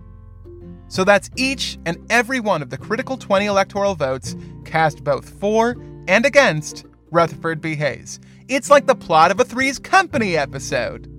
So 0.87 1.03
that's 1.03 1.29
each 1.35 1.77
and 1.85 1.97
every 2.09 2.39
one 2.39 2.61
of 2.61 2.69
the 2.69 2.77
critical 2.77 3.17
20 3.17 3.45
electoral 3.45 3.95
votes 3.95 4.35
cast 4.63 5.03
both 5.03 5.29
for 5.39 5.75
and 6.07 6.25
against 6.25 6.85
Rutherford 7.11 7.59
B. 7.59 7.75
Hayes. 7.75 8.19
It's 8.47 8.69
like 8.69 8.87
the 8.87 8.95
plot 8.95 9.31
of 9.31 9.39
a 9.39 9.45
Three's 9.45 9.79
Company 9.79 10.37
episode. 10.37 11.10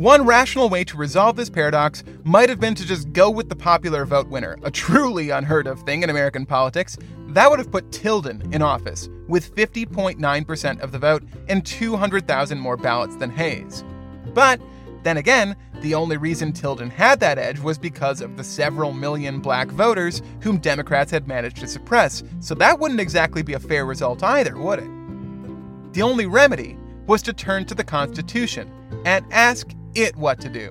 One 0.00 0.24
rational 0.24 0.70
way 0.70 0.82
to 0.84 0.96
resolve 0.96 1.36
this 1.36 1.50
paradox 1.50 2.04
might 2.24 2.48
have 2.48 2.58
been 2.58 2.74
to 2.76 2.86
just 2.86 3.12
go 3.12 3.28
with 3.28 3.50
the 3.50 3.54
popular 3.54 4.06
vote 4.06 4.28
winner, 4.28 4.56
a 4.62 4.70
truly 4.70 5.28
unheard 5.28 5.66
of 5.66 5.82
thing 5.82 6.02
in 6.02 6.08
American 6.08 6.46
politics. 6.46 6.96
That 7.26 7.50
would 7.50 7.58
have 7.58 7.70
put 7.70 7.92
Tilden 7.92 8.48
in 8.50 8.62
office, 8.62 9.10
with 9.28 9.54
50.9% 9.54 10.80
of 10.80 10.92
the 10.92 10.98
vote 10.98 11.24
and 11.50 11.66
200,000 11.66 12.58
more 12.58 12.78
ballots 12.78 13.16
than 13.16 13.28
Hayes. 13.32 13.84
But 14.32 14.58
then 15.02 15.18
again, 15.18 15.54
the 15.82 15.94
only 15.94 16.16
reason 16.16 16.54
Tilden 16.54 16.88
had 16.88 17.20
that 17.20 17.36
edge 17.36 17.58
was 17.58 17.76
because 17.76 18.22
of 18.22 18.38
the 18.38 18.44
several 18.44 18.94
million 18.94 19.38
black 19.38 19.68
voters 19.68 20.22
whom 20.40 20.56
Democrats 20.56 21.10
had 21.10 21.28
managed 21.28 21.58
to 21.58 21.68
suppress, 21.68 22.22
so 22.38 22.54
that 22.54 22.78
wouldn't 22.78 23.00
exactly 23.00 23.42
be 23.42 23.52
a 23.52 23.60
fair 23.60 23.84
result 23.84 24.22
either, 24.22 24.56
would 24.56 24.78
it? 24.78 25.92
The 25.92 26.00
only 26.00 26.24
remedy 26.24 26.78
was 27.06 27.20
to 27.20 27.34
turn 27.34 27.66
to 27.66 27.74
the 27.74 27.84
Constitution 27.84 28.72
and 29.04 29.26
ask 29.30 29.68
it 29.94 30.16
what 30.16 30.40
to 30.40 30.48
do. 30.48 30.68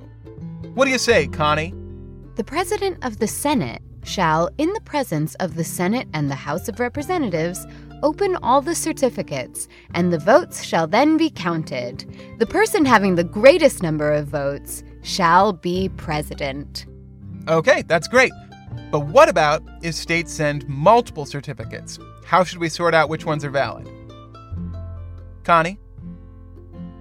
What 0.74 0.86
do 0.86 0.92
you 0.92 0.98
say, 0.98 1.28
Connie? 1.28 1.74
The 2.36 2.44
President 2.44 3.04
of 3.04 3.20
the 3.20 3.28
Senate 3.28 3.82
shall, 4.04 4.50
in 4.58 4.72
the 4.74 4.82
presence 4.82 5.36
of 5.36 5.56
the 5.56 5.64
Senate 5.64 6.08
and 6.14 6.30
the 6.30 6.36
House 6.36 6.70
of 6.70 6.80
Representatives, 6.80 7.66
open 8.02 8.38
all 8.38 8.62
the 8.62 8.76
certificates, 8.76 9.68
and 9.94 10.12
the 10.12 10.20
votes 10.20 10.64
shall 10.64 10.88
then 10.88 11.18
be 11.18 11.30
counted. 11.30 12.06
The 12.40 12.46
person 12.46 12.86
having 12.86 13.16
the 13.16 13.24
greatest 13.24 13.84
number 13.84 14.12
of 14.12 14.28
votes 14.28 14.84
shall 15.02 15.54
be 15.54 15.90
president. 15.90 16.86
Okay, 17.48 17.84
that's 17.84 18.08
great. 18.08 18.32
But 18.92 19.02
what 19.02 19.30
about 19.30 19.64
if 19.82 19.96
states 19.96 20.32
send 20.32 20.68
multiple 20.68 21.26
certificates? 21.26 22.00
How 22.26 22.44
should 22.44 22.60
we 22.60 22.70
sort 22.70 22.94
out 22.94 23.10
which 23.10 23.26
ones 23.26 23.44
are 23.44 23.50
valid? 23.50 23.88
Connie? 25.44 25.80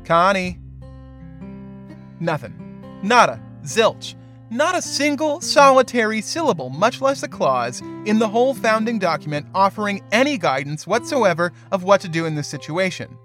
Connie? 0.05 0.59
Nothing. 2.21 3.01
Nada. 3.03 3.41
Zilch. 3.63 4.15
Not 4.51 4.77
a 4.77 4.83
single 4.83 5.43
solitary 5.43 6.23
syllable, 6.23 6.71
much 6.71 7.03
less 7.03 7.23
a 7.23 7.29
clause, 7.29 7.83
in 8.07 8.19
the 8.19 8.29
whole 8.29 8.55
founding 8.55 8.99
document 8.99 9.47
offering 9.55 10.03
any 10.11 10.39
guidance 10.39 10.87
whatsoever 10.87 11.53
of 11.71 11.83
what 11.83 12.01
to 12.01 12.09
do 12.09 12.25
in 12.25 12.35
this 12.35 12.49
situation. 12.49 13.19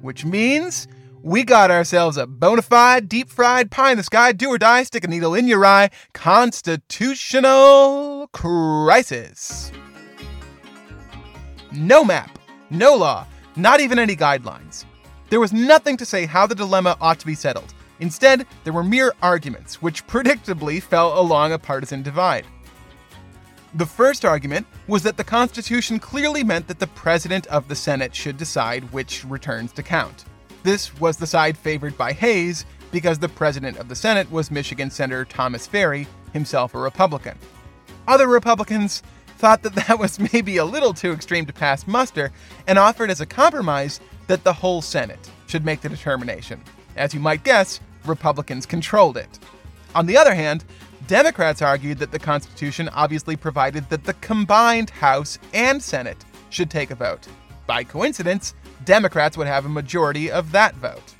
Which 0.00 0.24
means 0.24 0.88
we 1.22 1.44
got 1.44 1.70
ourselves 1.70 2.16
a 2.16 2.26
bona 2.26 2.62
fide, 2.62 3.08
deep 3.08 3.28
fried, 3.28 3.70
pie 3.70 3.92
in 3.92 3.98
the 3.98 4.02
sky, 4.02 4.32
do 4.32 4.48
or 4.48 4.58
die, 4.58 4.82
stick 4.82 5.04
a 5.04 5.08
needle 5.08 5.34
in 5.34 5.46
your 5.46 5.64
eye, 5.64 5.90
constitutional 6.12 8.28
crisis. 8.32 9.70
No 11.70 12.04
map, 12.04 12.36
no 12.70 12.96
law, 12.96 13.26
not 13.54 13.80
even 13.80 13.98
any 13.98 14.16
guidelines. 14.16 14.86
There 15.30 15.40
was 15.40 15.52
nothing 15.52 15.96
to 15.98 16.06
say 16.06 16.26
how 16.26 16.46
the 16.46 16.54
dilemma 16.54 16.96
ought 17.00 17.20
to 17.20 17.26
be 17.26 17.34
settled. 17.34 17.74
Instead, 18.00 18.46
there 18.64 18.72
were 18.72 18.84
mere 18.84 19.12
arguments, 19.22 19.82
which 19.82 20.06
predictably 20.06 20.82
fell 20.82 21.18
along 21.18 21.52
a 21.52 21.58
partisan 21.58 22.02
divide. 22.02 22.46
The 23.74 23.86
first 23.86 24.24
argument 24.24 24.66
was 24.86 25.02
that 25.02 25.16
the 25.16 25.24
Constitution 25.24 25.98
clearly 25.98 26.42
meant 26.42 26.68
that 26.68 26.78
the 26.78 26.86
President 26.86 27.46
of 27.48 27.68
the 27.68 27.76
Senate 27.76 28.14
should 28.14 28.36
decide 28.36 28.92
which 28.92 29.24
returns 29.24 29.72
to 29.72 29.82
count. 29.82 30.24
This 30.62 30.98
was 30.98 31.16
the 31.16 31.26
side 31.26 31.56
favored 31.56 31.96
by 31.98 32.12
Hayes 32.12 32.64
because 32.90 33.18
the 33.18 33.28
President 33.28 33.76
of 33.76 33.88
the 33.88 33.96
Senate 33.96 34.30
was 34.30 34.50
Michigan 34.50 34.90
Senator 34.90 35.24
Thomas 35.24 35.66
Ferry, 35.66 36.06
himself 36.32 36.74
a 36.74 36.78
Republican. 36.78 37.36
Other 38.06 38.26
Republicans 38.26 39.02
thought 39.36 39.62
that 39.62 39.74
that 39.74 39.98
was 39.98 40.18
maybe 40.32 40.56
a 40.56 40.64
little 40.64 40.94
too 40.94 41.12
extreme 41.12 41.46
to 41.46 41.52
pass 41.52 41.86
muster 41.86 42.32
and 42.66 42.78
offered 42.78 43.10
as 43.10 43.20
a 43.20 43.26
compromise 43.26 44.00
that 44.26 44.44
the 44.44 44.52
whole 44.52 44.82
Senate 44.82 45.30
should 45.46 45.64
make 45.64 45.80
the 45.80 45.88
determination. 45.88 46.62
As 46.96 47.14
you 47.14 47.20
might 47.20 47.44
guess, 47.44 47.80
Republicans 48.08 48.66
controlled 48.66 49.16
it. 49.16 49.38
On 49.94 50.06
the 50.06 50.16
other 50.16 50.34
hand, 50.34 50.64
Democrats 51.06 51.62
argued 51.62 51.98
that 51.98 52.10
the 52.10 52.18
Constitution 52.18 52.88
obviously 52.90 53.36
provided 53.36 53.88
that 53.88 54.04
the 54.04 54.14
combined 54.14 54.90
House 54.90 55.38
and 55.54 55.82
Senate 55.82 56.24
should 56.50 56.70
take 56.70 56.90
a 56.90 56.94
vote. 56.94 57.26
By 57.66 57.84
coincidence, 57.84 58.54
Democrats 58.84 59.36
would 59.36 59.46
have 59.46 59.64
a 59.64 59.70
majority 59.70 60.30
of 60.30 60.52
that 60.52 60.74
vote. 60.76 61.14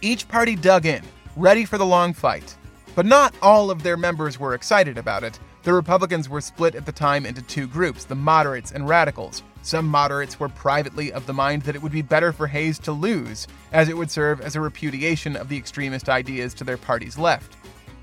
Each 0.00 0.26
party 0.26 0.56
dug 0.56 0.86
in, 0.86 1.02
ready 1.36 1.64
for 1.64 1.78
the 1.78 1.86
long 1.86 2.12
fight. 2.12 2.56
But 2.94 3.06
not 3.06 3.34
all 3.42 3.70
of 3.70 3.82
their 3.82 3.96
members 3.96 4.38
were 4.38 4.54
excited 4.54 4.98
about 4.98 5.24
it. 5.24 5.38
The 5.62 5.74
Republicans 5.74 6.26
were 6.30 6.40
split 6.40 6.74
at 6.74 6.86
the 6.86 6.92
time 6.92 7.26
into 7.26 7.42
two 7.42 7.66
groups 7.66 8.04
the 8.04 8.14
moderates 8.14 8.72
and 8.72 8.88
radicals. 8.88 9.42
Some 9.60 9.86
moderates 9.86 10.40
were 10.40 10.48
privately 10.48 11.12
of 11.12 11.26
the 11.26 11.34
mind 11.34 11.62
that 11.62 11.74
it 11.74 11.82
would 11.82 11.92
be 11.92 12.00
better 12.00 12.32
for 12.32 12.46
Hayes 12.46 12.78
to 12.78 12.92
lose, 12.92 13.46
as 13.70 13.90
it 13.90 13.96
would 13.96 14.10
serve 14.10 14.40
as 14.40 14.56
a 14.56 14.60
repudiation 14.60 15.36
of 15.36 15.50
the 15.50 15.58
extremist 15.58 16.08
ideas 16.08 16.54
to 16.54 16.64
their 16.64 16.78
party's 16.78 17.18
left. 17.18 17.56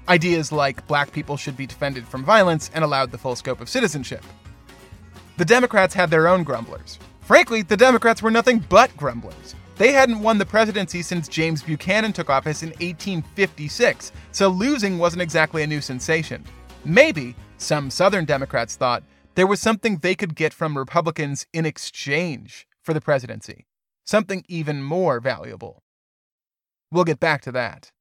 Ideas 0.08 0.52
like 0.52 0.86
black 0.86 1.12
people 1.12 1.36
should 1.36 1.58
be 1.58 1.66
defended 1.66 2.08
from 2.08 2.24
violence 2.24 2.70
and 2.76 2.84
allowed 2.84 3.10
the 3.10 3.18
full 3.18 3.36
scope 3.36 3.60
of 3.60 3.70
citizenship. 3.70 4.24
The 5.38 5.46
Democrats 5.46 5.96
had 5.96 6.12
their 6.12 6.28
own 6.28 6.44
grumblers. 6.44 7.00
Frankly, 7.22 7.64
the 7.64 7.76
Democrats 7.76 8.22
were 8.22 8.32
nothing 8.32 8.60
but 8.70 8.96
grumblers. 8.96 9.56
They 9.78 9.94
hadn't 9.94 10.22
won 10.22 10.38
the 10.38 10.46
presidency 10.46 11.02
since 11.02 11.28
James 11.28 11.64
Buchanan 11.64 12.14
took 12.14 12.30
office 12.30 12.62
in 12.62 12.70
1856, 12.70 14.12
so 14.32 14.48
losing 14.48 15.00
wasn't 15.00 15.24
exactly 15.24 15.64
a 15.64 15.68
new 15.68 15.82
sensation. 15.82 16.44
Maybe, 16.88 17.36
some 17.58 17.90
Southern 17.90 18.24
Democrats 18.24 18.78
thought, 18.78 19.04
there 19.36 19.46
was 19.46 19.60
something 19.60 19.98
they 19.98 20.16
could 20.16 20.36
get 20.36 20.54
from 20.54 20.78
Republicans 20.78 21.46
in 21.52 21.66
exchange 21.66 22.66
for 22.82 22.94
the 22.94 23.02
presidency, 23.02 23.66
something 24.06 24.46
even 24.48 24.82
more 24.82 25.20
valuable. 25.20 25.84
We'll 26.90 27.04
get 27.04 27.20
back 27.20 27.42
to 27.42 27.52
that. 27.52 27.92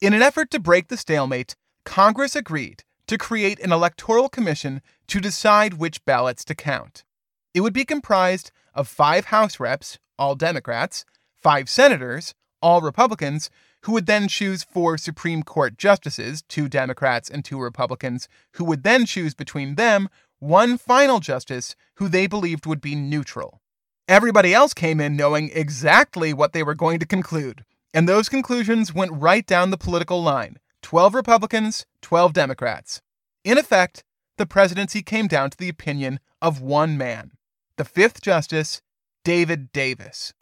In 0.00 0.14
an 0.14 0.22
effort 0.22 0.50
to 0.52 0.58
break 0.58 0.88
the 0.88 0.96
stalemate, 0.96 1.54
Congress 1.84 2.34
agreed 2.34 2.82
to 3.08 3.18
create 3.18 3.60
an 3.60 3.72
electoral 3.72 4.30
commission 4.30 4.80
to 5.08 5.20
decide 5.20 5.74
which 5.74 6.02
ballots 6.06 6.46
to 6.46 6.54
count. 6.54 7.04
It 7.52 7.60
would 7.60 7.74
be 7.74 7.84
comprised 7.84 8.52
of 8.74 8.88
five 8.88 9.26
House 9.26 9.60
reps, 9.60 9.98
all 10.18 10.34
Democrats, 10.34 11.04
five 11.42 11.68
senators, 11.68 12.32
all 12.62 12.80
Republicans, 12.80 13.50
who 13.82 13.92
would 13.92 14.06
then 14.06 14.28
choose 14.28 14.64
four 14.64 14.96
Supreme 14.96 15.42
Court 15.42 15.76
justices, 15.76 16.42
two 16.42 16.68
Democrats 16.68 17.28
and 17.28 17.44
two 17.44 17.60
Republicans, 17.60 18.28
who 18.52 18.64
would 18.64 18.82
then 18.82 19.06
choose 19.06 19.34
between 19.34 19.74
them 19.74 20.08
one 20.38 20.76
final 20.76 21.20
justice 21.20 21.76
who 21.96 22.08
they 22.08 22.26
believed 22.26 22.66
would 22.66 22.80
be 22.80 22.94
neutral. 22.94 23.60
Everybody 24.08 24.52
else 24.52 24.74
came 24.74 25.00
in 25.00 25.16
knowing 25.16 25.50
exactly 25.52 26.32
what 26.34 26.52
they 26.52 26.62
were 26.62 26.74
going 26.74 26.98
to 26.98 27.06
conclude, 27.06 27.64
and 27.94 28.08
those 28.08 28.28
conclusions 28.28 28.92
went 28.92 29.12
right 29.12 29.46
down 29.46 29.70
the 29.70 29.78
political 29.78 30.22
line 30.22 30.58
12 30.82 31.14
Republicans, 31.14 31.86
12 32.02 32.32
Democrats. 32.32 33.00
In 33.44 33.56
effect, 33.56 34.02
the 34.36 34.46
presidency 34.46 35.02
came 35.02 35.28
down 35.28 35.50
to 35.50 35.56
the 35.56 35.68
opinion 35.68 36.18
of 36.40 36.60
one 36.60 36.98
man, 36.98 37.32
the 37.76 37.84
fifth 37.84 38.20
justice, 38.20 38.82
David 39.24 39.72
Davis. 39.72 40.34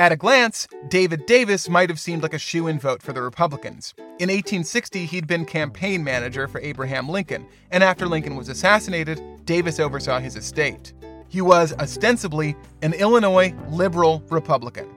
At 0.00 0.12
a 0.12 0.16
glance, 0.16 0.66
David 0.88 1.26
Davis 1.26 1.68
might 1.68 1.90
have 1.90 2.00
seemed 2.00 2.22
like 2.22 2.32
a 2.32 2.38
shoe 2.38 2.68
in 2.68 2.78
vote 2.78 3.02
for 3.02 3.12
the 3.12 3.20
Republicans. 3.20 3.92
In 3.98 4.30
1860, 4.30 5.04
he'd 5.04 5.26
been 5.26 5.44
campaign 5.44 6.02
manager 6.02 6.48
for 6.48 6.58
Abraham 6.62 7.06
Lincoln, 7.06 7.46
and 7.70 7.84
after 7.84 8.06
Lincoln 8.06 8.34
was 8.34 8.48
assassinated, 8.48 9.20
Davis 9.44 9.78
oversaw 9.78 10.18
his 10.18 10.36
estate. 10.36 10.94
He 11.28 11.42
was 11.42 11.74
ostensibly 11.74 12.56
an 12.80 12.94
Illinois 12.94 13.54
liberal 13.68 14.22
Republican. 14.30 14.88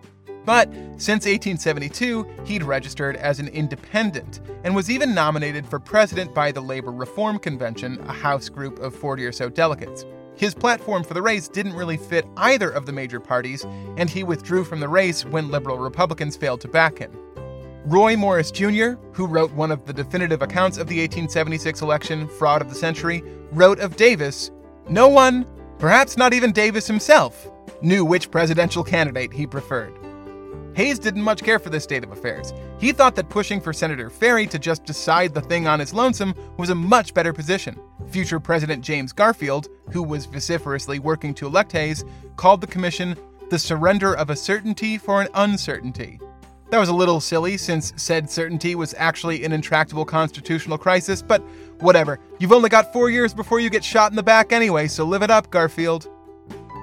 But 0.45 0.71
since 0.95 1.25
1872, 1.25 2.25
he'd 2.45 2.63
registered 2.63 3.17
as 3.17 3.39
an 3.39 3.49
independent 3.49 4.39
and 4.63 4.73
was 4.73 4.89
even 4.89 5.13
nominated 5.13 5.67
for 5.67 5.79
president 5.79 6.33
by 6.33 6.53
the 6.53 6.61
Labor 6.61 6.93
Reform 6.93 7.39
Convention, 7.39 7.99
a 8.07 8.13
House 8.13 8.47
group 8.47 8.79
of 8.79 8.95
40 8.95 9.25
or 9.25 9.33
so 9.33 9.49
delegates. 9.49 10.05
His 10.35 10.53
platform 10.53 11.03
for 11.03 11.13
the 11.13 11.21
race 11.21 11.47
didn't 11.47 11.75
really 11.75 11.97
fit 11.97 12.25
either 12.37 12.69
of 12.69 12.85
the 12.85 12.91
major 12.91 13.19
parties, 13.19 13.63
and 13.97 14.09
he 14.09 14.23
withdrew 14.23 14.63
from 14.63 14.79
the 14.79 14.89
race 14.89 15.25
when 15.25 15.51
liberal 15.51 15.77
Republicans 15.77 16.35
failed 16.35 16.61
to 16.61 16.67
back 16.67 16.97
him. 16.97 17.11
Roy 17.85 18.15
Morris 18.15 18.49
Jr., 18.49 18.93
who 19.11 19.27
wrote 19.27 19.51
one 19.51 19.71
of 19.71 19.85
the 19.85 19.93
definitive 19.93 20.41
accounts 20.41 20.77
of 20.77 20.87
the 20.87 20.99
1876 21.01 21.81
election, 21.81 22.27
Fraud 22.27 22.61
of 22.61 22.69
the 22.69 22.75
Century, 22.75 23.21
wrote 23.51 23.79
of 23.79 23.97
Davis 23.97 24.51
No 24.89 25.07
one, 25.07 25.45
perhaps 25.79 26.17
not 26.17 26.33
even 26.33 26.51
Davis 26.51 26.87
himself, 26.87 27.47
knew 27.81 28.05
which 28.05 28.31
presidential 28.31 28.83
candidate 28.83 29.33
he 29.33 29.45
preferred. 29.45 29.93
Hayes 30.75 30.97
didn't 30.97 31.21
much 31.21 31.43
care 31.43 31.59
for 31.59 31.69
this 31.69 31.83
state 31.83 32.03
of 32.03 32.11
affairs. 32.11 32.51
He 32.79 32.91
thought 32.91 33.15
that 33.15 33.29
pushing 33.29 33.61
for 33.61 33.73
Senator 33.73 34.09
Ferry 34.09 34.47
to 34.47 34.57
just 34.57 34.85
decide 34.85 35.33
the 35.33 35.41
thing 35.41 35.67
on 35.67 35.79
his 35.79 35.93
lonesome 35.93 36.33
was 36.57 36.69
a 36.69 36.75
much 36.75 37.13
better 37.13 37.31
position. 37.31 37.79
Future 38.07 38.39
President 38.39 38.83
James 38.83 39.13
Garfield, 39.13 39.67
who 39.91 40.01
was 40.01 40.25
vociferously 40.25 40.97
working 40.97 41.33
to 41.35 41.45
elect 41.45 41.71
Hayes, 41.73 42.03
called 42.37 42.61
the 42.61 42.67
commission 42.67 43.15
the 43.49 43.59
surrender 43.59 44.15
of 44.15 44.31
a 44.31 44.35
certainty 44.35 44.97
for 44.97 45.21
an 45.21 45.27
uncertainty. 45.35 46.19
That 46.71 46.79
was 46.79 46.89
a 46.89 46.95
little 46.95 47.21
silly 47.21 47.57
since 47.57 47.93
said 47.97 48.27
certainty 48.27 48.73
was 48.73 48.95
actually 48.97 49.43
an 49.43 49.51
intractable 49.51 50.05
constitutional 50.05 50.79
crisis, 50.79 51.21
but 51.21 51.43
whatever. 51.81 52.19
You've 52.39 52.51
only 52.51 52.69
got 52.69 52.91
four 52.91 53.11
years 53.11 53.31
before 53.31 53.59
you 53.59 53.69
get 53.69 53.83
shot 53.83 54.11
in 54.11 54.15
the 54.15 54.23
back 54.23 54.51
anyway, 54.51 54.87
so 54.87 55.03
live 55.03 55.21
it 55.21 55.29
up, 55.29 55.51
Garfield. 55.51 56.09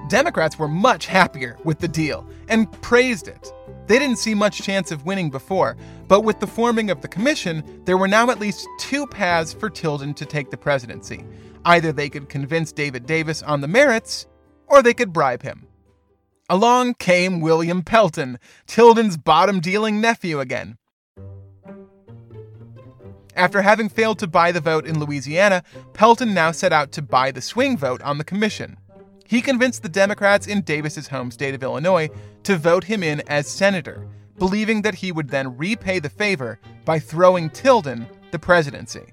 Democrats 0.07 0.57
were 0.57 0.69
much 0.69 1.07
happier 1.07 1.57
with 1.65 1.79
the 1.79 1.87
deal 1.89 2.25
and 2.51 2.71
praised 2.83 3.27
it. 3.27 3.51
They 3.87 3.97
didn't 3.97 4.19
see 4.19 4.35
much 4.35 4.61
chance 4.61 4.91
of 4.91 5.05
winning 5.05 5.31
before, 5.31 5.75
but 6.07 6.21
with 6.21 6.39
the 6.39 6.47
forming 6.47 6.91
of 6.91 7.01
the 7.01 7.07
commission, 7.07 7.81
there 7.85 7.97
were 7.97 8.07
now 8.07 8.29
at 8.29 8.39
least 8.39 8.67
two 8.77 9.07
paths 9.07 9.53
for 9.53 9.69
Tilden 9.69 10.13
to 10.13 10.25
take 10.25 10.51
the 10.51 10.57
presidency. 10.57 11.25
Either 11.65 11.91
they 11.91 12.09
could 12.09 12.29
convince 12.29 12.71
David 12.71 13.05
Davis 13.05 13.41
on 13.41 13.61
the 13.61 13.67
merits, 13.67 14.27
or 14.67 14.83
they 14.83 14.93
could 14.93 15.11
bribe 15.13 15.41
him. 15.41 15.65
Along 16.49 16.93
came 16.95 17.39
William 17.39 17.81
Pelton, 17.81 18.37
Tilden's 18.67 19.17
bottom 19.17 19.59
dealing 19.61 20.01
nephew 20.01 20.39
again. 20.39 20.77
After 23.35 23.61
having 23.61 23.87
failed 23.87 24.19
to 24.19 24.27
buy 24.27 24.51
the 24.51 24.59
vote 24.59 24.85
in 24.85 24.99
Louisiana, 24.99 25.63
Pelton 25.93 26.33
now 26.33 26.51
set 26.51 26.73
out 26.73 26.91
to 26.91 27.01
buy 27.01 27.31
the 27.31 27.41
swing 27.41 27.77
vote 27.77 28.01
on 28.01 28.17
the 28.17 28.25
commission. 28.25 28.77
He 29.31 29.41
convinced 29.41 29.81
the 29.81 29.87
Democrats 29.87 30.45
in 30.45 30.59
Davis's 30.59 31.07
home 31.07 31.31
state 31.31 31.55
of 31.55 31.63
Illinois 31.63 32.09
to 32.43 32.57
vote 32.57 32.83
him 32.83 33.01
in 33.01 33.23
as 33.27 33.47
senator, 33.47 34.05
believing 34.37 34.81
that 34.81 34.95
he 34.95 35.13
would 35.13 35.29
then 35.29 35.55
repay 35.55 35.99
the 35.99 36.09
favor 36.09 36.59
by 36.83 36.99
throwing 36.99 37.49
Tilden 37.49 38.07
the 38.31 38.39
presidency. 38.39 39.05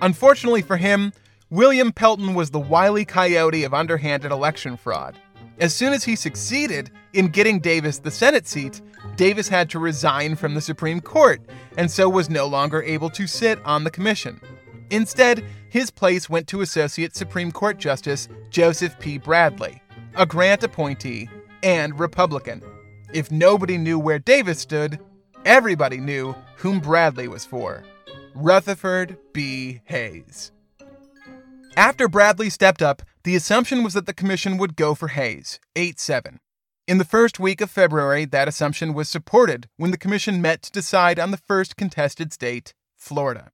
Unfortunately 0.00 0.62
for 0.62 0.76
him, 0.76 1.12
William 1.50 1.90
Pelton 1.90 2.34
was 2.34 2.52
the 2.52 2.60
wily 2.60 3.04
coyote 3.04 3.64
of 3.64 3.74
underhanded 3.74 4.30
election 4.30 4.76
fraud. 4.76 5.18
As 5.58 5.74
soon 5.74 5.92
as 5.92 6.04
he 6.04 6.14
succeeded 6.14 6.92
in 7.14 7.26
getting 7.26 7.58
Davis 7.58 7.98
the 7.98 8.12
Senate 8.12 8.46
seat, 8.46 8.80
Davis 9.16 9.48
had 9.48 9.68
to 9.70 9.80
resign 9.80 10.36
from 10.36 10.54
the 10.54 10.60
Supreme 10.60 11.00
Court 11.00 11.40
and 11.76 11.90
so 11.90 12.08
was 12.08 12.30
no 12.30 12.46
longer 12.46 12.80
able 12.84 13.10
to 13.10 13.26
sit 13.26 13.58
on 13.64 13.82
the 13.82 13.90
commission. 13.90 14.40
Instead, 14.94 15.44
his 15.70 15.90
place 15.90 16.30
went 16.30 16.46
to 16.46 16.60
Associate 16.60 17.16
Supreme 17.16 17.50
Court 17.50 17.78
Justice 17.78 18.28
Joseph 18.50 18.96
P. 19.00 19.18
Bradley, 19.18 19.82
a 20.14 20.24
Grant 20.24 20.62
appointee 20.62 21.28
and 21.64 21.98
Republican. 21.98 22.62
If 23.12 23.32
nobody 23.32 23.76
knew 23.76 23.98
where 23.98 24.20
Davis 24.20 24.60
stood, 24.60 25.00
everybody 25.44 25.98
knew 25.98 26.36
whom 26.58 26.78
Bradley 26.78 27.26
was 27.26 27.44
for 27.44 27.82
Rutherford 28.36 29.18
B. 29.32 29.80
Hayes. 29.86 30.52
After 31.76 32.06
Bradley 32.06 32.48
stepped 32.48 32.80
up, 32.80 33.02
the 33.24 33.34
assumption 33.34 33.82
was 33.82 33.94
that 33.94 34.06
the 34.06 34.14
commission 34.14 34.58
would 34.58 34.76
go 34.76 34.94
for 34.94 35.08
Hayes, 35.08 35.58
8 35.74 35.98
7. 35.98 36.38
In 36.86 36.98
the 36.98 37.04
first 37.04 37.40
week 37.40 37.60
of 37.60 37.68
February, 37.68 38.26
that 38.26 38.46
assumption 38.46 38.94
was 38.94 39.08
supported 39.08 39.68
when 39.76 39.90
the 39.90 39.98
commission 39.98 40.40
met 40.40 40.62
to 40.62 40.70
decide 40.70 41.18
on 41.18 41.32
the 41.32 41.36
first 41.48 41.76
contested 41.76 42.32
state, 42.32 42.74
Florida. 42.96 43.50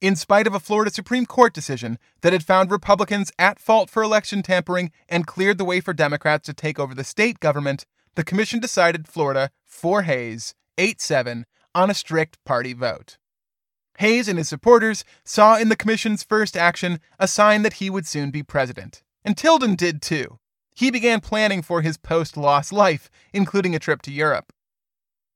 In 0.00 0.16
spite 0.16 0.46
of 0.46 0.54
a 0.54 0.60
Florida 0.60 0.90
Supreme 0.90 1.26
Court 1.26 1.52
decision 1.52 1.98
that 2.22 2.32
had 2.32 2.42
found 2.42 2.70
Republicans 2.70 3.30
at 3.38 3.58
fault 3.58 3.90
for 3.90 4.02
election 4.02 4.42
tampering 4.42 4.92
and 5.10 5.26
cleared 5.26 5.58
the 5.58 5.64
way 5.64 5.80
for 5.80 5.92
Democrats 5.92 6.46
to 6.46 6.54
take 6.54 6.78
over 6.78 6.94
the 6.94 7.04
state 7.04 7.38
government, 7.38 7.84
the 8.14 8.24
commission 8.24 8.60
decided 8.60 9.06
Florida 9.06 9.50
for 9.66 10.02
Hayes, 10.02 10.54
8 10.78 11.02
7, 11.02 11.44
on 11.74 11.90
a 11.90 11.94
strict 11.94 12.42
party 12.46 12.72
vote. 12.72 13.18
Hayes 13.98 14.26
and 14.26 14.38
his 14.38 14.48
supporters 14.48 15.04
saw 15.22 15.58
in 15.58 15.68
the 15.68 15.76
commission's 15.76 16.22
first 16.22 16.56
action 16.56 16.98
a 17.18 17.28
sign 17.28 17.60
that 17.60 17.74
he 17.74 17.90
would 17.90 18.06
soon 18.06 18.30
be 18.30 18.42
president. 18.42 19.02
And 19.22 19.36
Tilden 19.36 19.74
did 19.74 20.00
too. 20.00 20.38
He 20.74 20.90
began 20.90 21.20
planning 21.20 21.60
for 21.60 21.82
his 21.82 21.98
post 21.98 22.38
loss 22.38 22.72
life, 22.72 23.10
including 23.34 23.74
a 23.74 23.78
trip 23.78 24.00
to 24.02 24.10
Europe. 24.10 24.50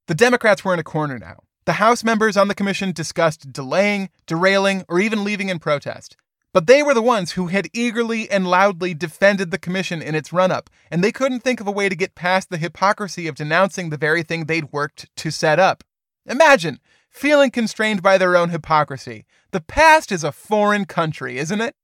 The 0.06 0.14
Democrats 0.14 0.64
were 0.64 0.72
in 0.72 0.80
a 0.80 0.84
corner 0.84 1.18
now. 1.18 1.40
The 1.66 1.74
House 1.74 2.04
members 2.04 2.36
on 2.36 2.48
the 2.48 2.54
commission 2.54 2.92
discussed 2.92 3.50
delaying, 3.50 4.10
derailing, 4.26 4.84
or 4.86 5.00
even 5.00 5.24
leaving 5.24 5.48
in 5.48 5.58
protest. 5.58 6.14
But 6.52 6.66
they 6.66 6.82
were 6.82 6.92
the 6.92 7.00
ones 7.00 7.32
who 7.32 7.46
had 7.46 7.70
eagerly 7.72 8.30
and 8.30 8.46
loudly 8.46 8.92
defended 8.92 9.50
the 9.50 9.58
commission 9.58 10.02
in 10.02 10.14
its 10.14 10.32
run 10.32 10.52
up, 10.52 10.68
and 10.90 11.02
they 11.02 11.10
couldn't 11.10 11.40
think 11.40 11.60
of 11.60 11.66
a 11.66 11.72
way 11.72 11.88
to 11.88 11.96
get 11.96 12.14
past 12.14 12.50
the 12.50 12.58
hypocrisy 12.58 13.26
of 13.26 13.34
denouncing 13.34 13.88
the 13.88 13.96
very 13.96 14.22
thing 14.22 14.44
they'd 14.44 14.72
worked 14.72 15.08
to 15.16 15.30
set 15.30 15.58
up. 15.58 15.82
Imagine 16.26 16.80
feeling 17.08 17.50
constrained 17.50 18.02
by 18.02 18.18
their 18.18 18.36
own 18.36 18.50
hypocrisy. 18.50 19.24
The 19.52 19.60
past 19.60 20.12
is 20.12 20.22
a 20.22 20.32
foreign 20.32 20.84
country, 20.84 21.38
isn't 21.38 21.60
it? 21.60 21.74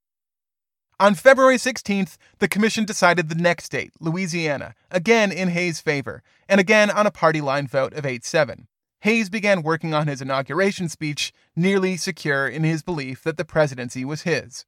On 1.01 1.15
February 1.15 1.57
16th, 1.57 2.19
the 2.39 2.49
commission 2.49 2.85
decided 2.85 3.29
the 3.31 3.35
next 3.35 3.65
state, 3.65 3.93
Louisiana, 3.99 4.75
again 4.91 5.33
in 5.33 5.49
Hayes' 5.49 5.81
favor, 5.81 6.23
and 6.49 6.61
again 6.61 6.91
on 6.91 7.07
a 7.07 7.11
party 7.11 7.41
line 7.41 7.67
vote 7.67 7.95
of 7.95 8.05
8 8.05 8.27
7. 8.27 8.67
Hayes 9.03 9.31
began 9.31 9.63
working 9.63 9.95
on 9.95 10.09
his 10.09 10.21
inauguration 10.21 10.89
speech, 10.89 11.33
nearly 11.57 11.97
secure 11.97 12.47
in 12.47 12.65
his 12.65 12.83
belief 12.83 13.23
that 13.23 13.39
the 13.39 13.45
presidency 13.45 14.05
was 14.05 14.23
his. 14.23 14.67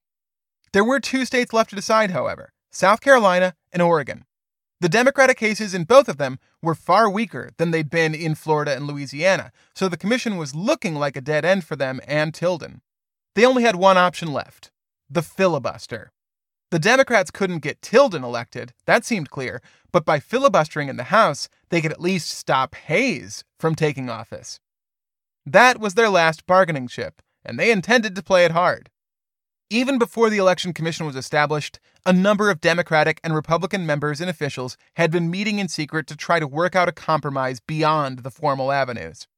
There 0.72 0.84
were 0.84 1.00
two 1.00 1.26
states 1.26 1.52
left 1.52 1.70
to 1.70 1.76
decide, 1.76 2.12
however 2.12 2.52
South 2.70 3.02
Carolina 3.02 3.54
and 3.72 3.82
Oregon. 3.82 4.24
The 4.80 4.88
Democratic 4.88 5.36
cases 5.36 5.74
in 5.74 5.84
both 5.84 6.08
of 6.08 6.16
them 6.16 6.38
were 6.62 6.74
far 6.74 7.08
weaker 7.08 7.50
than 7.58 7.70
they'd 7.70 7.90
been 7.90 8.14
in 8.14 8.34
Florida 8.34 8.74
and 8.74 8.86
Louisiana, 8.86 9.52
so 9.74 9.88
the 9.88 9.98
commission 9.98 10.36
was 10.38 10.54
looking 10.54 10.96
like 10.96 11.16
a 11.16 11.20
dead 11.20 11.44
end 11.44 11.64
for 11.64 11.76
them 11.76 12.00
and 12.06 12.32
Tilden. 12.32 12.80
They 13.34 13.44
only 13.44 13.62
had 13.62 13.76
one 13.76 13.96
option 13.96 14.32
left 14.32 14.70
the 15.10 15.22
filibuster. 15.22 16.10
The 16.72 16.78
Democrats 16.78 17.30
couldn't 17.30 17.58
get 17.58 17.82
Tilden 17.82 18.24
elected, 18.24 18.72
that 18.86 19.04
seemed 19.04 19.28
clear, 19.28 19.60
but 19.92 20.06
by 20.06 20.18
filibustering 20.18 20.88
in 20.88 20.96
the 20.96 21.12
House, 21.12 21.50
they 21.68 21.82
could 21.82 21.92
at 21.92 22.00
least 22.00 22.30
stop 22.30 22.74
Hayes 22.74 23.44
from 23.60 23.74
taking 23.74 24.08
office. 24.08 24.58
That 25.44 25.78
was 25.78 25.92
their 25.92 26.08
last 26.08 26.46
bargaining 26.46 26.88
chip, 26.88 27.20
and 27.44 27.58
they 27.58 27.70
intended 27.70 28.14
to 28.14 28.22
play 28.22 28.46
it 28.46 28.52
hard. 28.52 28.88
Even 29.68 29.98
before 29.98 30.30
the 30.30 30.38
Election 30.38 30.72
Commission 30.72 31.04
was 31.04 31.14
established, 31.14 31.78
a 32.06 32.12
number 32.14 32.48
of 32.48 32.62
Democratic 32.62 33.20
and 33.22 33.34
Republican 33.34 33.84
members 33.84 34.22
and 34.22 34.30
officials 34.30 34.78
had 34.94 35.10
been 35.10 35.30
meeting 35.30 35.58
in 35.58 35.68
secret 35.68 36.06
to 36.06 36.16
try 36.16 36.40
to 36.40 36.48
work 36.48 36.74
out 36.74 36.88
a 36.88 36.92
compromise 36.92 37.60
beyond 37.60 38.20
the 38.20 38.30
formal 38.30 38.72
avenues. 38.72 39.28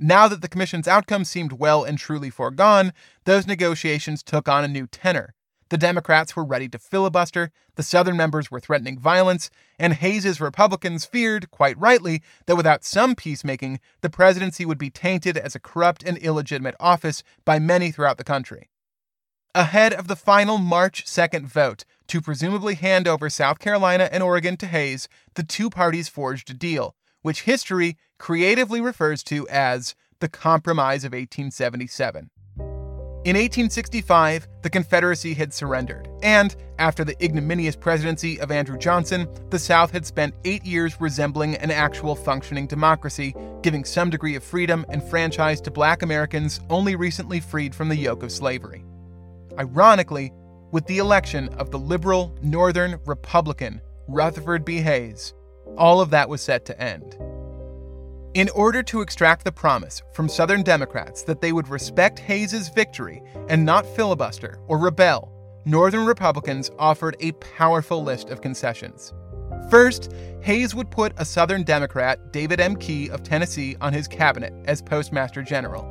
Now 0.00 0.26
that 0.26 0.42
the 0.42 0.48
Commission's 0.48 0.88
outcome 0.88 1.24
seemed 1.24 1.52
well 1.52 1.84
and 1.84 1.96
truly 1.96 2.30
foregone, 2.30 2.92
those 3.26 3.46
negotiations 3.46 4.24
took 4.24 4.48
on 4.48 4.64
a 4.64 4.68
new 4.68 4.88
tenor. 4.88 5.36
The 5.70 5.78
Democrats 5.78 6.34
were 6.34 6.44
ready 6.44 6.68
to 6.68 6.80
filibuster, 6.80 7.52
the 7.76 7.84
Southern 7.84 8.16
members 8.16 8.50
were 8.50 8.58
threatening 8.58 8.98
violence, 8.98 9.50
and 9.78 9.94
Hayes's 9.94 10.40
Republicans 10.40 11.04
feared, 11.04 11.52
quite 11.52 11.78
rightly, 11.78 12.22
that 12.46 12.56
without 12.56 12.84
some 12.84 13.14
peacemaking, 13.14 13.78
the 14.00 14.10
presidency 14.10 14.66
would 14.66 14.78
be 14.78 14.90
tainted 14.90 15.38
as 15.38 15.54
a 15.54 15.60
corrupt 15.60 16.02
and 16.02 16.18
illegitimate 16.18 16.74
office 16.80 17.22
by 17.44 17.60
many 17.60 17.92
throughout 17.92 18.18
the 18.18 18.24
country. 18.24 18.68
Ahead 19.54 19.92
of 19.92 20.08
the 20.08 20.16
final 20.16 20.58
March 20.58 21.04
2nd 21.04 21.46
vote 21.46 21.84
to 22.08 22.20
presumably 22.20 22.74
hand 22.74 23.06
over 23.06 23.30
South 23.30 23.60
Carolina 23.60 24.08
and 24.10 24.24
Oregon 24.24 24.56
to 24.56 24.66
Hayes, 24.66 25.08
the 25.34 25.44
two 25.44 25.70
parties 25.70 26.08
forged 26.08 26.50
a 26.50 26.54
deal, 26.54 26.96
which 27.22 27.42
history 27.42 27.96
creatively 28.18 28.80
refers 28.80 29.22
to 29.22 29.46
as 29.48 29.94
the 30.18 30.28
Compromise 30.28 31.04
of 31.04 31.12
1877. 31.12 32.30
In 33.22 33.36
1865, 33.36 34.48
the 34.62 34.70
Confederacy 34.70 35.34
had 35.34 35.52
surrendered, 35.52 36.08
and 36.22 36.56
after 36.78 37.04
the 37.04 37.22
ignominious 37.22 37.76
presidency 37.76 38.40
of 38.40 38.50
Andrew 38.50 38.78
Johnson, 38.78 39.28
the 39.50 39.58
South 39.58 39.90
had 39.90 40.06
spent 40.06 40.34
eight 40.46 40.64
years 40.64 40.98
resembling 41.02 41.54
an 41.56 41.70
actual 41.70 42.14
functioning 42.14 42.66
democracy, 42.66 43.34
giving 43.60 43.84
some 43.84 44.08
degree 44.08 44.36
of 44.36 44.42
freedom 44.42 44.86
and 44.88 45.04
franchise 45.04 45.60
to 45.60 45.70
black 45.70 46.00
Americans 46.00 46.60
only 46.70 46.96
recently 46.96 47.40
freed 47.40 47.74
from 47.74 47.90
the 47.90 47.96
yoke 47.96 48.22
of 48.22 48.32
slavery. 48.32 48.86
Ironically, 49.58 50.32
with 50.72 50.86
the 50.86 50.96
election 50.96 51.50
of 51.58 51.70
the 51.70 51.78
liberal 51.78 52.34
Northern 52.40 52.98
Republican 53.04 53.82
Rutherford 54.08 54.64
B. 54.64 54.78
Hayes, 54.78 55.34
all 55.76 56.00
of 56.00 56.08
that 56.08 56.30
was 56.30 56.40
set 56.40 56.64
to 56.64 56.82
end. 56.82 57.18
In 58.34 58.48
order 58.50 58.80
to 58.84 59.00
extract 59.00 59.44
the 59.44 59.50
promise 59.50 60.02
from 60.12 60.28
Southern 60.28 60.62
Democrats 60.62 61.24
that 61.24 61.40
they 61.40 61.50
would 61.50 61.66
respect 61.66 62.20
Hayes's 62.20 62.68
victory 62.68 63.24
and 63.48 63.66
not 63.66 63.84
filibuster 63.84 64.60
or 64.68 64.78
rebel, 64.78 65.32
Northern 65.64 66.06
Republicans 66.06 66.70
offered 66.78 67.16
a 67.18 67.32
powerful 67.32 68.04
list 68.04 68.30
of 68.30 68.40
concessions. 68.40 69.12
First, 69.68 70.12
Hayes 70.42 70.76
would 70.76 70.92
put 70.92 71.12
a 71.16 71.24
Southern 71.24 71.64
Democrat, 71.64 72.32
David 72.32 72.60
M. 72.60 72.76
Key 72.76 73.10
of 73.10 73.24
Tennessee, 73.24 73.76
on 73.80 73.92
his 73.92 74.06
cabinet 74.06 74.52
as 74.64 74.80
Postmaster 74.80 75.42
General. 75.42 75.84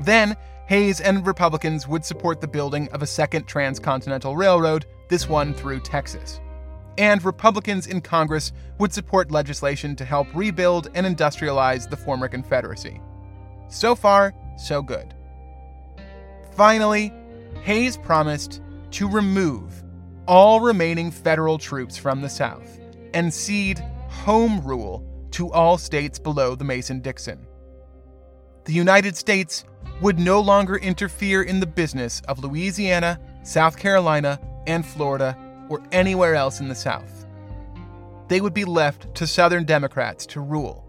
Then, 0.00 0.36
Hayes 0.66 1.00
and 1.00 1.24
Republicans 1.24 1.86
would 1.86 2.04
support 2.04 2.40
the 2.40 2.48
building 2.48 2.88
of 2.88 3.02
a 3.02 3.06
second 3.06 3.46
transcontinental 3.46 4.34
railroad, 4.34 4.86
this 5.08 5.28
one 5.28 5.54
through 5.54 5.80
Texas 5.80 6.40
and 6.98 7.24
Republicans 7.24 7.86
in 7.86 8.00
Congress 8.00 8.52
would 8.78 8.92
support 8.92 9.30
legislation 9.30 9.96
to 9.96 10.04
help 10.04 10.26
rebuild 10.34 10.88
and 10.94 11.06
industrialize 11.06 11.88
the 11.88 11.96
former 11.96 12.28
Confederacy. 12.28 13.00
So 13.68 13.94
far, 13.94 14.34
so 14.58 14.82
good. 14.82 15.14
Finally, 16.56 17.12
Hayes 17.62 17.96
promised 17.96 18.60
to 18.92 19.08
remove 19.08 19.82
all 20.26 20.60
remaining 20.60 21.10
federal 21.10 21.58
troops 21.58 21.96
from 21.96 22.20
the 22.20 22.28
South 22.28 22.80
and 23.14 23.32
cede 23.32 23.78
home 24.08 24.60
rule 24.64 25.04
to 25.30 25.50
all 25.52 25.78
states 25.78 26.18
below 26.18 26.54
the 26.54 26.64
Mason 26.64 27.00
Dixon. 27.00 27.46
The 28.64 28.72
United 28.72 29.16
States 29.16 29.64
would 30.00 30.18
no 30.18 30.40
longer 30.40 30.76
interfere 30.76 31.42
in 31.42 31.60
the 31.60 31.66
business 31.66 32.20
of 32.28 32.40
Louisiana, 32.40 33.20
South 33.42 33.76
Carolina, 33.76 34.40
and 34.66 34.84
Florida 34.84 35.36
or 35.70 35.80
anywhere 35.92 36.34
else 36.34 36.60
in 36.60 36.68
the 36.68 36.74
South. 36.74 37.24
They 38.28 38.42
would 38.42 38.52
be 38.52 38.66
left 38.66 39.14
to 39.14 39.26
Southern 39.26 39.64
Democrats 39.64 40.26
to 40.26 40.40
rule. 40.40 40.86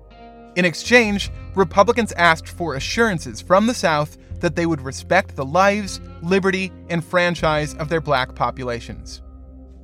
In 0.57 0.65
exchange, 0.65 1.32
Republicans 1.55 2.11
asked 2.13 2.49
for 2.49 2.75
assurances 2.75 3.39
from 3.39 3.67
the 3.67 3.73
South 3.73 4.17
that 4.41 4.55
they 4.57 4.65
would 4.65 4.82
respect 4.82 5.36
the 5.36 5.45
lives, 5.45 6.01
liberty, 6.21 6.71
and 6.89 7.05
franchise 7.05 7.73
of 7.75 7.88
their 7.88 8.01
black 8.01 8.36
populations. 8.36 9.21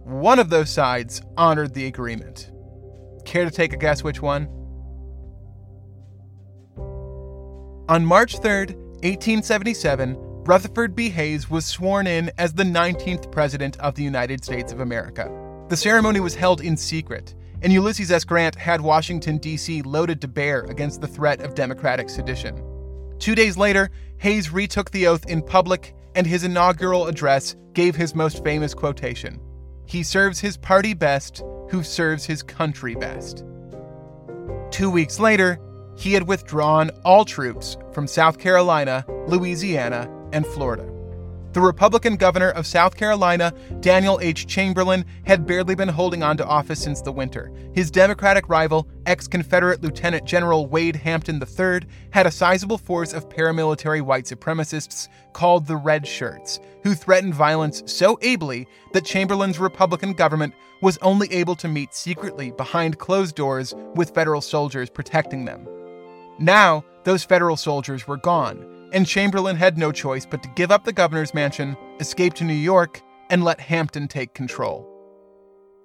One 0.03 0.39
of 0.39 0.49
those 0.49 0.69
sides 0.69 1.21
honored 1.37 1.73
the 1.73 1.85
agreement. 1.85 2.51
Care 3.23 3.45
to 3.45 3.51
take 3.51 3.73
a 3.73 3.77
guess 3.77 4.03
which 4.03 4.21
one? 4.21 4.49
On 7.89 8.05
March 8.05 8.39
3, 8.39 8.65
1877, 9.03 10.26
Rutherford 10.47 10.95
B. 10.95 11.09
Hayes 11.09 11.49
was 11.49 11.65
sworn 11.65 12.07
in 12.07 12.31
as 12.37 12.53
the 12.53 12.63
19th 12.63 13.29
President 13.33 13.77
of 13.81 13.95
the 13.95 14.03
United 14.03 14.45
States 14.45 14.71
of 14.71 14.79
America. 14.79 15.29
The 15.67 15.75
ceremony 15.75 16.21
was 16.21 16.35
held 16.35 16.61
in 16.61 16.77
secret, 16.77 17.35
and 17.61 17.73
Ulysses 17.73 18.13
S. 18.13 18.23
Grant 18.23 18.55
had 18.55 18.79
Washington, 18.79 19.39
D.C. 19.39 19.81
loaded 19.81 20.21
to 20.21 20.29
bear 20.29 20.61
against 20.61 21.01
the 21.01 21.07
threat 21.07 21.41
of 21.41 21.53
Democratic 21.53 22.09
sedition. 22.09 22.63
Two 23.19 23.35
days 23.35 23.57
later, 23.57 23.89
Hayes 24.19 24.49
retook 24.49 24.89
the 24.91 25.07
oath 25.07 25.25
in 25.25 25.41
public, 25.41 25.93
and 26.15 26.25
his 26.25 26.45
inaugural 26.45 27.07
address 27.07 27.57
gave 27.73 27.97
his 27.97 28.15
most 28.15 28.41
famous 28.41 28.73
quotation 28.73 29.41
He 29.85 30.01
serves 30.01 30.39
his 30.39 30.55
party 30.55 30.93
best 30.93 31.43
who 31.69 31.83
serves 31.83 32.23
his 32.23 32.41
country 32.41 32.95
best. 32.95 33.43
Two 34.71 34.89
weeks 34.89 35.19
later, 35.19 35.59
he 35.97 36.13
had 36.13 36.25
withdrawn 36.25 36.89
all 37.03 37.25
troops 37.25 37.75
from 37.91 38.07
South 38.07 38.39
Carolina, 38.39 39.03
Louisiana, 39.27 40.09
and 40.31 40.45
Florida. 40.45 40.87
The 41.57 41.61
Republican 41.61 42.17
governor 42.17 42.51
of 42.51 42.67
South 42.67 42.95
Carolina, 42.95 43.51
Daniel 43.79 44.19
H. 44.21 44.45
Chamberlain, 44.45 45.03
had 45.25 45.47
barely 45.47 45.73
been 45.73 45.89
holding 45.89 46.21
on 46.21 46.37
to 46.37 46.45
office 46.45 46.79
since 46.79 47.01
the 47.01 47.11
winter. 47.11 47.51
His 47.73 47.89
Democratic 47.89 48.47
rival, 48.47 48.87
ex 49.07 49.27
Confederate 49.27 49.81
Lieutenant 49.81 50.23
General 50.23 50.67
Wade 50.67 50.97
Hampton 50.97 51.41
III, 51.41 51.87
had 52.11 52.27
a 52.27 52.31
sizable 52.31 52.77
force 52.77 53.11
of 53.11 53.27
paramilitary 53.27 54.03
white 54.03 54.25
supremacists 54.25 55.07
called 55.33 55.65
the 55.65 55.77
Red 55.77 56.05
Shirts, 56.05 56.59
who 56.83 56.93
threatened 56.93 57.33
violence 57.33 57.81
so 57.87 58.19
ably 58.21 58.67
that 58.93 59.05
Chamberlain's 59.05 59.57
Republican 59.57 60.13
government 60.13 60.53
was 60.83 60.99
only 61.01 61.31
able 61.33 61.55
to 61.55 61.67
meet 61.67 61.95
secretly 61.95 62.51
behind 62.51 62.99
closed 62.99 63.35
doors 63.35 63.73
with 63.95 64.13
federal 64.13 64.41
soldiers 64.41 64.91
protecting 64.91 65.45
them. 65.45 65.67
Now, 66.37 66.85
those 67.03 67.23
federal 67.23 67.57
soldiers 67.57 68.07
were 68.07 68.17
gone 68.17 68.76
and 68.93 69.05
Chamberlain 69.05 69.55
had 69.55 69.77
no 69.77 69.91
choice 69.91 70.25
but 70.25 70.43
to 70.43 70.49
give 70.55 70.71
up 70.71 70.83
the 70.83 70.93
governor's 70.93 71.33
mansion, 71.33 71.77
escape 71.99 72.33
to 72.35 72.43
New 72.43 72.53
York, 72.53 73.01
and 73.29 73.43
let 73.43 73.59
Hampton 73.59 74.07
take 74.07 74.33
control. 74.33 74.87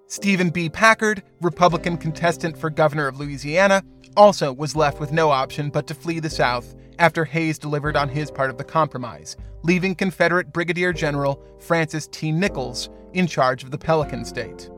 Stephen 0.07 0.50
B. 0.50 0.68
Packard, 0.68 1.22
Republican 1.40 1.96
contestant 1.96 2.57
for 2.57 2.68
governor 2.68 3.07
of 3.07 3.18
Louisiana, 3.18 3.82
also 4.16 4.53
was 4.53 4.76
left 4.76 5.00
with 5.00 5.11
no 5.12 5.30
option 5.30 5.70
but 5.70 5.86
to 5.86 5.94
flee 5.94 6.20
the 6.20 6.28
South 6.30 6.74
after 6.98 7.24
Hayes 7.24 7.59
delivered 7.59 7.96
on 7.96 8.09
his 8.09 8.30
part 8.30 8.50
of 8.50 8.59
the 8.59 8.64
compromise, 8.64 9.36
leaving 9.62 9.94
Confederate 9.94 10.53
Brigadier 10.53 10.92
General 10.92 11.42
Francis 11.59 12.07
T. 12.09 12.30
Nichols 12.30 12.90
in 13.14 13.26
charge 13.26 13.64
of 13.64 13.70
the 13.70 13.78
Pelican 13.78 14.24
State. 14.24 14.68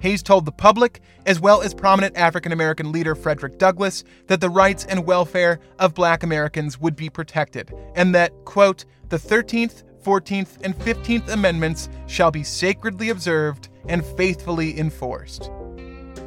Hayes 0.00 0.22
told 0.22 0.44
the 0.44 0.52
public, 0.52 1.00
as 1.26 1.40
well 1.40 1.60
as 1.60 1.74
prominent 1.74 2.16
African 2.16 2.52
American 2.52 2.92
leader 2.92 3.14
Frederick 3.14 3.58
Douglass, 3.58 4.04
that 4.28 4.40
the 4.40 4.50
rights 4.50 4.84
and 4.84 5.06
welfare 5.06 5.60
of 5.78 5.94
black 5.94 6.22
Americans 6.22 6.80
would 6.80 6.96
be 6.96 7.10
protected, 7.10 7.72
and 7.94 8.14
that, 8.14 8.32
quote, 8.44 8.84
the 9.08 9.16
13th, 9.16 9.82
14th, 10.04 10.58
and 10.62 10.76
15th 10.78 11.28
Amendments 11.28 11.88
shall 12.06 12.30
be 12.30 12.44
sacredly 12.44 13.10
observed 13.10 13.68
and 13.88 14.04
faithfully 14.04 14.78
enforced. 14.78 15.50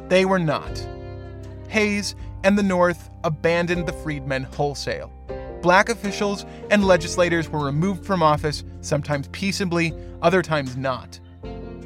They 0.08 0.24
were 0.24 0.38
not. 0.38 0.86
Hayes 1.68 2.14
and 2.44 2.58
the 2.58 2.62
North 2.62 3.08
abandoned 3.24 3.86
the 3.86 3.92
freedmen 3.92 4.42
wholesale. 4.42 5.10
Black 5.62 5.88
officials 5.88 6.44
and 6.70 6.84
legislators 6.84 7.48
were 7.48 7.64
removed 7.64 8.04
from 8.04 8.22
office, 8.22 8.64
sometimes 8.80 9.28
peaceably, 9.28 9.94
other 10.20 10.42
times 10.42 10.76
not. 10.76 11.20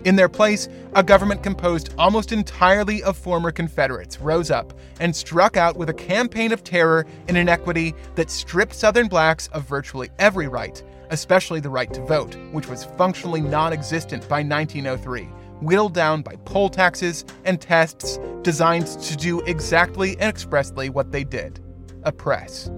In 0.06 0.14
their 0.14 0.28
place, 0.28 0.68
a 0.94 1.02
government 1.02 1.42
composed 1.42 1.92
almost 1.98 2.30
entirely 2.30 3.02
of 3.02 3.16
former 3.16 3.50
Confederates 3.50 4.20
rose 4.20 4.52
up 4.52 4.72
and 5.00 5.14
struck 5.14 5.56
out 5.56 5.76
with 5.76 5.90
a 5.90 5.94
campaign 5.94 6.52
of 6.52 6.62
terror 6.62 7.04
and 7.26 7.36
inequity 7.36 7.92
that 8.14 8.30
stripped 8.30 8.72
Southern 8.72 9.08
blacks 9.08 9.48
of 9.48 9.64
virtually 9.64 10.08
every 10.20 10.46
right, 10.46 10.80
especially 11.10 11.58
the 11.58 11.70
right 11.70 11.92
to 11.92 12.00
vote, 12.04 12.36
which 12.52 12.68
was 12.68 12.84
functionally 12.84 13.40
non 13.40 13.72
existent 13.72 14.28
by 14.28 14.44
1903, 14.44 15.24
whittled 15.60 15.94
down 15.94 16.22
by 16.22 16.36
poll 16.44 16.68
taxes 16.68 17.24
and 17.44 17.60
tests 17.60 18.20
designed 18.42 18.86
to 18.86 19.16
do 19.16 19.40
exactly 19.40 20.12
and 20.20 20.28
expressly 20.28 20.88
what 20.88 21.10
they 21.10 21.24
did 21.24 21.58
oppress. 22.04 22.70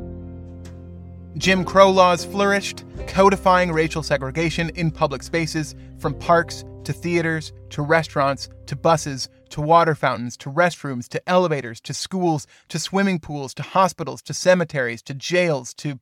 Jim 1.38 1.64
Crow 1.64 1.88
laws 1.88 2.24
flourished, 2.24 2.84
codifying 3.06 3.70
racial 3.70 4.02
segregation 4.02 4.70
in 4.70 4.90
public 4.90 5.22
spaces, 5.22 5.76
from 5.96 6.12
parks 6.14 6.64
to 6.82 6.92
theaters 6.92 7.52
to 7.70 7.80
restaurants 7.80 8.48
to 8.66 8.74
buses 8.74 9.28
to 9.50 9.60
water 9.60 9.94
fountains 9.94 10.36
to 10.36 10.50
restrooms 10.50 11.06
to 11.08 11.28
elevators 11.28 11.80
to 11.80 11.94
schools 11.94 12.48
to 12.68 12.76
swimming 12.76 13.20
pools 13.20 13.54
to 13.54 13.62
hospitals 13.62 14.20
to 14.20 14.34
cemeteries 14.34 15.00
to 15.00 15.14
jails 15.14 15.72
to 15.74 16.00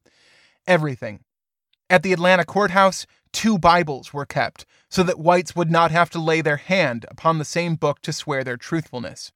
everything. 0.66 1.20
At 1.90 2.02
the 2.02 2.14
Atlanta 2.14 2.46
courthouse, 2.46 3.06
two 3.30 3.58
Bibles 3.58 4.14
were 4.14 4.24
kept 4.24 4.64
so 4.88 5.02
that 5.02 5.18
whites 5.18 5.54
would 5.54 5.70
not 5.70 5.90
have 5.90 6.08
to 6.10 6.18
lay 6.18 6.40
their 6.40 6.56
hand 6.56 7.04
upon 7.10 7.36
the 7.36 7.44
same 7.44 7.74
book 7.74 8.00
to 8.02 8.12
swear 8.12 8.42
their 8.42 8.56
truthfulness. 8.56 9.32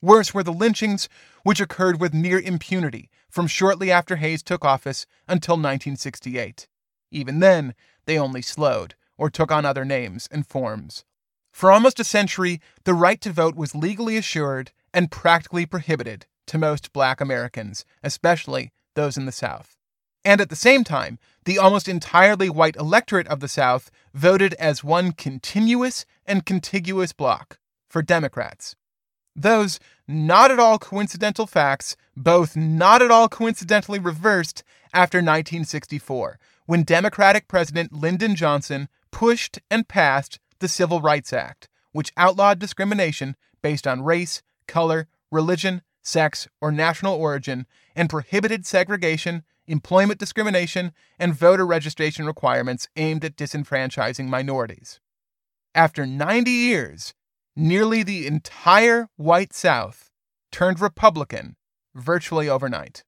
Worse 0.00 0.32
were 0.32 0.44
the 0.44 0.52
lynchings, 0.52 1.08
which 1.42 1.60
occurred 1.60 2.00
with 2.00 2.14
near 2.14 2.38
impunity 2.38 3.10
from 3.36 3.46
shortly 3.46 3.90
after 3.90 4.16
Hayes 4.16 4.42
took 4.42 4.64
office 4.64 5.04
until 5.28 5.56
1968. 5.56 6.66
Even 7.10 7.40
then, 7.40 7.74
they 8.06 8.18
only 8.18 8.40
slowed 8.40 8.94
or 9.18 9.28
took 9.28 9.52
on 9.52 9.66
other 9.66 9.84
names 9.84 10.26
and 10.30 10.46
forms. 10.46 11.04
For 11.52 11.70
almost 11.70 12.00
a 12.00 12.04
century, 12.04 12.62
the 12.84 12.94
right 12.94 13.20
to 13.20 13.30
vote 13.30 13.54
was 13.54 13.74
legally 13.74 14.16
assured 14.16 14.72
and 14.94 15.10
practically 15.10 15.66
prohibited 15.66 16.24
to 16.46 16.56
most 16.56 16.94
black 16.94 17.20
Americans, 17.20 17.84
especially 18.02 18.72
those 18.94 19.18
in 19.18 19.26
the 19.26 19.32
South. 19.32 19.76
And 20.24 20.40
at 20.40 20.48
the 20.48 20.56
same 20.56 20.82
time, 20.82 21.18
the 21.44 21.58
almost 21.58 21.88
entirely 21.88 22.48
white 22.48 22.76
electorate 22.76 23.28
of 23.28 23.40
the 23.40 23.48
South 23.48 23.90
voted 24.14 24.54
as 24.54 24.82
one 24.82 25.12
continuous 25.12 26.06
and 26.24 26.46
contiguous 26.46 27.12
bloc 27.12 27.58
for 27.86 28.00
Democrats. 28.00 28.76
Those 29.38 29.78
not 30.08 30.50
at 30.50 30.58
all 30.58 30.78
coincidental 30.78 31.46
facts, 31.46 31.96
both 32.16 32.56
not 32.56 33.02
at 33.02 33.10
all 33.10 33.28
coincidentally 33.28 33.98
reversed 33.98 34.62
after 34.92 35.18
1964, 35.18 36.38
when 36.66 36.82
Democratic 36.82 37.48
President 37.48 37.92
Lyndon 37.92 38.34
Johnson 38.34 38.88
pushed 39.10 39.58
and 39.70 39.88
passed 39.88 40.38
the 40.58 40.68
Civil 40.68 41.00
Rights 41.00 41.32
Act, 41.32 41.68
which 41.92 42.12
outlawed 42.16 42.58
discrimination 42.58 43.36
based 43.62 43.86
on 43.86 44.04
race, 44.04 44.42
color, 44.66 45.08
religion, 45.30 45.82
sex, 46.02 46.46
or 46.60 46.70
national 46.70 47.14
origin, 47.14 47.66
and 47.94 48.08
prohibited 48.08 48.64
segregation, 48.64 49.42
employment 49.66 50.20
discrimination, 50.20 50.92
and 51.18 51.34
voter 51.34 51.66
registration 51.66 52.26
requirements 52.26 52.88
aimed 52.96 53.24
at 53.24 53.36
disenfranchising 53.36 54.28
minorities. 54.28 55.00
After 55.74 56.06
90 56.06 56.50
years, 56.50 57.12
nearly 57.56 58.02
the 58.02 58.26
entire 58.26 59.08
white 59.16 59.54
South 59.54 60.10
turned 60.52 60.78
Republican 60.78 61.56
virtually 61.94 62.48
overnight. 62.48 63.02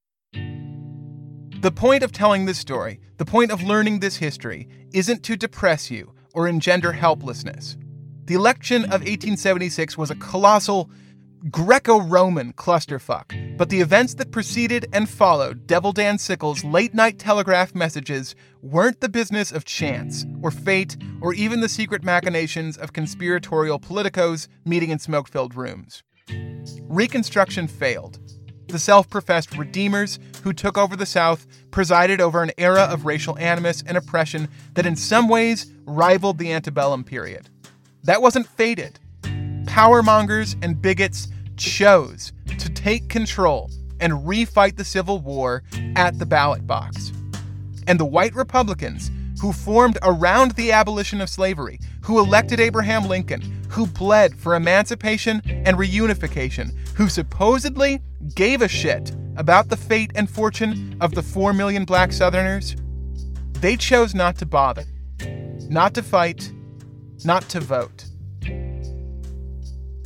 The 1.61 1.73
point 1.75 2.03
of 2.03 2.13
telling 2.13 2.47
this 2.47 2.59
story, 2.59 3.01
the 3.19 3.27
point 3.27 3.51
of 3.51 3.63
learning 3.63 4.01
this 4.01 4.17
history, 4.17 4.69
isn't 4.95 5.23
to 5.25 5.37
depress 5.37 5.91
you 5.91 6.15
or 6.33 6.49
engender 6.49 6.93
helplessness. 6.93 7.77
The 8.25 8.35
election 8.35 8.85
of 8.85 9.03
1876 9.03 9.99
was 9.99 10.11
a 10.11 10.15
colossal 10.15 10.91
Greco 11.51 12.01
Roman 12.01 12.53
clusterfuck, 12.53 13.57
but 13.57 13.69
the 13.69 13.81
events 13.81 14.15
that 14.15 14.33
preceded 14.33 14.89
and 14.93 15.09
followed 15.09 15.69
Devil 15.69 15.93
Dan 15.93 16.19
Sickles' 16.19 16.65
late 16.65 16.95
night 16.95 17.19
telegraph 17.19 17.77
messages 17.77 18.35
weren't 18.61 19.01
the 19.01 19.09
business 19.09 19.53
of 19.53 19.65
chance, 19.65 20.27
or 20.43 20.51
fate, 20.51 20.97
or 21.21 21.33
even 21.35 21.61
the 21.61 21.69
secret 21.69 22.03
machinations 22.03 22.77
of 22.77 22.93
conspiratorial 22.93 23.79
politicos 23.79 24.49
meeting 24.65 24.91
in 24.91 24.99
smoke 24.99 25.29
filled 25.29 25.55
rooms. 25.55 26.03
Reconstruction 26.83 27.69
failed. 27.69 28.19
The 28.67 28.81
self 28.81 29.09
professed 29.09 29.57
redeemers 29.57 30.19
who 30.43 30.53
took 30.53 30.77
over 30.77 30.97
the 30.97 31.07
South 31.07 31.47
presided 31.71 32.21
over 32.21 32.43
an 32.43 32.51
era 32.59 32.83
of 32.83 33.07
racial 33.07 33.39
animus 33.39 33.83
and 33.87 33.97
oppression 33.97 34.49
that 34.75 34.87
in 34.87 34.97
some 34.97 35.29
ways 35.29 35.73
rivaled 35.87 36.39
the 36.39 36.53
antebellum 36.53 37.05
period. 37.05 37.49
That 38.03 38.23
wasn't 38.23 38.49
fated 38.49 38.99
powermongers 39.69 40.57
and 40.63 40.81
bigots 40.81 41.29
chose 41.57 42.33
to 42.59 42.69
take 42.71 43.09
control 43.09 43.71
and 44.01 44.13
refight 44.13 44.77
the 44.77 44.85
Civil 44.85 45.21
War 45.21 45.63
at 45.95 46.19
the 46.19 46.27
ballot 46.27 46.67
box. 46.67 47.13
And 47.87 48.01
the 48.01 48.05
white 48.05 48.35
Republicans 48.35 49.11
who 49.41 49.53
formed 49.53 49.99
around 50.03 50.53
the 50.53 50.73
abolition 50.73 51.21
of 51.21 51.29
slavery, 51.29 51.79
who 52.03 52.19
elected 52.19 52.61
Abraham 52.61 53.07
Lincoln, 53.07 53.63
who 53.69 53.87
bled 53.87 54.35
for 54.35 54.55
emancipation 54.55 55.43
and 55.47 55.77
reunification, 55.77 56.75
who 56.97 57.09
supposedly 57.09 58.01
gave 58.35 58.63
a 58.63 58.69
shit 58.69 59.13
about 59.37 59.69
the 59.69 59.77
fate 59.77 60.11
and 60.15 60.29
fortune 60.29 60.97
of 61.01 61.15
the 61.15 61.23
4 61.23 61.53
million 61.53 61.85
black 61.85 62.13
Southerners, 62.13 62.75
they 63.53 63.77
chose 63.77 64.15
not 64.15 64.37
to 64.39 64.47
bother, 64.47 64.85
not 65.69 65.95
to 65.95 66.03
fight, 66.03 66.51
not 67.25 67.49
to 67.51 67.61
vote 67.61 68.08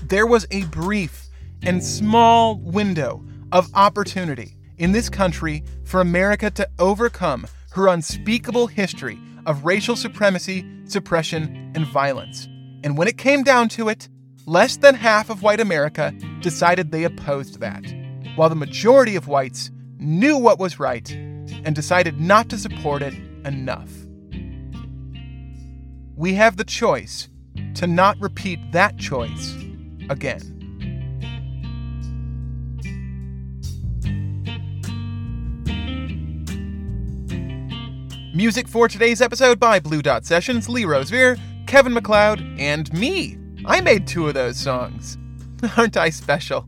there 0.05 0.27
was 0.27 0.47
a 0.51 0.65
brief 0.67 1.29
and 1.63 1.83
small 1.83 2.57
window 2.57 3.25
of 3.53 3.71
opportunity 3.75 4.57
in 4.79 4.93
this 4.93 5.09
country 5.09 5.63
for 5.85 6.01
America 6.01 6.51
to 6.51 6.69
overcome 6.79 7.47
her 7.73 7.89
unspeakable 7.89 8.67
history 8.67 9.19
of 9.47 9.65
racial 9.65 9.97
supremacy, 9.97 10.67
suppression, 10.87 11.73
and 11.75 11.87
violence. 11.87 12.47
And 12.85 12.99
when 12.99 13.09
it 13.09 13.19
came 13.19 13.43
down 13.43 13.69
to 13.71 13.89
it, 13.89 14.09
less 14.47 14.77
than 14.77 14.95
half 14.95 15.31
of 15.31 15.43
white 15.43 15.61
America 15.61 16.13
decided 16.41 16.91
they 16.91 17.05
opposed 17.05 17.61
that, 17.61 17.85
while 18.35 18.49
the 18.49 18.55
majority 18.55 19.15
of 19.17 19.29
whites 19.29 19.71
knew 19.99 20.37
what 20.37 20.59
was 20.59 20.81
right 20.81 21.09
and 21.11 21.75
decided 21.75 22.21
not 22.21 22.49
to 22.49 22.59
support 22.59 23.03
it 23.03 23.15
enough. 23.45 23.91
We 26.17 26.35
have 26.35 26.57
the 26.57 26.65
choice 26.65 27.29
to 27.75 27.87
not 27.87 28.21
repeat 28.21 28.73
that 28.73 28.97
choice 28.99 29.55
again. 30.11 30.41
Music 38.35 38.67
for 38.67 38.89
today's 38.89 39.21
episode 39.21 39.61
by 39.61 39.79
Blue 39.79 40.01
Dot 40.01 40.25
Sessions, 40.25 40.67
Lee 40.67 40.85
Rosevere, 40.85 41.39
Kevin 41.67 41.93
MacLeod, 41.93 42.41
and 42.59 42.91
me. 42.95 43.37
I 43.67 43.83
made 43.83 44.07
two 44.07 44.27
of 44.27 44.35
those 44.35 44.57
songs. 44.57 45.19
Aren't 45.77 45.99
I 45.99 46.09
special? 46.09 46.67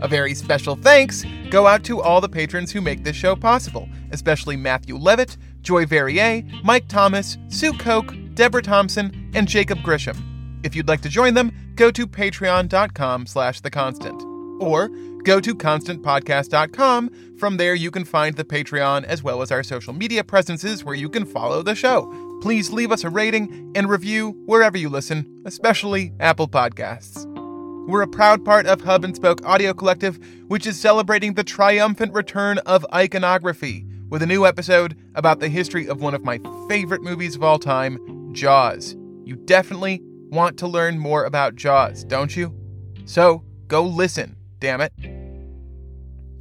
A 0.00 0.08
very 0.08 0.34
special 0.34 0.76
thanks 0.76 1.24
go 1.50 1.66
out 1.66 1.84
to 1.84 2.00
all 2.00 2.20
the 2.20 2.28
patrons 2.28 2.72
who 2.72 2.80
make 2.80 3.04
this 3.04 3.16
show 3.16 3.36
possible, 3.36 3.88
especially 4.10 4.56
Matthew 4.56 4.96
Levitt, 4.96 5.36
Joy 5.62 5.86
Verrier, 5.86 6.42
Mike 6.64 6.88
Thomas, 6.88 7.38
Sue 7.48 7.72
Koch, 7.74 8.12
Deborah 8.34 8.62
Thompson, 8.62 9.30
and 9.34 9.46
Jacob 9.46 9.78
Grisham. 9.78 10.29
If 10.62 10.74
you'd 10.74 10.88
like 10.88 11.00
to 11.02 11.08
join 11.08 11.34
them, 11.34 11.52
go 11.76 11.90
to 11.90 12.06
patreon.com 12.06 13.26
slash 13.26 13.60
theconstant. 13.60 14.22
Or 14.60 14.88
go 15.22 15.40
to 15.40 15.54
constantpodcast.com. 15.54 17.36
From 17.38 17.56
there, 17.56 17.74
you 17.74 17.90
can 17.90 18.04
find 18.04 18.36
the 18.36 18.44
Patreon 18.44 19.04
as 19.04 19.22
well 19.22 19.42
as 19.42 19.50
our 19.50 19.62
social 19.62 19.92
media 19.92 20.22
presences 20.22 20.84
where 20.84 20.94
you 20.94 21.08
can 21.08 21.24
follow 21.24 21.62
the 21.62 21.74
show. 21.74 22.38
Please 22.42 22.70
leave 22.70 22.92
us 22.92 23.04
a 23.04 23.10
rating 23.10 23.72
and 23.74 23.88
review 23.88 24.32
wherever 24.46 24.76
you 24.76 24.88
listen, 24.88 25.42
especially 25.46 26.12
Apple 26.20 26.48
Podcasts. 26.48 27.26
We're 27.88 28.02
a 28.02 28.08
proud 28.08 28.44
part 28.44 28.66
of 28.66 28.82
Hub 28.82 29.04
and 29.04 29.16
Spoke 29.16 29.44
Audio 29.44 29.72
Collective, 29.74 30.18
which 30.48 30.66
is 30.66 30.78
celebrating 30.78 31.34
the 31.34 31.44
triumphant 31.44 32.12
return 32.12 32.58
of 32.58 32.86
iconography 32.94 33.86
with 34.10 34.22
a 34.22 34.26
new 34.26 34.46
episode 34.46 34.96
about 35.14 35.40
the 35.40 35.48
history 35.48 35.88
of 35.88 36.00
one 36.00 36.14
of 36.14 36.24
my 36.24 36.38
favorite 36.68 37.02
movies 37.02 37.36
of 37.36 37.42
all 37.42 37.58
time, 37.58 38.32
Jaws. 38.32 38.96
You 39.24 39.36
definitely 39.36 40.02
want 40.30 40.58
to 40.58 40.66
learn 40.66 40.98
more 40.98 41.24
about 41.24 41.56
Jaws, 41.56 42.04
don't 42.04 42.34
you? 42.36 42.54
So 43.04 43.44
go 43.66 43.82
listen, 43.82 44.36
damn 44.58 44.80
it. 44.80 44.92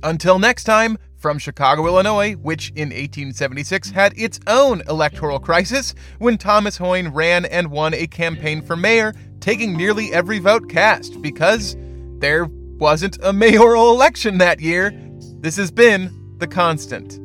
Until 0.03 0.39
next 0.39 0.63
time, 0.63 0.97
from 1.17 1.37
Chicago, 1.37 1.85
Illinois, 1.85 2.33
which 2.35 2.69
in 2.69 2.89
1876 2.89 3.91
had 3.91 4.17
its 4.17 4.39
own 4.47 4.81
electoral 4.87 5.39
crisis 5.39 5.93
when 6.17 6.37
Thomas 6.37 6.77
Hoyne 6.77 7.09
ran 7.09 7.45
and 7.45 7.69
won 7.69 7.93
a 7.93 8.07
campaign 8.07 8.61
for 8.61 8.77
mayor, 8.77 9.13
taking 9.41 9.75
nearly 9.75 10.13
every 10.13 10.39
vote 10.39 10.69
cast 10.69 11.21
because 11.21 11.75
there 12.19 12.45
wasn't 12.45 13.17
a 13.21 13.33
mayoral 13.33 13.91
election 13.91 14.37
that 14.37 14.61
year. 14.61 14.93
This 15.39 15.57
has 15.57 15.71
been 15.71 16.37
The 16.37 16.47
Constant. 16.47 17.19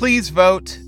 Please 0.00 0.30
vote 0.30 0.78